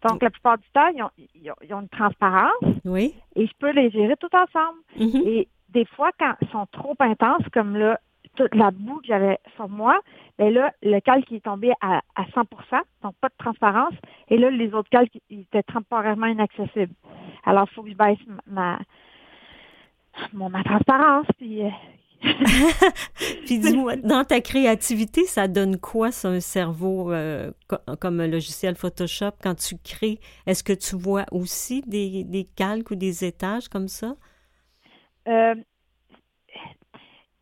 Donc, 0.08 0.22
la 0.22 0.30
plupart 0.30 0.58
du 0.58 0.68
temps, 0.72 0.88
ils 0.88 1.02
ont, 1.02 1.10
ils 1.62 1.74
ont, 1.74 1.80
une 1.80 1.88
transparence. 1.88 2.52
Oui. 2.84 3.14
Et 3.36 3.46
je 3.46 3.52
peux 3.58 3.70
les 3.70 3.90
gérer 3.90 4.16
tout 4.16 4.34
ensemble. 4.34 4.78
Mm-hmm. 4.98 5.28
Et 5.28 5.48
des 5.68 5.84
fois, 5.84 6.10
quand 6.18 6.34
ils 6.42 6.48
sont 6.48 6.66
trop 6.72 6.94
intenses, 6.98 7.46
comme 7.52 7.76
là, 7.76 7.98
toute 8.36 8.54
la 8.54 8.70
boue 8.70 9.00
que 9.00 9.06
j'avais 9.06 9.38
sur 9.56 9.68
moi, 9.68 9.98
mais 10.38 10.46
ben 10.46 10.54
là, 10.54 10.72
le 10.82 11.00
calque 11.00 11.32
est 11.32 11.44
tombé 11.44 11.72
à, 11.80 12.02
à 12.14 12.22
100% 12.24 12.82
donc 13.06 13.14
pas 13.20 13.28
de 13.28 13.34
transparence. 13.38 13.94
Et 14.28 14.36
là, 14.36 14.50
les 14.50 14.74
autres 14.74 14.90
calques 14.90 15.18
étaient 15.30 15.62
temporairement 15.62 16.26
inaccessibles. 16.26 16.94
Alors, 17.44 17.66
il 17.70 17.74
faut 17.74 17.82
que 17.82 17.90
je 17.90 17.94
baisse 17.94 18.18
ma, 18.46 18.78
ma, 20.32 20.64
transparence. 20.64 21.26
Puis, 21.38 21.62
euh, 21.62 21.70
puis 23.46 23.58
dis-moi, 23.58 23.96
dans 23.96 24.24
ta 24.24 24.40
créativité, 24.40 25.24
ça 25.24 25.46
donne 25.46 25.78
quoi, 25.78 26.10
ça, 26.10 26.28
un 26.28 26.40
cerveau 26.40 27.12
euh, 27.12 27.52
comme 28.00 28.20
un 28.20 28.26
logiciel 28.26 28.74
Photoshop 28.74 29.32
quand 29.42 29.54
tu 29.54 29.76
crées? 29.78 30.18
Est-ce 30.46 30.64
que 30.64 30.72
tu 30.72 30.96
vois 30.96 31.26
aussi 31.30 31.82
des, 31.82 32.24
des 32.24 32.44
calques 32.44 32.90
ou 32.90 32.96
des 32.96 33.24
étages 33.24 33.68
comme 33.68 33.88
ça? 33.88 34.16
Euh, 35.28 35.54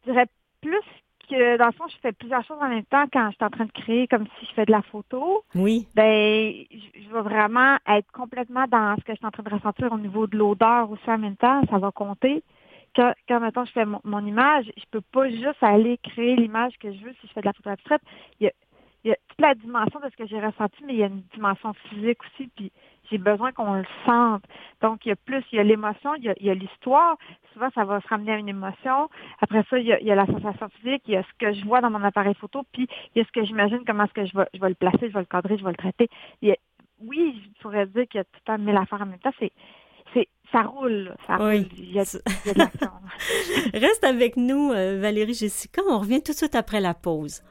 je 0.04 0.12
dirais 0.12 0.26
plus 0.64 0.84
que 1.28 1.56
dans 1.56 1.66
le 1.66 1.72
fond, 1.72 1.84
je 1.88 1.96
fais 2.02 2.12
plusieurs 2.12 2.44
choses 2.44 2.58
en 2.60 2.68
même 2.68 2.84
temps 2.84 3.04
quand 3.12 3.30
je 3.30 3.36
suis 3.36 3.44
en 3.44 3.50
train 3.50 3.64
de 3.64 3.72
créer, 3.72 4.06
comme 4.08 4.26
si 4.38 4.46
je 4.46 4.52
fais 4.52 4.64
de 4.64 4.72
la 4.72 4.82
photo. 4.82 5.44
Oui. 5.54 5.86
Ben, 5.94 6.52
je 6.70 7.12
vais 7.12 7.22
vraiment 7.22 7.76
être 7.88 8.10
complètement 8.12 8.66
dans 8.66 8.96
ce 8.98 9.04
que 9.04 9.12
je 9.12 9.16
suis 9.16 9.26
en 9.26 9.30
train 9.30 9.42
de 9.42 9.54
ressentir 9.54 9.92
au 9.92 9.98
niveau 9.98 10.26
de 10.26 10.36
l'odeur 10.36 10.90
aussi 10.90 11.08
en 11.08 11.18
même 11.18 11.36
temps. 11.36 11.62
Ça 11.70 11.78
va 11.78 11.90
compter. 11.90 12.42
Quand, 12.94 13.12
quand 13.28 13.40
maintenant 13.40 13.64
je 13.64 13.72
fais 13.72 13.84
mon, 14.04 14.26
image, 14.26 14.70
je 14.76 14.84
peux 14.90 15.00
pas 15.00 15.28
juste 15.28 15.62
aller 15.62 15.98
créer 15.98 16.36
l'image 16.36 16.74
que 16.78 16.92
je 16.92 16.98
veux 16.98 17.12
si 17.20 17.26
je 17.26 17.32
fais 17.32 17.40
de 17.40 17.46
la 17.46 17.52
photo 17.52 17.70
abstraite. 17.70 18.02
Il 18.40 18.44
y 18.44 18.46
a, 18.48 18.52
il 19.04 19.08
y 19.08 19.12
a 19.12 19.16
toute 19.28 19.40
la 19.40 19.54
dimension 19.54 20.00
de 20.00 20.08
ce 20.10 20.16
que 20.16 20.26
j'ai 20.26 20.40
ressenti, 20.40 20.76
mais 20.86 20.94
il 20.94 20.98
y 21.00 21.02
a 21.02 21.06
une 21.06 21.22
dimension 21.34 21.72
physique 21.88 22.18
aussi, 22.24 22.48
puis 22.54 22.70
j'ai 23.10 23.18
besoin 23.18 23.52
qu'on 23.52 23.74
le 23.74 23.84
sente. 24.06 24.42
Donc, 24.82 25.04
il 25.04 25.10
y 25.10 25.12
a 25.12 25.16
plus, 25.16 25.42
il 25.52 25.56
y 25.56 25.58
a 25.60 25.64
l'émotion, 25.64 26.14
il 26.16 26.34
y 26.40 26.50
a, 26.50 26.54
l'histoire. 26.54 27.16
Souvent, 27.52 27.68
ça 27.74 27.84
va 27.84 28.00
se 28.00 28.08
ramener 28.08 28.32
à 28.32 28.38
une 28.38 28.48
émotion. 28.48 29.08
Après 29.40 29.64
ça, 29.70 29.78
il 29.78 29.86
y, 29.86 29.92
a, 29.92 30.14
la 30.14 30.26
sensation 30.26 30.68
physique, 30.80 31.02
il 31.06 31.14
y 31.14 31.16
a 31.16 31.22
ce 31.22 31.28
que 31.38 31.52
je 31.52 31.64
vois 31.64 31.80
dans 31.80 31.90
mon 31.90 32.02
appareil 32.02 32.34
photo, 32.34 32.62
puis 32.72 32.88
il 33.14 33.18
y 33.18 33.22
a 33.22 33.24
ce 33.24 33.32
que 33.32 33.44
j'imagine, 33.44 33.80
comment 33.86 34.04
est-ce 34.04 34.12
que 34.12 34.26
je 34.26 34.36
vais, 34.36 34.46
je 34.54 34.60
vais 34.60 34.68
le 34.68 34.74
placer, 34.74 35.08
je 35.08 35.12
vais 35.12 35.20
le 35.20 35.24
cadrer, 35.26 35.56
je 35.56 35.64
vais 35.64 35.70
le 35.70 35.76
traiter. 35.76 36.08
oui, 37.00 37.42
je 37.56 37.62
pourrais 37.62 37.86
dire 37.86 38.06
qu'il 38.08 38.18
y 38.18 38.20
a 38.20 38.24
tout 38.24 38.52
un 38.52 38.58
mille 38.58 38.76
affaires 38.76 39.02
en 39.02 39.06
même 39.06 39.18
temps. 39.18 39.32
C'est, 39.38 39.52
ça 40.52 40.62
roule, 40.62 41.14
ça 41.26 41.36
Oui. 41.40 41.66
Il 41.76 41.92
y 41.92 41.98
a, 41.98 42.20
il 42.44 42.48
y 42.48 42.62
a 42.62 42.66
de. 42.66 42.70
Reste 43.78 44.04
avec 44.04 44.36
nous, 44.36 44.70
euh, 44.72 45.00
Valérie 45.00 45.34
Jessica. 45.34 45.82
On 45.88 45.98
revient 45.98 46.22
tout 46.22 46.32
de 46.32 46.36
suite 46.36 46.54
après 46.54 46.80
la 46.80 46.94
pause. 46.94 47.42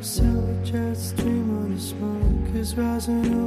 soldiers 0.00 1.12
dream 1.12 1.56
on 1.56 1.74
the 1.74 1.80
smoke 1.80 2.54
is 2.56 2.76
rising 2.76 3.34
up. 3.34 3.41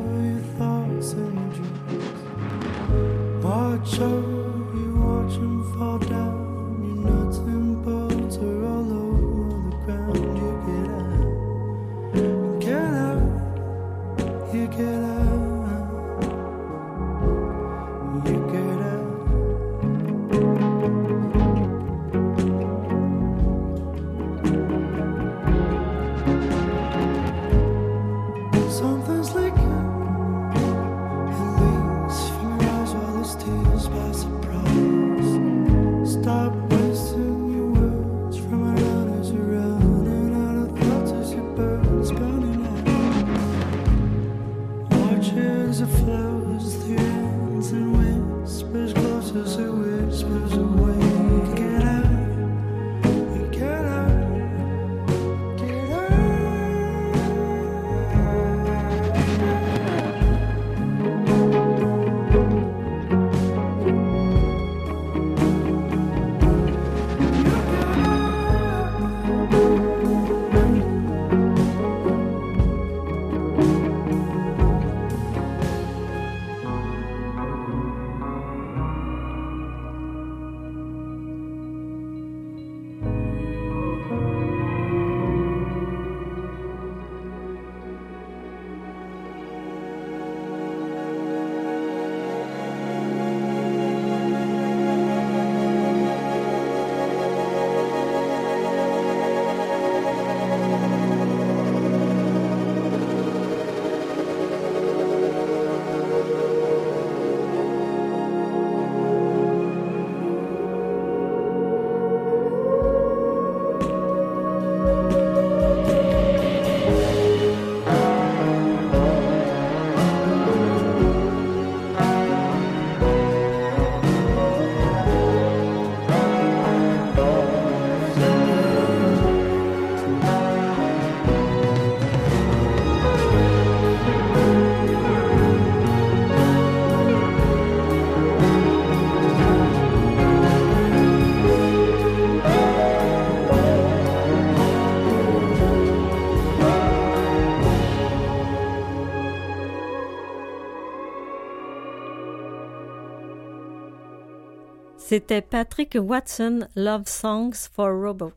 C'était 155.08 155.44
Patrick 155.44 155.96
Watson, 156.02 156.68
Love 156.76 157.08
Songs 157.08 157.70
for 157.72 157.90
Robot. 157.90 158.34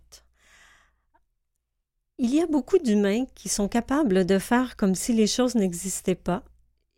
Il 2.18 2.34
y 2.34 2.42
a 2.42 2.46
beaucoup 2.46 2.76
d'humains 2.76 3.24
qui 3.34 3.48
sont 3.48 3.68
capables 3.68 4.26
de 4.26 4.38
faire 4.38 4.76
comme 4.76 4.94
si 4.94 5.14
les 5.14 5.26
choses 5.26 5.54
n'existaient 5.54 6.14
pas, 6.14 6.42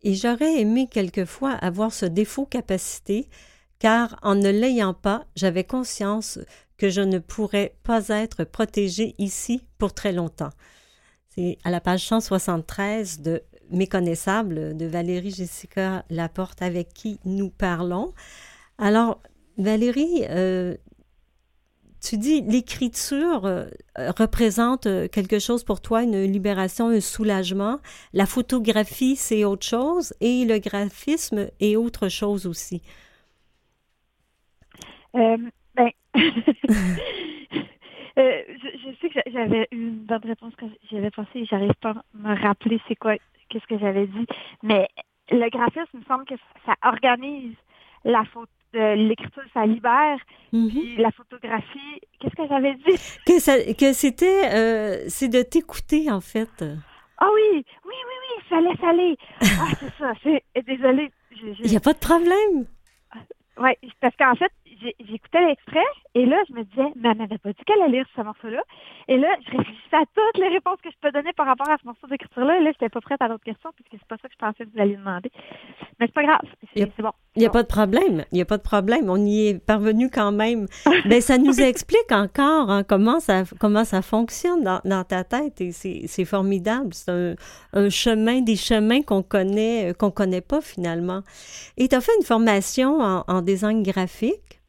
et 0.02 0.16
j'aurais 0.16 0.60
aimé 0.60 0.88
quelquefois 0.90 1.52
avoir 1.52 1.92
ce 1.92 2.04
défaut 2.04 2.46
capacité, 2.46 3.28
car 3.78 4.18
en 4.22 4.34
ne 4.34 4.50
l'ayant 4.50 4.92
pas, 4.92 5.24
j'avais 5.36 5.62
conscience 5.62 6.40
que 6.76 6.90
je 6.90 7.02
ne 7.02 7.20
pourrais 7.20 7.76
pas 7.84 8.08
être 8.08 8.42
protégée 8.42 9.14
ici 9.18 9.62
pour 9.78 9.94
très 9.94 10.12
longtemps. 10.12 10.50
C'est 11.28 11.58
à 11.62 11.70
la 11.70 11.80
page 11.80 12.08
173 12.08 13.20
de 13.20 13.44
Méconnaissable 13.70 14.76
de 14.76 14.86
Valérie 14.86 15.30
Jessica 15.30 16.04
Laporte 16.10 16.60
avec 16.60 16.92
qui 16.92 17.20
nous 17.24 17.50
parlons. 17.50 18.14
Alors, 18.78 19.20
Valérie, 19.61 20.24
euh, 20.30 20.74
tu 22.00 22.16
dis 22.16 22.40
l'écriture 22.40 23.44
euh, 23.44 23.66
représente 24.18 24.86
euh, 24.86 25.06
quelque 25.06 25.38
chose 25.38 25.64
pour 25.64 25.82
toi, 25.82 26.02
une 26.02 26.22
libération, 26.24 26.88
un 26.88 27.00
soulagement. 27.00 27.78
La 28.14 28.26
photographie, 28.26 29.16
c'est 29.16 29.44
autre 29.44 29.66
chose 29.66 30.14
et 30.20 30.46
le 30.46 30.58
graphisme 30.58 31.48
est 31.61 31.76
autre 31.76 32.08
chose 32.08 32.46
aussi. 32.46 32.82
Euh, 35.14 35.36
ben, 35.74 35.90
je, 36.14 36.30
sais 39.00 39.11
que 39.11 39.20
j'avais 39.30 39.68
eu 39.72 39.76
une 39.76 40.04
bonne 40.04 40.24
réponse 40.24 40.54
quand 40.58 40.70
j'y 40.88 40.96
avais 40.96 41.11
pensé 41.11 41.44
j'arrive 41.44 41.74
pas 41.80 41.90
à 41.90 42.02
me 42.14 42.34
rappeler 42.40 42.80
c'est 42.88 42.96
quoi, 42.96 43.16
qu'est-ce 43.48 43.66
que 43.66 43.78
j'avais 43.78 44.06
dit. 44.06 44.26
Mais 44.62 44.88
le 45.30 45.50
graphisme, 45.50 45.90
il 45.94 46.00
me 46.00 46.04
semble 46.04 46.24
que 46.24 46.34
ça 46.64 46.74
organise 46.82 47.56
la 48.04 48.24
photo. 48.24 48.48
Euh, 48.76 48.94
L'écriture, 48.94 49.42
ça 49.54 49.66
libère. 49.66 50.18
Puis 50.68 50.96
la 50.96 51.10
photographie, 51.12 52.00
qu'est-ce 52.18 52.34
que 52.34 52.48
j'avais 52.48 52.74
dit? 52.74 52.98
Que, 53.26 53.38
ça- 53.38 53.72
que 53.74 53.92
c'était, 53.92 54.50
euh, 54.52 55.04
c'est 55.08 55.28
de 55.28 55.42
t'écouter 55.42 56.10
en 56.10 56.20
fait. 56.20 56.64
Ah 57.18 57.28
oui, 57.34 57.64
oui, 57.84 57.94
oui, 58.08 58.16
oui, 58.22 58.44
ça 58.48 58.60
laisse 58.60 58.82
aller. 58.82 59.16
Ah, 59.40 59.68
c'est 59.78 59.92
ça. 59.98 60.12
C'est, 60.22 60.42
désolée. 60.64 61.10
Il 61.62 61.70
n'y 61.70 61.76
a 61.76 61.80
pas 61.80 61.92
de 61.92 61.98
problème. 61.98 62.66
Oui, 63.58 63.70
parce 64.00 64.16
qu'en 64.16 64.34
fait, 64.34 64.50
j'écoutais 64.81 65.47
l'extrait 65.47 65.85
et 66.14 66.26
là, 66.26 66.37
je 66.49 66.55
me 66.55 66.64
disais, 66.64 66.91
mais 66.97 67.11
elle 67.11 67.18
m'avait 67.18 67.39
pas 67.39 67.51
dit 67.51 67.64
qu'elle 67.64 67.81
allait 67.83 67.99
lire 67.99 68.07
ce 68.16 68.20
morceau-là. 68.22 68.62
Et 69.07 69.16
là, 69.16 69.28
je 69.47 69.57
réfléchissais 69.57 69.97
à 69.97 70.05
toutes 70.14 70.41
les 70.41 70.49
réponses 70.49 70.78
que 70.83 70.91
je 70.91 70.97
peux 71.01 71.12
donner 71.12 71.33
par 71.35 71.47
rapport 71.47 71.68
à 71.68 71.76
ce 71.81 71.87
morceau 71.87 72.07
d'écriture-là. 72.09 72.59
Et 72.59 72.64
là, 72.64 72.72
j'étais 72.72 72.89
pas 72.89 73.01
prête 73.01 73.22
à 73.22 73.28
d'autres 73.28 73.45
questions 73.45 73.70
puisque 73.76 73.93
c'est 73.93 74.09
pas 74.09 74.16
ça 74.20 74.28
que 74.28 74.35
je 74.35 74.39
pensais 74.39 74.64
que 74.64 74.70
vous 74.74 74.81
alliez 74.81 74.97
demander. 74.97 75.31
Mais 76.01 76.07
c'est 76.07 76.14
pas 76.14 76.24
grave. 76.24 76.41
C'est 76.74 77.03
bon. 77.03 77.12
Il 77.37 77.41
n'y 77.41 77.47
a 77.47 77.51
pas 77.51 77.62
de 77.62 77.68
problème. 77.68 78.24
Il 78.33 78.37
n'y 78.37 78.43
a 78.43 78.45
pas 78.45 78.57
de 78.57 78.62
problème. 78.62 79.09
On 79.09 79.24
y 79.24 79.49
est 79.49 79.64
parvenu 79.64 80.11
quand 80.11 80.33
même. 80.33 80.66
Mais 81.07 81.20
ça 81.20 81.39
nous 81.39 81.61
explique 81.61 82.11
encore 82.11 82.70
hein, 82.70 82.83
comment, 82.83 83.20
ça, 83.20 83.45
comment 83.61 83.85
ça 83.85 84.03
fonctionne 84.03 84.64
dans, 84.64 84.81
dans 84.85 85.05
ta 85.05 85.22
tête 85.22 85.61
et 85.61 85.70
c'est 85.72 86.24
formidable. 86.24 86.93
C'est 86.93 87.11
un, 87.11 87.35
un 87.72 87.89
chemin, 87.89 88.41
des 88.41 88.57
chemins 88.57 89.03
qu'on 89.03 89.22
connaît, 89.22 89.95
qu'on 89.97 90.11
connaît 90.11 90.41
pas 90.41 90.61
finalement. 90.61 91.20
Et 91.76 91.87
tu 91.87 91.95
as 91.95 92.01
fait 92.01 92.12
une 92.18 92.26
formation 92.26 93.01
en, 93.01 93.24
en 93.28 93.43
design 93.43 93.83
graphique? 93.83 94.61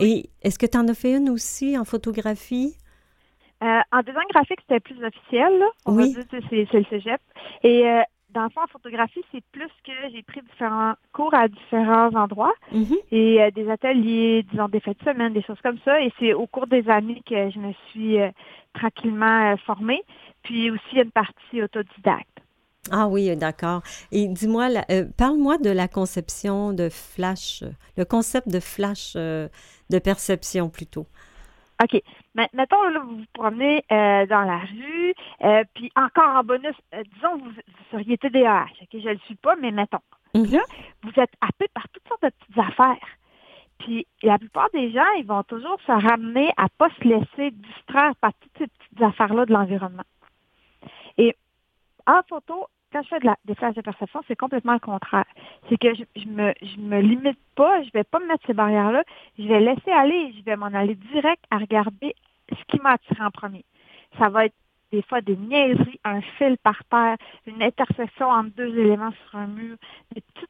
Et 0.00 0.28
est-ce 0.42 0.58
que 0.58 0.66
tu 0.66 0.76
en 0.76 0.86
as 0.88 0.94
fait 0.94 1.14
une 1.16 1.30
aussi 1.30 1.76
en 1.78 1.84
photographie? 1.84 2.76
Euh, 3.62 3.80
en 3.92 4.00
design 4.00 4.24
graphique, 4.30 4.60
c'était 4.60 4.80
plus 4.80 5.02
officiel. 5.02 5.58
Là. 5.58 5.66
On 5.86 5.96
Oui. 5.96 6.12
va 6.12 6.20
dire 6.22 6.28
que 6.28 6.46
c'est 6.50 6.78
le 6.78 6.84
cégep. 6.84 7.20
Et 7.62 7.88
euh, 7.88 8.02
dans 8.30 8.44
le 8.44 8.50
fond, 8.50 8.60
en 8.60 8.66
photographie, 8.66 9.22
c'est 9.32 9.42
plus 9.52 9.70
que 9.84 9.92
j'ai 10.12 10.22
pris 10.22 10.42
différents 10.42 10.92
cours 11.14 11.32
à 11.32 11.48
différents 11.48 12.14
endroits 12.14 12.52
Mhm. 12.72 12.96
et 13.10 13.42
euh, 13.42 13.50
des 13.52 13.70
ateliers, 13.70 14.44
disons 14.50 14.68
des 14.68 14.80
fêtes 14.80 14.98
de 14.98 15.04
semaine, 15.10 15.32
des 15.32 15.42
choses 15.42 15.60
comme 15.62 15.78
ça. 15.86 16.02
Et 16.02 16.12
c'est 16.18 16.34
au 16.34 16.46
cours 16.46 16.66
des 16.66 16.86
années 16.90 17.22
que 17.26 17.48
je 17.50 17.58
me 17.58 17.72
suis 17.90 18.18
tranquillement 18.74 19.56
formée. 19.64 20.02
Puis 20.42 20.70
aussi, 20.70 20.96
une 20.96 21.10
partie 21.10 21.62
autodidacte. 21.62 22.28
Ah 22.90 23.08
oui, 23.08 23.34
d'accord. 23.36 23.82
Et 24.12 24.28
dis-moi, 24.28 24.68
euh, 24.90 25.04
parle-moi 25.16 25.58
de 25.58 25.70
la 25.70 25.88
conception 25.88 26.72
de 26.72 26.88
flash, 26.88 27.64
le 27.96 28.04
concept 28.04 28.48
de 28.48 28.60
flash 28.60 29.14
euh, 29.16 29.48
de 29.90 29.98
perception 29.98 30.68
plutôt. 30.68 31.06
OK. 31.82 32.02
Là, 32.34 32.46
vous 33.04 33.18
vous 33.18 33.24
promenez 33.32 33.84
euh, 33.92 34.26
dans 34.26 34.42
la 34.42 34.58
rue, 34.58 35.14
euh, 35.42 35.64
puis 35.74 35.90
encore 35.94 36.36
en 36.36 36.44
bonus, 36.44 36.74
euh, 36.94 37.02
disons, 37.14 37.36
vous, 37.38 37.50
vous 37.50 37.84
seriez 37.90 38.16
TDAH. 38.18 38.68
OK, 38.82 38.88
je 38.92 39.08
ne 39.08 39.12
le 39.12 39.18
suis 39.20 39.34
pas, 39.36 39.56
mais 39.56 39.70
mettons. 39.70 40.00
Mhm. 40.34 40.60
Vous 41.02 41.20
êtes 41.20 41.32
happé 41.40 41.66
par 41.74 41.88
toutes 41.92 42.06
sortes 42.08 42.22
de 42.22 42.30
petites 42.30 42.58
affaires. 42.58 43.08
Puis 43.78 44.06
la 44.22 44.38
plupart 44.38 44.68
des 44.72 44.90
gens, 44.90 45.10
ils 45.18 45.26
vont 45.26 45.42
toujours 45.42 45.78
se 45.86 45.92
ramener 45.92 46.50
à 46.56 46.68
pas 46.78 46.88
se 46.98 47.08
laisser 47.08 47.50
distraire 47.50 48.14
par 48.20 48.32
toutes 48.40 48.52
ces 48.58 48.66
petites 48.66 49.02
affaires-là 49.02 49.44
de 49.44 49.52
l'environnement. 49.52 50.04
Et 51.18 51.36
en 52.06 52.20
photo, 52.28 52.66
quand 52.92 53.02
je 53.02 53.08
fais 53.08 53.20
de 53.20 53.26
la, 53.26 53.36
des 53.44 53.54
flashs 53.54 53.74
de 53.74 53.80
perception, 53.82 54.20
c'est 54.28 54.36
complètement 54.36 54.74
le 54.74 54.78
contraire. 54.80 55.26
C'est 55.68 55.78
que 55.78 55.94
je, 55.94 56.04
je 56.16 56.26
me 56.26 56.52
je 56.62 56.78
me 56.78 57.00
limite 57.00 57.38
pas, 57.54 57.82
je 57.82 57.90
vais 57.92 58.04
pas 58.04 58.18
me 58.20 58.26
mettre 58.26 58.46
ces 58.46 58.54
barrières-là, 58.54 59.02
je 59.38 59.44
vais 59.46 59.60
laisser 59.60 59.90
aller, 59.90 60.32
je 60.38 60.44
vais 60.44 60.56
m'en 60.56 60.66
aller 60.66 60.94
direct 60.94 61.44
à 61.50 61.58
regarder 61.58 62.14
ce 62.50 62.64
qui 62.68 62.80
m'a 62.82 62.92
attiré 62.92 63.22
en 63.24 63.30
premier. 63.30 63.64
Ça 64.18 64.28
va 64.28 64.46
être 64.46 64.54
des 64.92 65.02
fois 65.02 65.20
des 65.20 65.36
niaiseries, 65.36 66.00
un 66.04 66.20
fil 66.38 66.56
par 66.58 66.82
terre, 66.84 67.16
une 67.46 67.62
intersection 67.62 68.28
entre 68.28 68.50
deux 68.56 68.78
éléments 68.78 69.10
sur 69.28 69.38
un 69.38 69.46
mur, 69.48 69.76
des 70.14 70.20
petits, 70.22 70.46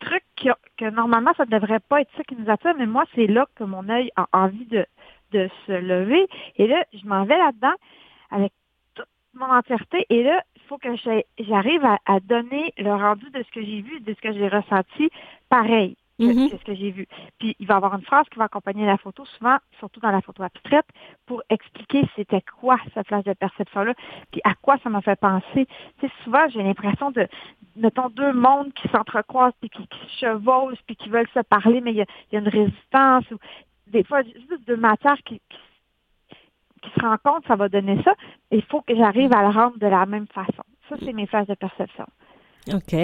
trucs 0.00 0.24
qui- 0.36 0.48
que 0.76 0.90
normalement 0.90 1.32
ça 1.36 1.44
ne 1.46 1.50
devrait 1.50 1.80
pas 1.80 2.00
être 2.02 2.10
ça 2.16 2.22
qui 2.24 2.36
nous 2.36 2.50
attire, 2.50 2.74
mais 2.76 2.86
moi 2.86 3.04
c'est 3.14 3.26
là 3.26 3.46
que 3.54 3.64
mon 3.64 3.88
œil 3.88 4.10
a 4.16 4.26
envie 4.32 4.66
de, 4.66 4.86
de 5.32 5.48
se 5.66 5.72
lever. 5.72 6.26
Et 6.56 6.66
là, 6.66 6.84
je 6.92 7.06
m'en 7.06 7.24
vais 7.24 7.38
là-dedans 7.38 7.74
avec 8.30 8.52
toute 8.94 9.06
mon 9.34 9.46
entièreté. 9.46 10.06
Et 10.10 10.22
là, 10.22 10.42
faut 10.68 10.78
que 10.78 10.88
j'arrive 11.38 11.84
à, 11.84 11.98
à 12.06 12.20
donner 12.20 12.72
le 12.78 12.92
rendu 12.92 13.30
de 13.30 13.42
ce 13.42 13.50
que 13.50 13.62
j'ai 13.64 13.80
vu, 13.80 14.00
de 14.00 14.14
ce 14.14 14.20
que 14.20 14.32
j'ai 14.32 14.48
ressenti, 14.48 15.10
pareil 15.48 15.96
que, 16.18 16.24
Mhm. 16.24 16.50
que 16.50 16.56
ce 16.58 16.64
que 16.64 16.74
j'ai 16.74 16.90
vu. 16.90 17.06
Puis 17.38 17.56
il 17.58 17.66
va 17.66 17.74
y 17.74 17.76
avoir 17.76 17.94
une 17.94 18.02
phrase 18.02 18.26
qui 18.30 18.38
va 18.38 18.44
accompagner 18.44 18.86
la 18.86 18.96
photo, 18.98 19.24
souvent, 19.24 19.56
surtout 19.78 20.00
dans 20.00 20.10
la 20.10 20.20
photo 20.20 20.42
abstraite, 20.42 20.86
pour 21.26 21.42
expliquer 21.50 22.04
c'était 22.14 22.42
quoi 22.60 22.78
cette 22.94 23.06
place 23.06 23.24
de 23.24 23.32
perception-là, 23.32 23.94
puis 24.30 24.40
à 24.44 24.54
quoi 24.54 24.76
ça 24.82 24.90
m'a 24.90 25.00
fait 25.00 25.18
penser. 25.18 25.66
Tu 25.98 26.06
sais, 26.06 26.12
souvent, 26.22 26.48
j'ai 26.48 26.62
l'impression 26.62 27.10
de, 27.10 27.26
mettons, 27.76 28.08
deux 28.10 28.32
mondes 28.32 28.72
qui 28.74 28.88
s'entrecroisent, 28.88 29.54
puis 29.60 29.70
qui, 29.70 29.86
qui 29.88 29.98
se 30.06 30.26
chevauchent, 30.26 30.82
puis 30.86 30.96
qui 30.96 31.08
veulent 31.08 31.28
se 31.34 31.40
parler, 31.40 31.80
mais 31.80 31.90
il 31.90 31.96
y 31.96 32.02
a, 32.02 32.06
il 32.30 32.34
y 32.34 32.36
a 32.36 32.40
une 32.40 32.48
résistance, 32.48 33.28
ou 33.32 33.38
des 33.88 34.04
fois, 34.04 34.22
juste 34.22 34.66
deux 34.66 34.76
matières 34.76 35.18
qui, 35.24 35.40
qui, 35.50 35.58
qui 36.84 37.00
se 37.00 37.04
rencontrent, 37.06 37.46
ça 37.48 37.56
va 37.56 37.68
donner 37.68 38.00
ça. 38.04 38.14
Il 38.52 38.62
faut 38.64 38.82
que 38.82 38.94
j'arrive 38.96 39.32
à 39.34 39.42
le 39.42 39.48
rendre 39.48 39.78
de 39.78 39.86
la 39.86 40.06
même 40.06 40.26
façon. 40.28 40.62
Ça, 40.88 40.96
c'est 41.04 41.12
mes 41.12 41.26
phases 41.26 41.46
de 41.46 41.54
perception. 41.54 42.04
OK. 42.72 42.94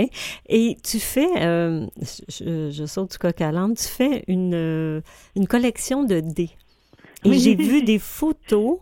Et 0.49 0.77
tu 0.83 0.99
fais, 0.99 1.29
euh, 1.43 1.87
je, 2.29 2.71
je 2.71 2.85
saute 2.87 3.11
du 3.13 3.19
coq 3.19 3.41
à 3.41 3.53
l'âne, 3.53 3.75
tu 3.75 3.89
fais 3.89 4.25
une, 4.27 4.55
euh, 4.55 5.01
une 5.37 5.47
collection 5.47 6.03
de 6.05 6.21
dés. 6.21 6.51
Et 7.25 7.29
Oui. 7.31 7.39
j'ai 7.41 7.55
vu 7.57 7.83
des 7.83 7.99
photos 7.99 8.79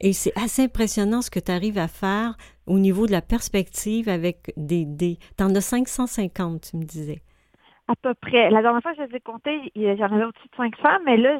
et 0.00 0.12
c'est 0.12 0.32
assez 0.36 0.62
impressionnant 0.62 1.22
ce 1.22 1.30
que 1.30 1.38
tu 1.38 1.52
arrives 1.52 1.78
à 1.78 1.86
faire 1.88 2.36
au 2.66 2.78
niveau 2.80 3.06
de 3.06 3.12
la 3.12 3.22
perspective 3.22 4.08
avec 4.08 4.52
des 4.56 4.84
dés. 4.84 5.18
Tu 5.38 5.44
en 5.44 5.54
as 5.54 5.60
550, 5.60 6.70
tu 6.70 6.76
me 6.76 6.84
disais. 6.84 7.22
À 7.88 7.94
peu 7.94 8.14
près. 8.14 8.50
La 8.50 8.62
dernière 8.62 8.82
fois, 8.82 8.94
je 8.94 9.02
les 9.02 9.16
ai 9.16 9.20
comptés, 9.20 9.60
j'en 9.76 10.06
avais 10.06 10.24
au-dessus 10.24 10.48
de 10.50 10.56
500, 10.56 10.88
mais 11.04 11.16
là, 11.16 11.38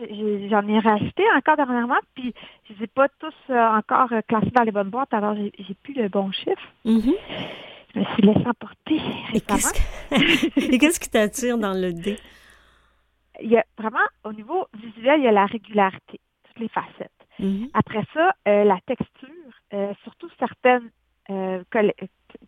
j'en 0.48 0.66
ai 0.68 0.78
racheté 0.78 1.24
encore 1.36 1.56
dernièrement, 1.56 1.98
puis 2.14 2.32
je 2.68 2.74
les 2.74 2.84
ai 2.84 2.86
pas 2.86 3.08
tous 3.18 3.34
euh, 3.50 3.66
encore 3.68 4.12
euh, 4.12 4.20
classés 4.28 4.50
dans 4.54 4.62
les 4.62 4.70
bonnes 4.70 4.90
boîtes, 4.90 5.12
alors 5.12 5.34
j'ai 5.34 5.74
plus 5.82 5.94
le 5.94 6.08
bon 6.08 6.30
chiffre. 6.30 6.68
Mhm. 6.84 7.14
Je 7.94 8.00
me 8.00 8.04
suis 8.04 8.22
laissé 8.22 8.46
emporter 8.46 8.94
Et 8.94 9.38
récemment. 9.40 9.72
qu'est-ce 10.10 10.46
que- 10.50 10.60
et 10.74 10.78
qu'est-ce 10.78 11.00
qui 11.00 11.10
t'attire 11.10 11.58
dans 11.58 11.72
le 11.72 11.92
dé? 11.92 12.16
Il 13.42 13.50
y 13.50 13.56
a 13.56 13.64
vraiment, 13.76 13.98
au 14.24 14.32
niveau 14.32 14.66
visuel, 14.74 15.20
il 15.20 15.24
y 15.24 15.28
a 15.28 15.32
la 15.32 15.46
régularité, 15.46 16.20
toutes 16.44 16.60
les 16.60 16.68
facettes. 16.68 17.10
Mhm. 17.40 17.68
Après 17.74 18.02
ça, 18.14 18.32
euh, 18.46 18.64
la 18.64 18.78
texture, 18.86 19.28
euh, 19.74 19.92
surtout 20.04 20.28
certaines 20.38 20.90
euh, 21.28 21.62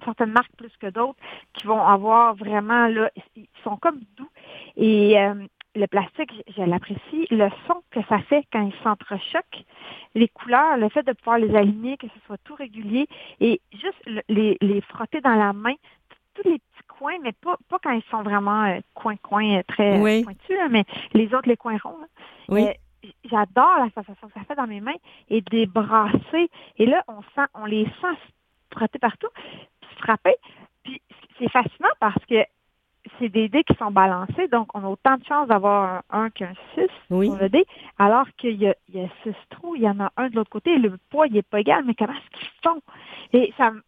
certaines 0.04 0.32
marques 0.32 0.54
plus 0.56 0.74
que 0.78 0.88
d'autres 0.88 1.18
qui 1.54 1.66
vont 1.66 1.82
avoir 1.84 2.34
vraiment 2.34 2.86
là, 2.88 3.10
ils 3.36 3.46
sont 3.64 3.76
comme 3.76 4.00
doux. 4.16 4.28
Et 4.76 5.18
euh, 5.20 5.34
le 5.74 5.86
plastique, 5.86 6.32
je, 6.56 6.62
l'apprécie. 6.62 7.26
Le 7.30 7.48
son 7.66 7.82
que 7.90 8.00
ça 8.08 8.18
fait 8.20 8.44
quand 8.52 8.62
ils 8.66 8.82
s'entrechoquent, 8.82 9.64
les 10.14 10.28
couleurs, 10.28 10.76
le 10.76 10.88
fait 10.88 11.02
de 11.04 11.12
pouvoir 11.12 11.38
les 11.38 11.54
aligner, 11.54 11.96
que 11.96 12.06
ce 12.08 12.20
soit 12.26 12.38
tout 12.44 12.54
régulier, 12.54 13.06
et 13.40 13.60
juste 13.72 14.00
le- 14.06 14.22
les, 14.28 14.56
les 14.60 14.80
frotter 14.80 15.20
dans 15.20 15.34
la 15.34 15.52
main, 15.52 15.74
tous 16.34 16.48
les 16.48 16.58
petits 16.58 16.86
coins, 16.98 17.18
mais 17.22 17.32
pas, 17.32 17.56
pas 17.68 17.78
quand 17.82 17.92
ils 17.92 18.02
sont 18.10 18.22
vraiment 18.22 18.78
coin-coin 18.94 19.58
euh, 19.58 19.62
très 19.68 19.98
euh, 19.98 20.02
Oui. 20.02 20.24
pointus, 20.24 20.56
là, 20.56 20.68
mais 20.68 20.84
les 21.12 21.26
autres, 21.34 21.48
les 21.48 21.56
coins 21.56 21.78
ronds. 21.82 21.96
Oui. 22.48 22.66
Euh, 22.66 22.72
J'adore 23.30 23.78
la 23.78 23.90
sensation 23.94 24.26
que 24.26 24.34
ça 24.34 24.44
fait 24.44 24.56
dans 24.56 24.66
mes 24.66 24.80
mains 24.80 24.96
et 25.28 25.40
de 25.40 25.46
les 25.52 25.66
brasser. 25.66 26.50
Et 26.78 26.86
là, 26.86 27.04
on 27.06 27.22
sent, 27.22 27.46
on 27.54 27.64
les 27.64 27.84
sent 27.84 28.14
se 28.26 28.74
frotter 28.76 28.98
partout, 28.98 29.28
frapper. 29.98 30.34
Puis 30.84 31.00
c'est 31.38 31.50
fascinant 31.50 31.88
parce 32.00 32.24
que 32.26 32.36
c'est 33.18 33.28
des 33.28 33.48
dés 33.48 33.64
qui 33.64 33.74
sont 33.76 33.90
balancés, 33.90 34.48
donc 34.48 34.68
on 34.74 34.84
a 34.84 34.88
autant 34.88 35.16
de 35.16 35.24
chances 35.24 35.48
d'avoir 35.48 36.02
un 36.10 36.24
1 36.24 36.30
qu'un 36.30 36.52
6 36.74 36.82
Oui. 37.10 37.26
sur 37.26 37.36
le 37.36 37.48
dé, 37.48 37.64
alors 37.98 38.26
qu'il 38.36 38.56
y 38.56 38.66
a, 38.68 38.74
il 38.88 39.00
y 39.00 39.04
a 39.04 39.08
six 39.22 39.34
trous, 39.50 39.76
il 39.76 39.82
y 39.82 39.88
en 39.88 39.98
a 40.00 40.12
un 40.16 40.28
de 40.28 40.36
l'autre 40.36 40.50
côté, 40.50 40.72
et 40.74 40.78
le 40.78 40.98
poids, 41.10 41.26
il 41.26 41.32
n'est 41.34 41.42
pas 41.42 41.60
égal, 41.60 41.84
mais 41.86 41.94
comment 41.94 42.12
est-ce 42.12 42.38
qu'ils 42.38 42.48
font? 42.62 42.82
Et 43.32 43.52
ça 43.56 43.70
me... 43.70 43.82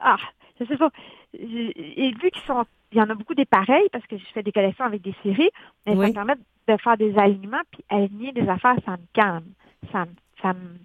Ah, 0.00 0.16
je 0.60 0.64
sais 0.66 0.76
pas. 0.76 0.90
Et 1.34 2.12
vu 2.20 2.30
qu'ils 2.30 2.42
sont... 2.42 2.64
Il 2.92 2.98
y 2.98 3.02
en 3.02 3.10
a 3.10 3.14
beaucoup 3.14 3.34
des 3.34 3.46
pareils, 3.46 3.88
parce 3.90 4.06
que 4.06 4.16
je 4.16 4.24
fais 4.26 4.42
des 4.42 4.52
collections 4.52 4.84
avec 4.84 5.02
des 5.02 5.14
séries, 5.22 5.50
mais 5.86 5.94
ça 5.94 6.00
Oui. 6.00 6.08
me 6.08 6.12
permet 6.12 6.34
de 6.68 6.76
faire 6.76 6.96
des 6.96 7.16
alignements, 7.18 7.62
puis 7.72 7.84
aligner 7.88 8.32
des 8.32 8.48
affaires, 8.48 8.76
ça 8.84 8.92
me 8.92 9.06
calme. 9.12 9.46
Ça 9.92 10.04
me, 10.04 10.10
ça 10.42 10.52
me, 10.52 10.78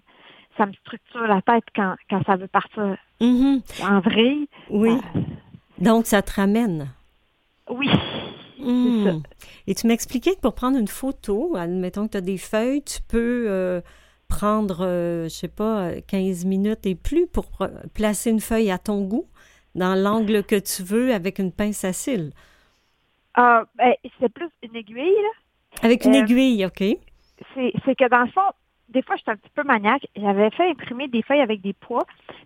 ça 0.56 0.66
me 0.66 0.72
structure 0.74 1.26
la 1.26 1.40
tête 1.42 1.64
quand, 1.74 1.94
quand 2.10 2.22
ça 2.24 2.36
veut 2.36 2.48
partir 2.48 2.96
Mhm. 3.20 3.60
en 3.82 4.00
vrille. 4.00 4.48
Oui. 4.70 4.90
Euh, 5.16 5.20
Donc, 5.78 6.06
ça 6.06 6.22
te 6.22 6.32
ramène. 6.34 6.88
oui. 7.68 7.88
Hmm. 8.58 9.20
Et 9.66 9.74
tu 9.74 9.86
m'expliquais 9.86 10.34
que 10.34 10.40
pour 10.40 10.54
prendre 10.54 10.78
une 10.78 10.88
photo, 10.88 11.54
admettons 11.56 12.06
que 12.06 12.12
tu 12.12 12.16
as 12.16 12.20
des 12.22 12.38
feuilles, 12.38 12.82
tu 12.82 13.00
peux 13.06 13.44
euh, 13.48 13.80
prendre, 14.28 14.78
euh, 14.80 15.24
je 15.24 15.28
sais 15.28 15.48
pas, 15.48 16.00
15 16.08 16.44
minutes 16.46 16.84
et 16.86 16.94
plus 16.94 17.26
pour 17.26 17.46
placer 17.94 18.30
une 18.30 18.40
feuille 18.40 18.70
à 18.70 18.78
ton 18.78 19.02
goût 19.02 19.26
dans 19.74 19.94
l'angle 19.94 20.42
que 20.42 20.56
tu 20.58 20.82
veux 20.82 21.12
avec 21.12 21.38
une 21.38 21.52
pince 21.52 21.84
à 21.84 21.92
cils. 21.92 22.32
Ah, 23.34 23.64
ben, 23.76 23.92
c'est 24.18 24.32
plus 24.32 24.48
une 24.62 24.74
aiguille, 24.74 24.96
là. 24.96 25.82
Avec 25.82 26.04
une 26.06 26.14
Euh, 26.16 26.22
aiguille, 26.22 26.64
OK? 26.64 26.82
c'est 27.54 27.94
que 27.94 28.08
dans 28.08 28.22
le 28.24 28.30
fond, 28.30 28.40
des 28.88 29.02
fois, 29.02 29.16
j'étais 29.16 29.30
un 29.32 29.36
petit 29.36 29.50
peu 29.54 29.62
maniaque. 29.64 30.06
J'avais 30.16 30.50
fait 30.50 30.70
imprimer 30.70 31.08
des 31.08 31.22
feuilles 31.22 31.40
avec 31.40 31.60
des 31.60 31.72
poids. 31.72 32.04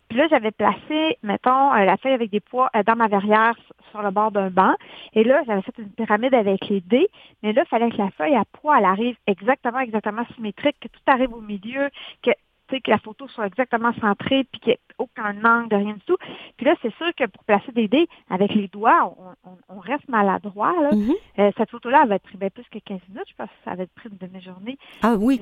Puis 0.09 0.18
là, 0.18 0.26
j'avais 0.28 0.51
placé, 0.51 1.18
mettons, 1.22 1.72
euh, 1.74 1.84
la 1.84 1.97
feuille 1.97 2.12
avec 2.14 2.30
des 2.30 2.41
poids 2.41 2.70
euh, 2.74 2.82
dans 2.82 2.97
ma 2.97 3.09
verrière 3.09 3.55
sur 3.91 4.03
le 4.03 4.11
bord 4.11 4.30
d'un 4.32 4.51
banc. 4.51 4.74
Et 5.12 5.24
là, 5.24 5.43
j'avais 5.47 5.62
fait 5.62 5.76
une 5.78 5.91
pyramide 5.91 6.34
avec 6.34 6.68
les 6.68 6.80
dés. 6.80 7.09
Mais 7.43 7.53
là, 7.53 7.62
il 7.64 7.68
fallait 7.68 7.91
que 7.91 7.97
la 7.99 8.11
feuille 8.11 8.36
à 8.36 8.45
poids, 8.45 8.78
elle 8.78 8.84
arrive 8.86 9.16
exactement, 9.26 9.78
exactement 9.80 10.24
symétrique, 10.34 10.76
que 10.80 10.88
tout 10.88 11.01
arrive 11.07 11.32
au 11.34 11.41
milieu, 11.41 11.88
que 12.22 12.30
tu 12.68 12.76
sais, 12.76 12.80
que 12.82 12.91
la 12.93 12.99
photo 12.99 13.26
soit 13.26 13.49
exactement 13.49 13.93
centrée, 14.01 14.45
puis 14.45 14.61
qu'il 14.61 14.68
n'y 14.68 14.74
ait 14.74 14.80
aucun 14.99 15.45
angle, 15.45 15.74
rien 15.74 15.95
du 15.95 16.01
tout. 16.07 16.16
Puis 16.57 16.66
là, 16.66 16.74
c'est 16.80 16.95
sûr 16.95 17.12
que 17.16 17.24
pour 17.26 17.43
placer 17.43 17.72
des 17.72 17.88
dés 17.88 18.07
avec 18.30 18.55
les 18.55 18.68
doigts, 18.68 19.12
on, 19.45 19.51
on- 19.51 19.76
on 19.76 19.80
reste 19.80 20.09
maladroit. 20.09 20.72
Là. 20.80 20.95
Mhm. 20.95 21.12
Euh, 21.41 21.51
cette 21.57 21.70
photo-là, 21.70 22.03
elle 22.05 22.09
va 22.11 22.14
être 22.14 22.22
pris 22.22 22.36
bien 22.38 22.49
plus 22.51 22.62
que 22.70 22.78
15 22.78 23.01
minutes. 23.09 23.26
Je 23.28 23.34
pense 23.34 23.49
que 23.49 23.55
ça 23.64 23.74
va 23.74 23.82
être 23.82 23.93
pris 23.95 24.09
une 24.09 24.18
demi-journée. 24.18 24.78
Ah 25.03 25.16
oui, 25.18 25.41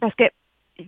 Parce 0.00 0.14
que 0.14 0.24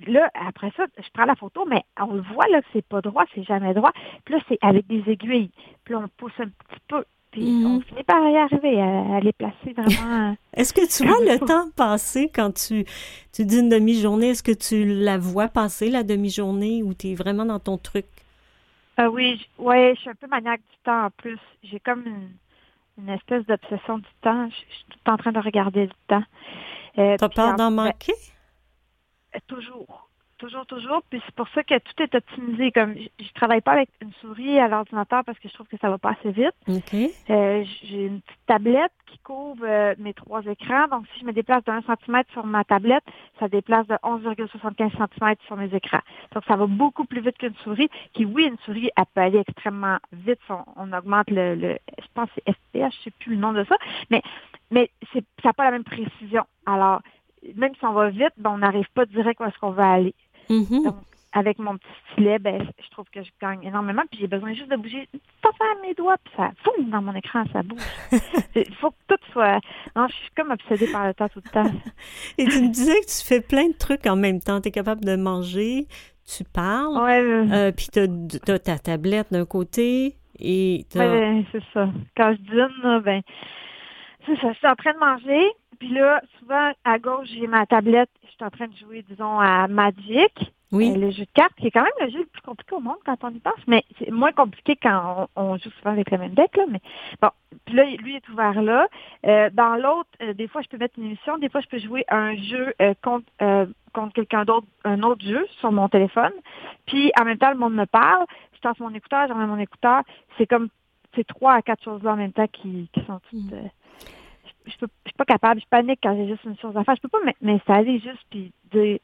là, 0.06 0.30
après 0.34 0.72
ça, 0.76 0.86
je 0.98 1.08
prends 1.12 1.24
la 1.24 1.34
photo, 1.36 1.64
mais 1.66 1.82
on 2.00 2.14
le 2.14 2.22
voit 2.22 2.46
là 2.48 2.60
que 2.62 2.68
c'est 2.72 2.86
pas 2.86 3.00
droit, 3.00 3.24
c'est 3.34 3.42
jamais 3.44 3.74
droit. 3.74 3.92
Puis 4.24 4.34
là, 4.34 4.40
c'est 4.48 4.58
avec 4.62 4.86
des 4.86 5.02
aiguilles. 5.10 5.50
Puis 5.84 5.94
là, 5.94 6.00
on 6.04 6.08
pousse 6.08 6.32
un 6.38 6.46
petit 6.48 6.80
peu. 6.88 7.04
Puis 7.32 7.42
Mhm. 7.42 7.66
on 7.76 7.80
finit 7.80 8.02
par 8.02 8.28
y 8.28 8.36
arriver 8.36 8.80
à, 8.80 9.16
à 9.16 9.20
les 9.20 9.32
placer 9.32 9.72
vraiment. 9.76 10.36
Est-ce 10.54 10.72
que 10.72 10.80
tu 10.96 11.04
vois 11.06 11.14
le 11.32 11.38
temps 11.38 11.70
passer 11.76 12.28
quand 12.34 12.52
tu, 12.52 12.84
tu 13.32 13.44
dis 13.44 13.58
une 13.60 13.68
demi-journée? 13.68 14.30
Est-ce 14.30 14.42
que 14.42 14.50
tu 14.52 14.84
la 14.84 15.16
vois 15.18 15.46
passer, 15.48 15.90
la 15.90 16.02
demi-journée, 16.02 16.82
ou 16.82 16.92
tu 16.92 17.08
es 17.10 17.14
vraiment 17.14 17.44
dans 17.44 17.60
ton 17.60 17.78
truc? 17.78 18.06
Ah 18.96 19.08
oui, 19.08 19.36
j- 19.38 19.46
ouais, 19.58 19.92
je 19.94 20.00
suis 20.00 20.10
un 20.10 20.14
peu 20.14 20.26
maniaque 20.26 20.60
du 20.60 20.76
temps 20.84 21.06
en 21.06 21.10
plus. 21.10 21.38
J'ai 21.62 21.78
comme 21.80 22.02
une, 22.04 22.30
une 22.98 23.08
espèce 23.10 23.46
d'obsession 23.46 23.98
du 23.98 24.08
temps. 24.22 24.48
Je, 24.50 24.56
je 24.68 24.74
suis 24.74 24.84
tout 24.90 25.10
en 25.10 25.16
train 25.16 25.32
de 25.32 25.38
regarder 25.38 25.86
le 25.86 25.92
temps. 26.08 26.24
Euh, 26.98 27.16
T'as 27.16 27.28
peur 27.28 27.54
en- 27.54 27.56
d'en 27.56 27.70
manquer? 27.70 28.12
Toujours. 29.46 30.10
Toujours, 30.40 30.64
toujours. 30.64 31.02
Puis 31.10 31.20
c'est 31.26 31.34
pour 31.34 31.48
ça 31.50 31.62
que 31.62 31.78
tout 31.78 32.02
est 32.02 32.14
optimisé. 32.14 32.72
Comme 32.72 32.94
je, 32.94 33.08
je 33.22 33.32
travaille 33.34 33.60
pas 33.60 33.72
avec 33.72 33.90
une 34.00 34.10
souris 34.22 34.58
à 34.58 34.68
l'ordinateur 34.68 35.22
parce 35.22 35.38
que 35.38 35.50
je 35.50 35.52
trouve 35.52 35.66
que 35.66 35.76
ça 35.76 35.90
va 35.90 35.98
pas 35.98 36.16
assez 36.18 36.30
vite. 36.30 36.54
OK. 36.66 36.94
Euh, 37.28 37.62
j'ai 37.82 38.06
une 38.06 38.22
petite 38.22 38.46
tablette 38.46 38.92
qui 39.06 39.18
couvre 39.18 39.66
euh, 39.66 39.94
mes 39.98 40.14
trois 40.14 40.40
écrans. 40.46 40.88
Donc, 40.88 41.04
si 41.12 41.20
je 41.20 41.26
me 41.26 41.34
déplace 41.34 41.62
de 41.64 41.72
1 41.72 41.82
cm 41.82 42.22
sur 42.32 42.46
ma 42.46 42.64
tablette, 42.64 43.04
ça 43.38 43.48
déplace 43.48 43.86
de 43.86 43.96
11,75 43.96 44.90
cm 44.96 45.34
sur 45.46 45.56
mes 45.56 45.74
écrans. 45.74 46.00
Donc, 46.32 46.42
ça 46.46 46.56
va 46.56 46.66
beaucoup 46.66 47.04
plus 47.04 47.20
vite 47.20 47.36
qu'une 47.36 47.54
souris, 47.56 47.90
qui, 48.14 48.24
oui, 48.24 48.44
une 48.44 48.58
souris, 48.64 48.90
elle 48.96 49.04
peut 49.14 49.20
aller 49.20 49.40
extrêmement 49.46 49.98
vite. 50.10 50.40
On, 50.48 50.64
on 50.76 50.92
augmente 50.94 51.28
le, 51.30 51.54
le, 51.54 51.78
je 51.98 52.06
pense 52.14 52.30
que 52.30 52.40
c'est 52.46 52.52
FPS, 52.54 52.96
je 52.96 53.02
sais 53.04 53.10
plus 53.18 53.34
le 53.34 53.40
nom 53.40 53.52
de 53.52 53.64
ça, 53.64 53.76
mais, 54.08 54.22
mais 54.70 54.90
c'est, 55.12 55.24
ça 55.42 55.48
n'a 55.48 55.52
pas 55.52 55.64
la 55.64 55.72
même 55.72 55.84
précision. 55.84 56.44
Alors, 56.64 57.02
même 57.56 57.74
si 57.78 57.84
on 57.84 57.92
va 57.92 58.10
vite, 58.10 58.32
ben, 58.38 58.50
on 58.50 58.58
n'arrive 58.58 58.88
pas 58.94 59.06
direct 59.06 59.40
où 59.40 59.44
est-ce 59.44 59.58
qu'on 59.58 59.70
veut 59.70 59.82
aller 59.82 60.14
Mhm. 60.48 60.84
Donc, 60.84 60.96
avec 61.32 61.60
mon 61.60 61.76
petit 61.76 61.86
stylet, 62.12 62.40
ben, 62.40 62.66
je 62.82 62.90
trouve 62.90 63.06
que 63.14 63.22
je 63.22 63.30
gagne 63.40 63.62
énormément. 63.62 64.02
Puis 64.10 64.18
j'ai 64.20 64.26
besoin 64.26 64.52
juste 64.52 64.68
de 64.68 64.76
bouger 64.76 65.08
affaire 65.44 65.76
à 65.78 65.86
mes 65.86 65.94
doigts, 65.94 66.16
puis 66.24 66.34
ça, 66.36 66.50
boum, 66.64 66.90
dans 66.90 67.02
mon 67.02 67.14
écran, 67.14 67.44
ça 67.52 67.62
bouge. 67.62 67.80
Il 68.56 68.74
faut 68.74 68.90
que 68.90 68.96
tout 69.14 69.32
soit. 69.32 69.60
Non, 69.94 70.08
je 70.08 70.14
suis 70.14 70.30
comme 70.36 70.50
obsédée 70.50 70.90
par 70.90 71.06
le 71.06 71.14
temps 71.14 71.28
tout 71.28 71.40
le 71.44 71.50
temps. 71.50 71.70
Et 72.38 72.46
tu 72.46 72.62
me 72.62 72.68
disais 72.68 73.00
que 73.00 73.06
tu 73.06 73.26
fais 73.26 73.40
plein 73.40 73.68
de 73.68 73.76
trucs 73.76 74.06
en 74.06 74.16
même 74.16 74.40
temps. 74.40 74.60
Tu 74.60 74.68
es 74.68 74.70
capable 74.72 75.04
de 75.04 75.14
manger, 75.16 75.86
tu 76.26 76.44
parles, 76.44 76.98
Ouais, 77.00 77.20
euh, 77.22 77.72
puis 77.72 77.88
tu 77.92 78.00
as, 78.00 78.58
ta 78.58 78.78
tablette 78.78 79.32
d'un 79.32 79.46
côté 79.46 80.16
et 80.38 80.86
ben, 80.94 81.44
c'est 81.52 81.62
ça. 81.74 81.90
Quand 82.16 82.32
je 82.32 82.38
dîne, 82.38 82.82
là, 82.82 83.00
ben, 83.00 83.20
c'est 84.26 84.36
ça. 84.40 84.52
Je 84.52 84.58
suis 84.58 84.66
en 84.66 84.74
train 84.74 84.94
de 84.94 84.98
manger, 84.98 85.50
puis 85.80 85.88
là, 85.88 86.20
souvent, 86.38 86.70
à 86.84 86.98
gauche, 86.98 87.28
j'ai 87.32 87.46
ma 87.46 87.66
tablette. 87.66 88.10
Je 88.24 88.28
suis 88.28 88.44
en 88.44 88.50
train 88.50 88.68
de 88.68 88.76
jouer, 88.76 89.02
disons, 89.08 89.40
à 89.40 89.66
Magic. 89.66 90.52
Oui. 90.72 90.92
Euh, 90.92 90.98
le 90.98 91.10
jeu 91.10 91.24
de 91.24 91.30
cartes, 91.34 91.54
qui 91.56 91.66
est 91.66 91.70
quand 91.72 91.82
même 91.82 91.90
le 92.00 92.10
jeu 92.10 92.18
le 92.20 92.26
plus 92.26 92.42
compliqué 92.42 92.74
au 92.76 92.80
monde 92.80 92.98
quand 93.04 93.16
on 93.24 93.30
y 93.30 93.40
pense, 93.40 93.58
mais 93.66 93.82
c'est 93.98 94.10
moins 94.10 94.30
compliqué 94.30 94.76
quand 94.80 95.26
on, 95.34 95.42
on 95.42 95.56
joue 95.56 95.70
souvent 95.70 95.90
avec 95.90 96.12
le 96.12 96.18
même 96.18 96.34
deck. 96.34 96.56
Là, 96.56 96.64
mais 96.68 96.80
bon, 97.20 97.30
puis 97.64 97.74
là, 97.74 97.84
lui 97.86 98.14
est 98.14 98.28
ouvert 98.28 98.62
là. 98.62 98.86
Euh, 99.26 99.50
dans 99.52 99.74
l'autre, 99.74 100.10
euh, 100.22 100.32
des 100.32 100.46
fois, 100.46 100.62
je 100.62 100.68
peux 100.68 100.76
mettre 100.76 100.96
une 100.98 101.06
émission, 101.06 101.38
des 101.38 101.48
fois, 101.48 101.60
je 101.60 101.66
peux 101.66 101.78
jouer 101.78 102.04
un 102.08 102.36
jeu 102.36 102.72
euh, 102.80 102.94
contre, 103.02 103.26
euh, 103.42 103.66
contre 103.92 104.12
quelqu'un 104.12 104.44
d'autre, 104.44 104.66
un 104.84 105.02
autre 105.02 105.24
jeu 105.24 105.44
sur 105.58 105.72
mon 105.72 105.88
téléphone. 105.88 106.32
Puis 106.86 107.10
en 107.20 107.24
même 107.24 107.38
temps, 107.38 107.50
le 107.50 107.58
monde 107.58 107.74
me 107.74 107.86
parle. 107.86 108.26
Je 108.54 108.60
tasse 108.60 108.78
mon 108.78 108.94
écouteur, 108.94 109.26
j'en 109.26 109.34
mets 109.34 109.46
mon 109.46 109.58
écouteur. 109.58 110.02
C'est 110.38 110.46
comme 110.46 110.68
c'est 111.16 111.26
trois 111.26 111.54
à 111.54 111.62
quatre 111.62 111.82
choses 111.82 112.02
là 112.04 112.12
en 112.12 112.16
même 112.16 112.32
temps 112.32 112.46
qui, 112.46 112.88
qui 112.92 113.04
sont 113.06 113.20
toutes. 113.30 113.54
Je, 114.66 114.76
peux, 114.76 114.88
je 115.04 115.10
suis 115.10 115.16
pas 115.16 115.24
capable, 115.24 115.60
je 115.60 115.66
panique 115.66 116.00
quand 116.02 116.16
j'ai 116.16 116.28
juste 116.28 116.44
une 116.44 116.58
chose 116.58 116.76
à 116.76 116.84
faire. 116.84 116.94
Je 116.96 117.00
peux 117.00 117.08
pas 117.08 117.18
m'installer 117.40 117.98
juste 118.00 118.24
puis 118.30 118.52
dire 118.72 118.98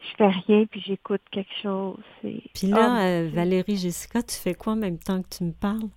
je 0.00 0.16
fais 0.16 0.28
rien 0.28 0.66
puis 0.66 0.82
j'écoute 0.86 1.22
quelque 1.30 1.54
chose. 1.62 1.98
Puis 2.22 2.66
là, 2.68 3.04
euh. 3.04 3.30
Valérie, 3.32 3.76
Jessica, 3.76 4.22
tu 4.22 4.36
fais 4.36 4.54
quoi 4.54 4.74
en 4.74 4.76
même 4.76 4.98
temps 4.98 5.22
que 5.22 5.28
tu 5.28 5.44
me 5.44 5.52
parles? 5.52 5.88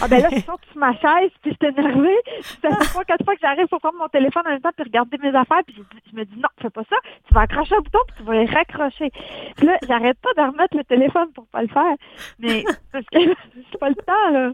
Ah 0.00 0.08
ben 0.08 0.22
là, 0.22 0.28
je 0.30 0.40
saute 0.40 0.60
sur 0.70 0.78
ma 0.78 0.92
chaise, 0.94 1.30
puis 1.42 1.52
je 1.52 1.66
suis 1.66 1.74
énervée. 1.78 2.16
Ça 2.62 2.70
fait 2.70 2.84
trois, 2.86 3.04
quatre 3.04 3.24
fois 3.24 3.34
que 3.34 3.40
j'arrive 3.40 3.66
pour 3.66 3.80
prendre 3.80 3.98
mon 3.98 4.08
téléphone 4.08 4.42
en 4.46 4.50
même 4.50 4.60
temps 4.60 4.70
puis 4.74 4.84
regarder 4.84 5.18
mes 5.18 5.34
affaires, 5.36 5.62
puis 5.66 5.76
je 6.10 6.16
me 6.16 6.24
dis 6.24 6.36
non, 6.36 6.48
fais 6.60 6.70
pas 6.70 6.84
ça. 6.88 6.96
Tu 7.26 7.34
vas 7.34 7.42
accrocher 7.42 7.74
un 7.74 7.80
bouton 7.80 7.98
puis 8.08 8.16
tu 8.18 8.22
vas 8.24 8.34
les 8.34 8.46
raccrocher. 8.46 9.10
Puis 9.56 9.66
là, 9.66 9.78
j'arrête 9.86 10.18
pas 10.18 10.30
de 10.36 10.48
remettre 10.50 10.76
le 10.76 10.84
téléphone 10.84 11.32
pour 11.34 11.46
pas 11.46 11.62
le 11.62 11.68
faire. 11.68 11.94
Mais 12.38 12.64
parce 12.92 13.06
que 13.06 13.18
c'est 13.70 13.78
pas 13.78 13.88
le 13.88 13.94
temps, 13.96 14.30
là. 14.32 14.52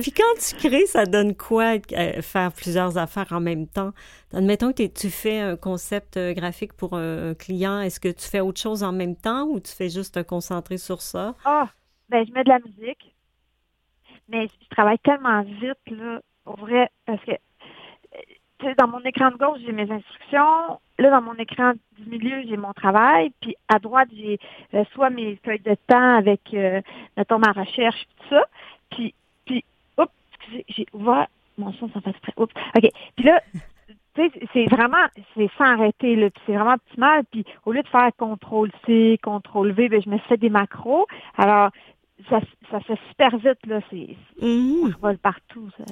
Puis 0.00 0.12
quand 0.12 0.34
tu 0.40 0.56
crées, 0.56 0.86
ça 0.86 1.06
donne 1.06 1.36
quoi 1.36 1.74
euh, 1.92 2.22
faire 2.22 2.52
plusieurs 2.52 2.98
affaires 2.98 3.32
en 3.32 3.40
même 3.40 3.66
temps? 3.66 3.92
Admettons 4.32 4.72
que 4.72 4.86
tu 4.86 5.10
fais 5.10 5.40
un 5.40 5.56
concept 5.56 6.16
euh, 6.16 6.32
graphique 6.32 6.72
pour 6.72 6.94
un, 6.94 7.30
un 7.30 7.34
client, 7.34 7.80
est-ce 7.80 8.00
que 8.00 8.08
tu 8.08 8.28
fais 8.28 8.40
autre 8.40 8.60
chose 8.60 8.82
en 8.82 8.92
même 8.92 9.16
temps 9.16 9.44
ou 9.44 9.60
tu 9.60 9.72
fais 9.72 9.88
juste 9.88 10.14
te 10.14 10.20
concentrer 10.20 10.78
sur 10.78 11.02
ça? 11.02 11.34
Ah, 11.44 11.68
ben 12.08 12.26
je 12.26 12.32
mets 12.32 12.44
de 12.44 12.48
la 12.48 12.58
musique. 12.58 13.11
Mais 14.28 14.46
je 14.46 14.68
travaille 14.70 14.98
tellement 14.98 15.42
vite, 15.42 15.78
là, 15.90 16.20
au 16.46 16.56
vrai, 16.56 16.88
parce 17.06 17.22
que 17.24 17.32
dans 18.78 18.88
mon 18.88 19.00
écran 19.00 19.30
de 19.30 19.36
gauche, 19.36 19.60
j'ai 19.64 19.72
mes 19.72 19.90
instructions. 19.90 20.80
Là, 20.98 21.10
dans 21.10 21.22
mon 21.22 21.34
écran 21.34 21.72
du 21.98 22.08
milieu, 22.08 22.42
j'ai 22.48 22.56
mon 22.56 22.72
travail. 22.72 23.32
Puis 23.40 23.56
à 23.68 23.78
droite, 23.78 24.08
j'ai 24.14 24.38
euh, 24.74 24.84
soit 24.92 25.10
mes 25.10 25.38
feuilles 25.44 25.60
de 25.60 25.76
temps 25.86 26.16
avec, 26.16 26.40
euh, 26.54 26.80
mettons, 27.16 27.38
ma 27.38 27.52
recherche, 27.52 28.06
tout 28.18 28.36
ça. 28.36 28.44
Puis, 28.90 29.14
puis, 29.44 29.64
oups, 29.98 30.10
excusez, 30.34 30.64
j'ai 30.68 30.86
ouvert 30.92 31.26
mon 31.58 31.72
son 31.72 31.88
sans 31.90 32.00
faire 32.00 32.12
exprès. 32.12 32.32
Oups, 32.36 32.54
OK. 32.76 32.88
Puis 33.16 33.24
là, 33.24 33.40
tu 34.14 34.28
sais, 34.28 34.30
c'est 34.52 34.66
vraiment, 34.66 35.06
c'est 35.34 35.50
sans 35.56 35.64
arrêter, 35.64 36.16
là. 36.16 36.30
Puis 36.30 36.42
c'est 36.46 36.54
vraiment 36.54 36.74
optimal. 36.74 37.24
Puis 37.30 37.44
au 37.64 37.72
lieu 37.72 37.82
de 37.82 37.88
faire 37.88 38.10
CTRL-C, 38.18 39.18
CTRL-V, 39.22 39.88
ben, 39.88 40.02
je 40.02 40.10
me 40.10 40.18
fais 40.18 40.36
des 40.36 40.50
macros. 40.50 41.06
Alors, 41.36 41.70
ça, 42.28 42.40
ça 42.70 42.80
fait 42.80 42.98
super 43.08 43.36
vite, 43.38 43.58
là. 43.66 43.80
C'est, 43.90 44.16
je 44.40 44.98
vole 45.00 45.18
partout, 45.18 45.68
ça. 45.78 45.84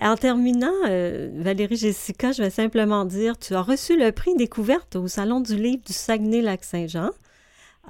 En 0.00 0.16
terminant, 0.16 0.72
euh, 0.88 1.30
Valérie 1.34 1.76
Jessica, 1.76 2.32
je 2.32 2.42
vais 2.42 2.50
simplement 2.50 3.04
dire, 3.04 3.38
tu 3.38 3.54
as 3.54 3.62
reçu 3.62 3.98
le 3.98 4.12
prix 4.12 4.34
découverte 4.36 4.96
au 4.96 5.08
Salon 5.08 5.40
du 5.40 5.56
livre 5.56 5.82
du 5.84 5.92
Saguenay-Lac-Saint-Jean. 5.92 7.10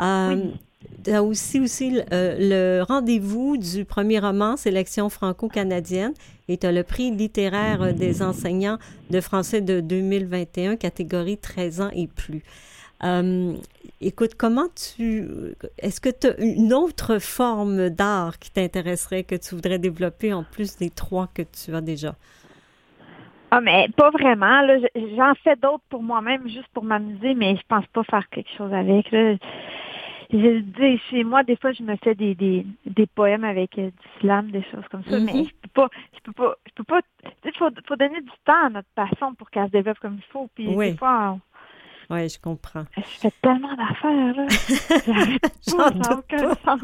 Euh, 0.00 0.34
Oui. 0.34 0.54
Tu 1.04 1.12
as 1.12 1.22
aussi, 1.22 1.60
aussi 1.60 2.00
euh, 2.12 2.36
le 2.38 2.82
rendez-vous 2.82 3.56
du 3.56 3.84
premier 3.84 4.18
roman 4.18 4.56
Sélection 4.56 5.08
franco-canadienne 5.08 6.12
et 6.48 6.58
tu 6.58 6.66
as 6.66 6.72
le 6.72 6.82
prix 6.82 7.12
littéraire 7.12 7.94
des 7.94 8.20
enseignants 8.20 8.78
de 9.10 9.20
français 9.20 9.60
de 9.60 9.80
2021, 9.80 10.74
catégorie 10.76 11.38
13 11.38 11.80
ans 11.82 11.90
et 11.94 12.08
plus. 12.08 12.42
Euh, 13.04 13.54
écoute, 14.00 14.34
comment 14.36 14.68
tu... 14.74 15.26
Est-ce 15.78 16.00
que 16.00 16.08
tu 16.08 16.28
as 16.28 16.40
une 16.40 16.72
autre 16.72 17.18
forme 17.18 17.90
d'art 17.90 18.38
qui 18.38 18.50
t'intéresserait, 18.50 19.24
que 19.24 19.34
tu 19.34 19.54
voudrais 19.54 19.78
développer 19.78 20.32
en 20.32 20.44
plus 20.44 20.76
des 20.76 20.90
trois 20.90 21.26
que 21.34 21.42
tu 21.42 21.74
as 21.74 21.80
déjà? 21.80 22.14
Ah, 23.50 23.60
mais 23.60 23.88
pas 23.96 24.10
vraiment. 24.10 24.62
J'en 25.16 25.34
fais 25.42 25.56
d'autres 25.56 25.84
pour 25.90 26.02
moi-même, 26.02 26.48
juste 26.48 26.68
pour 26.72 26.84
m'amuser, 26.84 27.34
mais 27.34 27.56
je 27.56 27.62
pense 27.68 27.86
pas 27.88 28.02
faire 28.04 28.28
quelque 28.30 28.50
chose 28.56 28.72
avec. 28.72 29.10
Là. 29.10 29.34
Je 30.32 30.60
dis, 30.60 30.98
chez 31.10 31.24
moi, 31.24 31.42
des 31.42 31.56
fois, 31.56 31.72
je 31.72 31.82
me 31.82 31.94
fais 31.96 32.14
des, 32.14 32.34
des, 32.34 32.64
des 32.86 33.06
poèmes 33.06 33.44
avec 33.44 33.76
euh, 33.78 33.88
du 33.90 34.20
slam, 34.20 34.50
des 34.50 34.62
choses 34.72 34.84
comme 34.90 35.04
ça, 35.04 35.18
mais 35.20 35.44
je 35.44 35.50
peux 35.60 35.68
pas, 35.74 35.88
je 36.14 36.20
peux 36.22 36.32
pas, 36.32 36.54
je 36.66 36.72
peux 36.74 36.84
pas, 36.84 37.02
tu 37.02 37.28
sais, 37.44 37.52
faut, 37.58 37.68
faut 37.86 37.96
donner 37.96 38.22
du 38.22 38.30
temps 38.46 38.64
à 38.64 38.70
notre 38.70 38.88
passion 38.94 39.34
pour 39.34 39.50
qu'elle 39.50 39.66
se 39.66 39.72
développe 39.72 39.98
comme 39.98 40.16
il 40.16 40.32
faut, 40.32 40.48
puis 40.54 40.68
Oui. 40.68 40.92
des 40.92 40.96
fois, 40.96 41.32
on- 41.34 41.40
Oui, 42.12 42.28
je 42.28 42.38
comprends. 42.38 42.84
je 42.94 43.02
fais 43.20 43.32
tellement 43.42 43.74
d'affaires, 43.74 44.34
là. 44.36 44.46
Ça 45.62 45.90
aucun 46.18 46.54
sens. 46.62 46.82